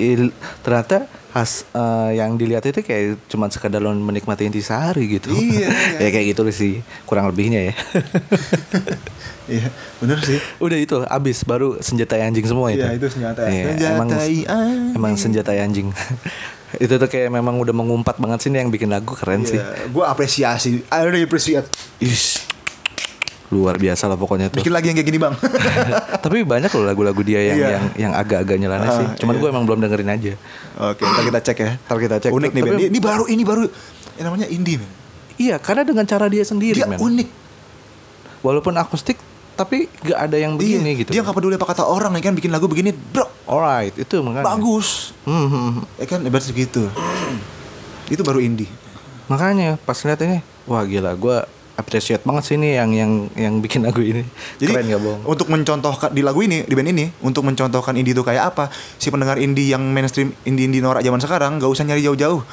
ternyata 0.62 1.10
has 1.30 1.62
eh, 1.70 2.18
yang 2.18 2.34
dilihat 2.34 2.66
itu 2.66 2.82
kayak 2.82 3.22
cuma 3.30 3.46
sekadar 3.46 3.78
lo 3.78 3.94
menikmati 3.94 4.50
intisari 4.50 5.06
gitu. 5.06 5.30
Iya, 5.30 5.70
iya. 5.98 5.98
ya 6.02 6.08
kayak 6.10 6.26
gitu 6.34 6.42
sih 6.50 6.82
kurang 7.06 7.30
lebihnya 7.30 7.70
ya. 7.70 7.74
Iya, 9.50 9.66
bener 9.98 10.22
sih. 10.22 10.38
Udah 10.62 10.78
itu 10.78 11.02
abis 11.10 11.42
baru 11.42 11.82
senjata 11.82 12.14
anjing 12.14 12.46
semua 12.46 12.70
itu. 12.70 12.86
Iya, 12.86 12.94
itu 12.94 13.10
senjata. 13.10 13.50
Iya, 13.50 13.74
Senjatai 13.74 13.90
emang 13.98 14.08
anjing. 14.14 14.42
emang 14.94 15.12
senjata 15.18 15.50
anjing. 15.58 15.88
itu 16.86 16.94
tuh 16.94 17.08
kayak 17.10 17.34
memang 17.34 17.58
udah 17.58 17.74
mengumpat 17.74 18.22
banget 18.22 18.46
sih 18.46 18.50
nih 18.54 18.62
yang 18.62 18.70
bikin 18.70 18.94
lagu 18.94 19.10
keren 19.18 19.42
sih. 19.42 19.58
Iya, 19.58 19.90
gue 19.90 20.04
apresiasi. 20.06 20.86
I 20.86 21.02
really 21.02 21.26
appreciate. 21.26 21.66
Ish. 21.98 22.46
Luar 23.50 23.74
biasa 23.76 24.06
lah 24.06 24.14
pokoknya 24.14 24.46
tuh. 24.46 24.62
Bikin 24.62 24.70
lagi 24.70 24.86
yang 24.88 24.96
kayak 24.96 25.08
gini 25.10 25.18
bang. 25.18 25.34
Tapi 26.24 26.46
banyak 26.46 26.70
loh 26.70 26.84
lagu-lagu 26.86 27.18
dia 27.20 27.42
yang 27.44 27.58
Iya. 27.58 27.68
yang 27.68 27.84
yang 27.98 28.12
agak-agak 28.14 28.56
nyeleneh 28.56 28.86
sih. 28.88 29.02
Ah, 29.04 29.14
Cuman 29.18 29.34
iya. 29.34 29.40
gue 29.42 29.48
emang 29.50 29.64
belum 29.66 29.78
dengerin 29.80 30.06
aja. 30.08 30.32
Oke, 30.80 31.02
ntar 31.02 31.22
kita 31.26 31.40
cek 31.42 31.58
ya. 31.58 31.70
Ntar 31.80 31.96
kita 31.98 32.16
cek. 32.20 32.30
Unik 32.30 32.50
nih, 32.50 32.62
Tapi- 32.62 32.70
Ben. 32.70 32.78
Ini, 32.78 32.86
ini 32.88 33.00
baru, 33.00 33.24
ini 33.26 33.42
baru. 33.42 33.62
Yang 34.14 34.24
namanya 34.24 34.46
indie, 34.46 34.78
men. 34.78 34.90
Iya, 35.34 35.56
karena 35.56 35.82
dengan 35.82 36.04
cara 36.04 36.26
dia 36.26 36.44
sendiri, 36.44 36.76
Dia 36.76 36.86
men. 36.86 36.96
unik. 36.96 37.28
Walaupun 38.40 38.72
akustik, 38.74 39.18
tapi 39.52 39.90
gak 40.00 40.30
ada 40.30 40.36
yang 40.36 40.54
begini 40.54 40.94
Iya, 40.94 41.00
gitu. 41.02 41.10
Dia 41.10 41.20
nggak 41.20 41.34
peduli 41.34 41.54
apa 41.54 41.66
kata 41.66 41.84
orang, 41.84 42.14
ya 42.14 42.22
kan 42.22 42.32
bikin 42.32 42.48
lagu 42.48 42.64
begini, 42.64 42.92
bro. 42.92 43.26
Alright, 43.44 43.92
itu 43.94 44.14
makanya. 44.20 44.46
Bagus. 44.46 45.10
Hmm, 45.24 45.48
hmm. 45.48 45.72
Ya 45.98 46.06
kan, 46.06 46.22
ibarat 46.22 46.44
segitu. 46.44 46.86
Itu 48.06 48.22
baru 48.22 48.38
indie. 48.38 48.70
Makanya 49.26 49.74
pas 49.76 49.94
ngeliat 49.96 50.20
ini, 50.22 50.38
wah 50.64 50.82
gila, 50.82 51.12
gue 51.12 51.36
appreciate 51.80 52.20
banget 52.22 52.44
sih 52.44 52.54
ini 52.60 52.76
yang 52.76 52.92
yang 52.92 53.12
yang 53.34 53.54
bikin 53.58 53.80
lagu 53.82 54.04
ini. 54.04 54.20
Jadi 54.60 54.70
Keren 54.70 54.86
gak 54.86 55.00
bohong? 55.00 55.20
untuk 55.24 55.48
mencontohkan 55.48 56.12
di 56.12 56.20
lagu 56.20 56.44
ini, 56.44 56.62
di 56.62 56.74
band 56.76 56.92
ini, 56.92 57.08
untuk 57.24 57.42
mencontohkan 57.42 57.96
indie 57.96 58.12
itu 58.12 58.20
kayak 58.20 58.52
apa, 58.52 58.68
si 59.00 59.08
pendengar 59.08 59.40
indie 59.40 59.72
yang 59.72 59.80
mainstream 59.80 60.36
indie 60.44 60.68
indie 60.68 60.78
norak 60.78 61.00
zaman 61.00 61.18
sekarang 61.18 61.56
nggak 61.56 61.70
usah 61.72 61.88
nyari 61.88 62.04
jauh-jauh. 62.04 62.44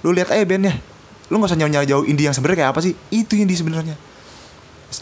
Lu 0.00 0.14
lihat 0.14 0.30
aja 0.30 0.46
bandnya, 0.46 0.78
lu 1.28 1.42
nggak 1.42 1.50
usah 1.50 1.58
nyari 1.58 1.70
nyari 1.74 1.86
jauh 1.90 2.04
indie 2.06 2.24
yang 2.24 2.34
sebenarnya 2.34 2.62
kayak 2.62 2.70
apa 2.72 2.80
sih? 2.80 2.94
Itu 3.10 3.34
indie 3.34 3.58
sebenarnya. 3.58 3.98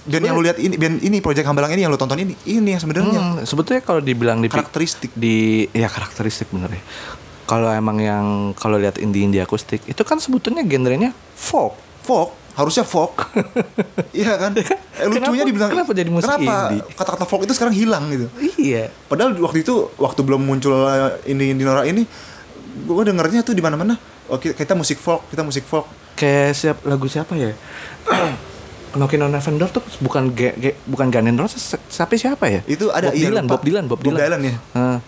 Band 0.08 0.24
yang 0.24 0.34
lu 0.34 0.42
lihat 0.42 0.56
ini, 0.56 0.80
band 0.80 1.04
ini 1.04 1.20
Project 1.20 1.44
Hambalang 1.44 1.68
ini 1.76 1.84
yang 1.84 1.92
lu 1.92 2.00
tonton 2.00 2.16
ini, 2.16 2.32
ini 2.48 2.72
yang 2.72 2.80
sebenarnya 2.80 3.20
Hmm, 3.20 3.44
sebetulnya 3.44 3.84
kalau 3.84 4.00
dibilang 4.00 4.40
di 4.40 4.48
karakteristik. 4.48 5.12
di 5.12 5.68
ya 5.76 5.92
karakteristik 5.92 6.48
bener 6.50 6.72
ya. 6.72 6.82
Kalau 7.44 7.68
emang 7.68 8.00
yang 8.00 8.24
kalau 8.56 8.80
lihat 8.80 8.96
indie 8.96 9.28
indie 9.28 9.44
akustik 9.44 9.84
itu 9.84 10.00
kan 10.00 10.16
sebetulnya 10.16 10.64
genrenya 10.64 11.12
folk. 11.36 11.76
folk 12.00 12.32
harusnya 12.54 12.82
folk 12.82 13.34
iya 14.14 14.34
kan 14.36 14.54
eh, 14.54 14.64
lucunya 15.04 15.20
Kenapa- 15.36 15.44
dibilang 15.44 15.70
kenapa 15.70 15.90
jadi 15.92 16.08
musik 16.08 16.24
kenapa 16.24 16.54
indie? 16.70 16.82
kata-kata 16.92 17.24
folk 17.24 17.42
itu 17.42 17.52
sekarang 17.52 17.74
hilang 17.74 18.04
gitu 18.08 18.26
Iya. 18.56 18.88
padahal 19.04 19.34
waktu 19.36 19.60
itu 19.60 19.90
waktu 19.94 20.20
belum 20.20 20.40
muncul 20.40 20.72
ini 21.24 21.50
indie 21.50 21.62
norak 21.62 21.84
ini 21.84 22.06
gue 22.76 23.04
dengernya 23.04 23.42
tuh 23.42 23.52
di 23.52 23.60
mana-mana 23.60 23.98
oke 24.26 24.52
kita 24.52 24.72
musik 24.72 24.96
folk 24.96 25.26
kita 25.28 25.42
musik 25.42 25.62
folk 25.62 25.86
Kayak 26.14 26.54
siap 26.54 26.78
lagu 26.84 27.04
siapa 27.04 27.34
ya? 27.34 27.50
Knockin 28.94 29.18
on 29.20 29.34
Heaven 29.34 29.58
Door 29.58 29.70
tuh 29.72 29.82
bukan 29.98 30.30
ge, 30.30 30.54
ge- 30.54 30.78
bukan 30.84 31.10
Gun 31.10 31.26
N' 31.26 31.34
Roses 31.34 31.58
tapi 31.90 32.14
siapa 32.14 32.46
ya? 32.46 32.62
itu 32.64 32.86
ada 32.88 33.10
Bob 33.10 33.18
iya, 33.18 33.26
Dylan, 33.28 33.42
lupa. 33.42 33.50
Bob 33.50 33.62
Dylan, 33.62 33.84
Bob 33.84 34.00
Dylan. 34.00 34.40
ya 34.40 34.54
Hah. 34.72 34.98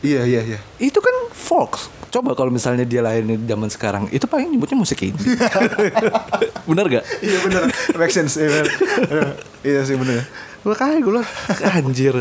iya 0.00 0.24
iya 0.24 0.40
iya 0.42 0.58
itu 0.78 0.96
kan 0.96 1.12
folk. 1.30 1.76
Coba 2.14 2.38
kalau 2.38 2.54
misalnya 2.54 2.86
dia 2.86 3.02
lahir 3.02 3.26
di 3.26 3.34
zaman 3.42 3.66
sekarang, 3.66 4.06
itu 4.14 4.22
paling 4.30 4.46
nyebutnya 4.54 4.78
musik 4.78 5.02
indie. 5.02 5.34
Bener 6.70 6.86
gak? 6.86 7.04
iya 7.20 7.38
bener 7.44 7.68
make 7.98 8.08
sense 8.08 8.40
iya, 8.40 8.48
bener. 8.48 8.66
iya 9.60 9.80
sih 9.84 10.00
bener 10.00 10.24
Makanya 10.64 10.96
gue 11.04 11.12
bilang 11.12 11.28
anjir. 11.76 12.14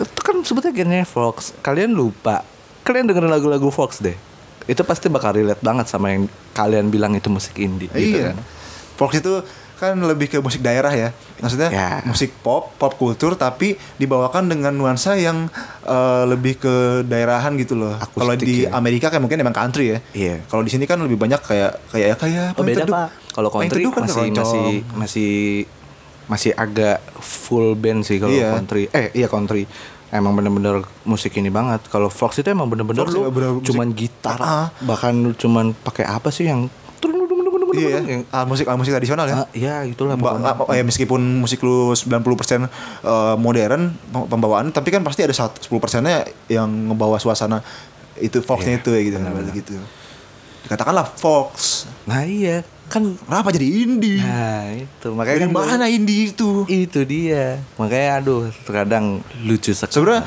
Itu 0.00 0.20
kan 0.24 0.40
sebetulnya 0.40 0.72
genrenya 0.72 1.04
Fox. 1.04 1.52
Kalian 1.60 1.92
lupa. 1.92 2.40
Kalian 2.88 3.04
dengerin 3.04 3.28
lagu-lagu 3.28 3.68
Fox 3.68 4.00
deh. 4.00 4.16
Itu 4.64 4.80
pasti 4.80 5.12
bakal 5.12 5.36
relate 5.36 5.60
banget 5.60 5.92
sama 5.92 6.08
yang 6.08 6.24
kalian 6.56 6.88
bilang 6.88 7.12
itu 7.12 7.28
musik 7.28 7.60
indie 7.60 7.92
gitu 7.92 8.16
iya 8.16 8.32
kan. 8.32 8.40
folk 8.96 9.12
itu 9.12 9.44
kan 9.76 9.92
lebih 9.94 10.26
ke 10.26 10.38
musik 10.38 10.58
daerah 10.58 10.88
ya 10.88 11.12
maksudnya 11.36 11.68
Ya. 11.68 12.00
musik 12.02 12.32
pop 12.38 12.72
pop 12.74 12.94
kultur 12.94 13.34
tapi 13.34 13.68
dibawakan 13.94 14.48
dengan 14.48 14.72
nuansa 14.72 15.14
yang 15.14 15.52
eh, 15.82 16.24
lebih 16.24 16.56
ke 16.56 16.74
daerahan 17.02 17.54
gitu 17.54 17.76
loh 17.76 17.92
kalau 18.10 18.32
di 18.32 18.64
ya. 18.64 18.72
Amerika 18.72 19.08
kan 19.08 19.20
mungkin 19.20 19.36
emang 19.38 19.52
country 19.52 19.92
ya 19.92 19.98
Iya. 20.12 20.36
kalau 20.46 20.60
di 20.60 20.70
sini 20.70 20.84
kan 20.84 20.96
lebih 20.98 21.16
banyak 21.16 21.38
kayak 21.38 21.76
kayak 21.88 22.16
kayak 22.16 22.46
Oh 22.50 22.58
Paling 22.58 22.68
beda 22.70 22.82
Teduh. 22.82 22.94
pak. 22.96 23.08
Kalau 23.30 23.48
country 23.50 23.82
kan 23.84 24.00
masih 24.02 24.28
masih 24.32 24.66
masih 24.94 25.32
masih 26.26 26.50
agak 26.54 26.98
full 27.16 27.74
band 27.74 28.02
sih 28.02 28.16
kalau 28.16 28.32
Iya. 28.32 28.50
country. 28.52 28.88
Eh 28.90 29.12
iya 29.14 29.28
country. 29.28 29.68
Emang 30.08 30.32
bener-bener 30.32 30.80
musik 31.02 31.34
ini 31.34 31.46
banget. 31.48 31.84
Kalau 31.86 32.08
Fox 32.08 32.38
itu 32.38 32.46
emang 32.46 32.66
bener-bener 32.66 33.04
lu 33.04 33.26
ya 33.26 33.30
cuman 33.62 33.90
gitar, 33.92 34.38
Ah. 34.38 34.66
bahkan 34.80 35.12
lu 35.12 35.34
cuman 35.34 35.74
pakai 35.76 36.02
apa 36.02 36.30
sih 36.30 36.46
yang 36.46 36.66
iya 37.72 37.88
yang 37.96 38.06
ya. 38.06 38.18
Ah, 38.30 38.44
musik 38.44 38.64
ah, 38.64 38.74
musik 38.74 38.92
tradisional 38.92 39.24
ya. 39.24 39.36
Ah, 39.36 39.48
ya 39.50 39.74
itulah 39.82 40.14
Ba- 40.14 40.36
pokoknya. 40.36 40.52
ah, 40.62 40.74
ya 40.74 40.82
meskipun 40.82 41.18
musik 41.38 41.58
lu 41.60 41.90
90% 41.90 42.22
eh, 42.62 42.66
modern 43.36 43.82
pem- 44.06 44.28
pembawaan 44.28 44.70
tapi 44.70 44.88
kan 44.88 45.00
pasti 45.00 45.22
ada 45.22 45.32
satu- 45.32 45.58
10 45.58 45.78
persennya 45.78 46.22
yang 46.46 46.66
ngebawa 46.66 47.16
suasana 47.16 47.64
itu 48.16 48.38
Foxnya 48.40 48.76
Iya, 48.76 48.80
itu 48.80 48.90
ya 48.90 49.00
gitu. 49.02 49.18
gitu. 49.52 49.74
Dikatakanlah 50.62 51.06
Fox. 51.12 51.84
Nah 52.04 52.22
iya. 52.22 52.62
Kan 52.86 53.18
kenapa 53.20 53.50
jadi 53.50 53.66
indie? 53.82 54.18
Nah 54.18 54.70
itu. 54.72 55.08
Makanya 55.10 55.36
dari 55.40 55.46
kan 55.48 55.52
mana 55.52 55.86
indie 55.86 56.30
itu? 56.30 56.62
Itu 56.64 57.02
dia. 57.02 57.58
Makanya 57.76 58.20
aduh 58.20 58.42
terkadang 58.62 59.20
lucu 59.40 59.70
sekali. 59.70 59.90
Sebenarnya 59.92 60.22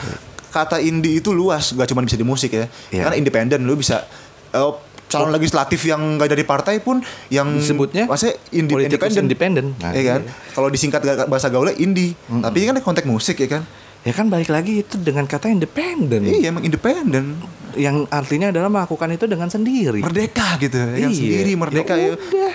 kata 0.49 0.79
indie 0.79 1.17
itu 1.17 1.29
luas 1.29 1.71
gak 1.71 1.87
cuma 1.87 2.01
bisa 2.01 2.15
di 2.15 2.23
musik 2.23 2.51
ya. 2.51 2.65
Iya. 2.89 3.03
karena 3.05 3.15
independen 3.17 3.63
lu 3.63 3.75
bisa 3.75 4.03
eh, 4.49 4.71
calon 5.09 5.33
legislatif 5.33 5.81
yang 5.89 6.21
gak 6.21 6.29
dari 6.29 6.45
partai 6.45 6.79
pun 6.79 7.01
yang 7.33 7.57
Disebutnya 7.57 8.05
maksudnya 8.05 8.37
indi 8.53 8.71
politikus 8.71 9.17
independen 9.17 9.25
independen. 9.25 9.65
Nah, 9.81 9.91
ya 9.91 10.03
kan? 10.15 10.21
iya. 10.23 10.53
kalau 10.53 10.69
disingkat 10.69 11.01
bahasa 11.25 11.49
gaulnya 11.49 11.75
indie. 11.81 12.13
Tapi 12.29 12.55
ini 12.61 12.65
kan 12.69 12.77
konteks 12.79 13.07
musik 13.09 13.41
ya 13.41 13.59
kan 13.59 13.63
Ya 13.99 14.11
kan 14.11 14.27
balik 14.27 14.47
lagi 14.47 14.79
itu 14.79 14.95
dengan 14.95 15.23
kata 15.23 15.47
independen 15.47 16.23
iya 16.23 16.49
emang 16.49 16.63
independen 16.63 17.35
Yang 17.69 18.09
artinya 18.09 18.49
adalah 18.49 18.65
melakukan 18.67 19.13
itu 19.13 19.25
dengan 19.25 19.45
sendiri. 19.45 20.01
Merdeka 20.01 20.57
gitu 20.57 20.73
ya 20.73 20.89
Iya. 20.97 21.07
sendiri 21.07 21.51
merdeka 21.53 21.93
ya, 21.93 22.17
udah. 22.17 22.53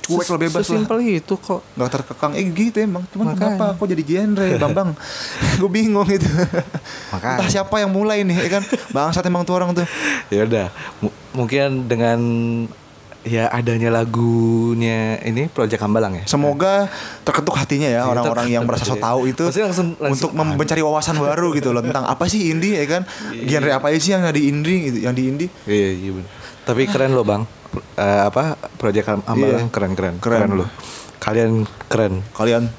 cuek 0.00 0.24
Ses- 0.24 0.30
lo 0.30 0.36
bebas 0.38 0.64
lah. 0.64 0.80
Itu 1.04 1.34
kok. 1.36 1.60
Nggak 1.76 1.90
terkekang. 1.92 2.32
Eh 2.32 2.46
gitu 2.48 2.78
emang. 2.80 3.04
Cuman 3.06 3.36
Makanya. 3.36 3.52
kenapa? 3.52 3.66
Kok 3.76 3.86
jadi 3.86 4.02
genre? 4.02 4.46
Bambang 4.64 4.88
gue 5.60 5.70
bingung 5.70 6.08
gitu. 6.08 6.24
Makanya. 7.12 7.36
entah 7.36 7.48
siapa 7.52 7.74
yang 7.76 7.92
mulai 7.92 8.24
nih 8.24 8.36
ya 8.38 8.50
kan? 8.50 8.62
Bangsat 8.90 9.22
emang 9.22 9.44
tuh 9.44 9.54
orang 9.54 9.76
tuh. 9.76 9.84
Ya 10.32 10.48
udah. 10.48 10.66
Mu- 10.98 11.14
mungkin 11.36 11.84
dengan 11.84 12.18
ya 13.26 13.50
adanya 13.50 13.90
lagunya 13.90 15.18
ini 15.20 15.50
Project 15.50 15.82
Hambalang 15.82 16.14
ya? 16.16 16.24
Semoga 16.24 16.86
terketuk 17.20 17.58
hatinya 17.58 17.84
ya 17.84 18.00
Iya, 18.00 18.08
orang-orang 18.08 18.46
yang 18.48 18.62
merasa 18.62 18.86
so 18.86 18.94
tahu 18.94 19.26
itu 19.26 19.42
langsung- 19.42 19.98
langsung, 19.98 20.30
untuk 20.30 20.56
mencari 20.56 20.80
wawasan 20.80 21.18
baru 21.18 21.50
gitu 21.52 21.74
loh 21.74 21.82
tentang 21.82 22.06
apa 22.06 22.24
sih 22.24 22.48
indie 22.48 22.78
ya 22.78 22.86
kan? 22.86 23.02
Genre 23.34 23.70
apa 23.74 23.90
sih 23.92 24.14
yang 24.14 24.22
ada 24.22 24.32
di 24.32 24.46
indie 24.46 24.78
gitu 24.86 24.98
yang 25.02 25.12
di 25.12 25.26
indie? 25.26 25.50
Iya 25.66 25.90
iya 25.92 26.10
bener. 26.14 26.30
tapi 26.62 26.82
keren 26.86 27.14
loh 27.14 27.22
bang. 27.22 27.42
Eh, 27.94 28.22
apa? 28.24 28.54
Project 28.74 29.06
Ham- 29.06 29.26
Hambalang 29.26 29.66
Iya. 29.66 29.74
keren 29.74 29.92
keren. 29.92 30.14
Keren. 30.18 30.40
keren 30.46 30.50
loh. 30.56 30.68
Kalian 31.18 31.50
keren. 31.86 32.22
Kalian 32.32 32.70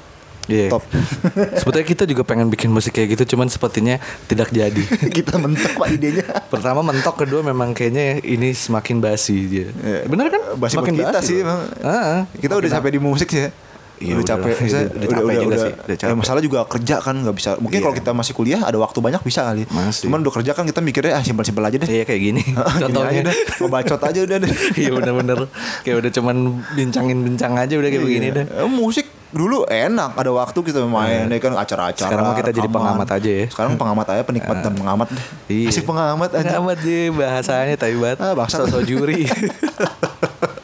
Iya. 0.48 0.72
top. 0.72 0.82
Sebetulnya 1.60 1.86
kita 1.86 2.02
juga 2.04 2.24
pengen 2.24 2.48
bikin 2.48 2.72
musik 2.72 2.96
kayak 2.96 3.14
gitu, 3.14 3.36
cuman 3.36 3.46
sepertinya 3.46 4.00
tidak 4.24 4.48
jadi. 4.48 4.80
Kita 5.16 5.36
mentok 5.36 5.76
pak 5.76 5.88
idenya. 5.92 6.24
Pertama 6.48 6.80
mentok, 6.80 7.20
kedua 7.20 7.44
memang 7.44 7.70
kayaknya 7.70 8.24
ini 8.24 8.50
semakin 8.50 8.98
basi 8.98 9.44
dia. 9.44 9.68
Iya. 9.68 10.08
Bener 10.08 10.26
kan? 10.28 10.42
Basi 10.56 10.74
Semakin 10.74 10.94
kita 10.96 11.20
sih 11.20 11.44
loh. 11.44 11.44
emang. 11.44 11.60
Ah, 11.84 12.24
Kita 12.32 12.56
udah 12.56 12.70
capek 12.70 12.96
di 12.96 13.00
musik 13.00 13.28
sih 13.28 13.44
ya. 13.44 13.50
Iya, 13.98 14.14
udah 14.14 14.16
udah 14.16 14.26
capek. 14.28 14.50
Maksudnya 14.54 14.84
Udah- 14.84 14.94
udah 14.94 15.08
capek 15.10 15.34
juga 15.38 15.56
sih, 15.56 15.72
udah 15.74 15.86
ya, 15.88 15.98
capek. 15.98 16.16
masalah 16.16 16.40
juga 16.40 16.58
kerja 16.64 16.96
kan 16.98 17.14
nggak 17.18 17.34
bisa. 17.34 17.50
Mungkin 17.56 17.78
Iya. 17.78 17.84
kalau 17.84 17.94
kita 17.94 18.10
masih 18.12 18.32
kuliah 18.32 18.60
ada 18.60 18.78
waktu 18.78 18.98
banyak 18.98 19.22
bisa 19.22 19.40
kali. 19.42 19.62
Masih. 19.66 20.06
Cuman 20.06 20.18
udah 20.20 20.34
kerja 20.34 20.52
kan 20.52 20.64
kita 20.64 20.78
mikirnya 20.78 21.12
ah 21.12 21.22
simpel-simpel 21.22 21.62
aja 21.62 21.76
deh. 21.76 21.88
Iya 21.88 22.04
kayak 22.04 22.20
gini. 22.22 22.42
Contohnya. 22.78 23.20
deh, 23.24 23.36
ngebacot 23.58 24.00
aja 24.00 24.20
udah 24.22 24.36
deh. 24.38 24.52
Iya 24.80 24.90
bener-bener 24.92 25.38
Kayak 25.80 25.96
udah 25.98 26.10
cuman 26.12 26.36
bincangin-bincang 26.72 27.52
aja 27.54 27.74
udah 27.74 27.88
kayak 27.88 28.02
begini 28.02 28.26
Iya. 28.28 28.36
deh. 28.38 28.46
Eh, 28.56 28.68
Musik 28.68 29.06
dulu 29.28 29.66
enak, 29.66 30.16
ada 30.16 30.32
waktu 30.32 30.56
kita 30.56 30.80
main 30.82 31.26
ya 31.26 31.36
kan 31.36 31.52
acara-acara. 31.52 32.08
Sekarang 32.08 32.32
kita 32.34 32.48
jadi 32.50 32.64
rekaman. 32.64 32.76
pengamat 32.96 33.08
aja 33.12 33.30
ya. 33.34 33.44
Sekarang 33.46 33.72
pengamat 33.76 34.06
aja, 34.08 34.22
penikmat 34.22 34.56
dan 34.62 34.72
pengamat 34.72 35.08
deh. 35.10 35.24
Iya. 35.48 35.68
Pengamat 35.82 36.30
aja. 36.32 36.54
Amat 36.56 36.78
sih 36.80 37.10
bahasanya 37.10 37.74
tapi 37.74 37.94
banget. 37.94 38.18
Ah, 38.18 38.32
bangsat. 38.32 38.64
Sosok 38.64 38.82
juri. 38.84 39.26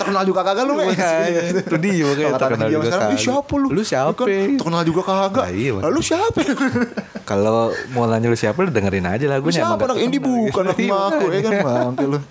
Terkenal 0.00 0.22
juga 0.26 0.40
kagak 0.46 0.64
lu, 0.66 0.72
Mes. 0.78 0.94
Makanya, 0.94 1.42
itu 1.50 1.76
dia 1.80 2.04
makanya 2.06 2.38
terkenal 2.38 2.68
juga 2.68 2.88
sekarang, 2.90 3.18
siapa 3.18 3.54
lu? 3.56 3.68
Lu 3.70 3.82
siapa? 3.82 4.22
Terkenal 4.56 4.82
juga 4.86 5.00
kagak. 5.04 5.46
Iya, 5.52 5.72
lu 5.80 6.00
siapa? 6.02 6.38
Kalau 7.30 7.70
mau 7.94 8.10
nanya 8.10 8.26
lu 8.26 8.38
siapa 8.38 8.58
lu 8.62 8.70
dengerin 8.74 9.06
aja 9.06 9.24
lagunya. 9.30 9.62
siapa 9.62 9.82
anak 9.86 9.98
indie 10.02 10.20
terkenal 10.22 10.50
bukan 10.50 10.64
anak. 10.66 10.78
Iya, 10.80 10.96
ngaku 10.96 11.26
ya 11.28 11.40
kan 11.44 11.52
bangke 11.60 12.04
lu. 12.08 12.18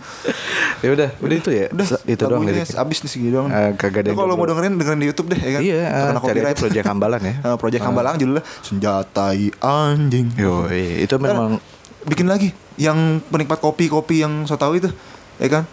Ya 0.80 0.90
udah, 0.96 1.10
udah 1.20 1.36
itu 1.36 1.50
ya. 1.52 1.66
Udah, 1.76 1.88
itu 2.08 2.24
doang 2.24 2.48
abis 2.48 2.98
nih 3.04 3.10
segini 3.12 3.32
doang. 3.36 3.52
Eh, 3.52 3.76
kagak 3.76 4.08
ada 4.08 4.16
yang 4.16 4.20
Kalau 4.20 4.36
mau 4.40 4.48
dengerin 4.48 4.80
dengerin 4.80 5.00
di 5.04 5.08
YouTube 5.12 5.28
deh 5.36 5.40
ya 5.40 5.52
kan. 5.52 5.62
Iya, 5.62 5.80
ah, 5.84 5.92
cari 5.92 6.08
aja 6.08 6.20
copyright. 6.24 6.58
Project 6.64 6.86
Hambalan 6.88 7.22
ya. 7.22 7.34
Ah, 7.44 7.56
Project 7.60 7.84
Hambalang 7.84 8.16
judulnya 8.16 8.44
Senjatai 8.64 9.52
Anjing. 9.60 10.28
Yo, 10.40 10.72
iya, 10.72 11.04
itu 11.04 11.16
memang 11.20 11.60
bikin 12.08 12.32
lagi 12.32 12.56
yang 12.80 13.20
penikmat 13.28 13.60
kopi-kopi 13.60 14.24
yang 14.24 14.48
so 14.48 14.56
tahu 14.56 14.80
itu 14.80 14.88
ya 15.36 15.48
kan 15.52 15.64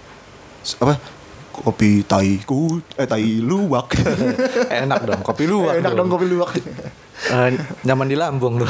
apa 0.83 0.99
kopi 1.59 2.03
tai 2.03 2.41
ku 2.41 2.77
eh 2.93 3.05
tai 3.05 3.39
luwak 3.39 3.93
enak 4.83 5.01
dong, 5.03 5.21
kopi 5.21 5.45
luwak. 5.45 5.77
enak 5.77 5.93
dong 5.93 6.09
kopi 6.09 6.27
luwak 6.27 6.53
Eh, 7.17 7.49
nyaman 7.83 8.07
di 8.07 8.15
lambung 8.15 8.61
tuh. 8.61 8.69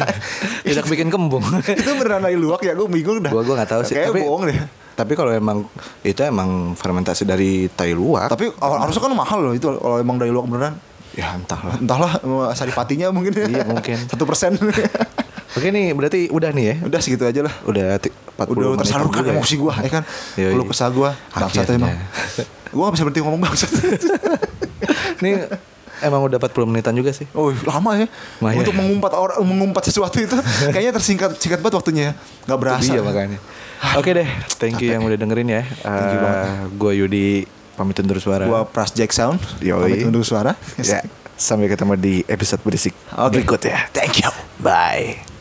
Tidak 0.62 0.86
bikin 0.86 1.08
kembung. 1.08 1.42
itu 1.60 1.90
beneran 1.92 2.22
tai 2.22 2.34
luwak 2.34 2.62
ya 2.62 2.72
gue 2.72 2.86
bingung 2.86 3.18
dah 3.18 3.28
gua 3.28 3.42
gua 3.42 3.58
nggak 3.58 3.68
tahu 3.68 3.82
sih. 3.82 3.94
Kayaknya 3.94 4.22
bohong 4.22 4.42
deh 4.46 4.58
Tapi 4.92 5.12
kalau 5.12 5.32
emang 5.32 5.66
itu 6.00 6.20
emang 6.20 6.50
fermentasi 6.72 7.24
dari 7.24 7.66
tai 7.68 7.90
luwak. 7.90 8.28
tapi 8.28 8.54
harusnya 8.54 9.02
kan 9.02 9.12
mahal 9.12 9.38
loh 9.40 9.52
itu 9.52 9.66
kalau 9.66 9.98
emang 9.98 10.14
dari 10.14 10.30
luwak 10.30 10.46
beneran 10.46 10.78
ya 11.12 11.34
entahlah. 11.34 11.74
entahlah 11.76 12.12
saripatinya 12.52 13.10
mungkin 13.10 13.34
Iya, 13.34 13.66
mungkin. 13.66 13.98
satu 14.10 14.24
persen 14.24 14.54
Oke 15.52 15.68
nih, 15.68 15.92
berarti 15.92 16.28
udah 16.28 16.50
nih 16.50 16.64
ya. 16.64 16.74
udah 16.82 16.98
segitu 16.98 17.24
aja 17.24 17.40
lah 17.42 17.54
Udah 17.62 17.96
ti- 17.96 18.12
40 18.32 18.48
udah 18.48 18.80
tersalurkan 18.80 19.22
ya. 19.22 19.32
emosi 19.34 19.54
gue 19.54 19.72
ya 19.78 19.90
kan 19.90 20.02
lu 20.50 20.64
kesah 20.64 20.88
gue 20.88 21.10
bangsat 21.30 21.68
emang 21.70 21.92
gue 22.66 22.80
gak 22.80 22.94
bisa 22.96 23.02
berhenti 23.04 23.20
ngomong 23.20 23.40
bangsat 23.40 23.70
Nih 25.22 25.46
emang 26.00 26.24
udah 26.24 26.40
40 26.40 26.66
menitan 26.66 26.90
juga 26.92 27.12
sih. 27.12 27.28
Oh 27.30 27.52
lama 27.62 27.94
ya 27.94 28.06
Lumayan. 28.40 28.58
Untuk 28.58 28.74
mengumpat 28.74 29.12
orang 29.12 29.38
Mengumpat 29.40 29.86
sesuatu 29.86 30.18
itu 30.18 30.34
Kayaknya 30.74 30.92
tersingkat 30.92 31.30
Singkat 31.36 31.60
banget 31.60 31.74
waktunya 31.78 32.02
ya 32.02 32.12
Gak 32.48 32.58
berasa 32.58 32.88
Iya 32.88 33.00
makanya. 33.00 33.38
Oke 33.94 34.10
deh, 34.10 34.26
thank 34.56 34.78
you 34.78 34.90
yang 34.90 35.02
udah 35.02 35.14
dengerin 35.16 35.48
ya. 35.48 35.62
you 35.62 36.18
banget. 36.18 36.46
gue 36.72 36.92
Yudi 36.96 37.26
pamit 37.72 37.98
undur 37.98 38.18
suara. 38.18 38.46
Gua 38.46 38.62
Pras 38.62 38.90
Jack 38.90 39.10
Sound 39.10 39.42
Yoi. 39.58 39.90
Pamit 39.90 40.06
undur 40.06 40.22
suara 40.22 40.54
Ya, 40.78 41.02
sampai 41.34 41.66
ketemu 41.66 41.98
di 41.98 42.14
episode 42.24 42.62
berisik 42.62 42.94
Oke. 43.12 43.38
berikut 43.38 43.58
ya. 43.60 43.90
Thank 43.90 44.22
you 44.22 44.30
Bye. 44.58 45.31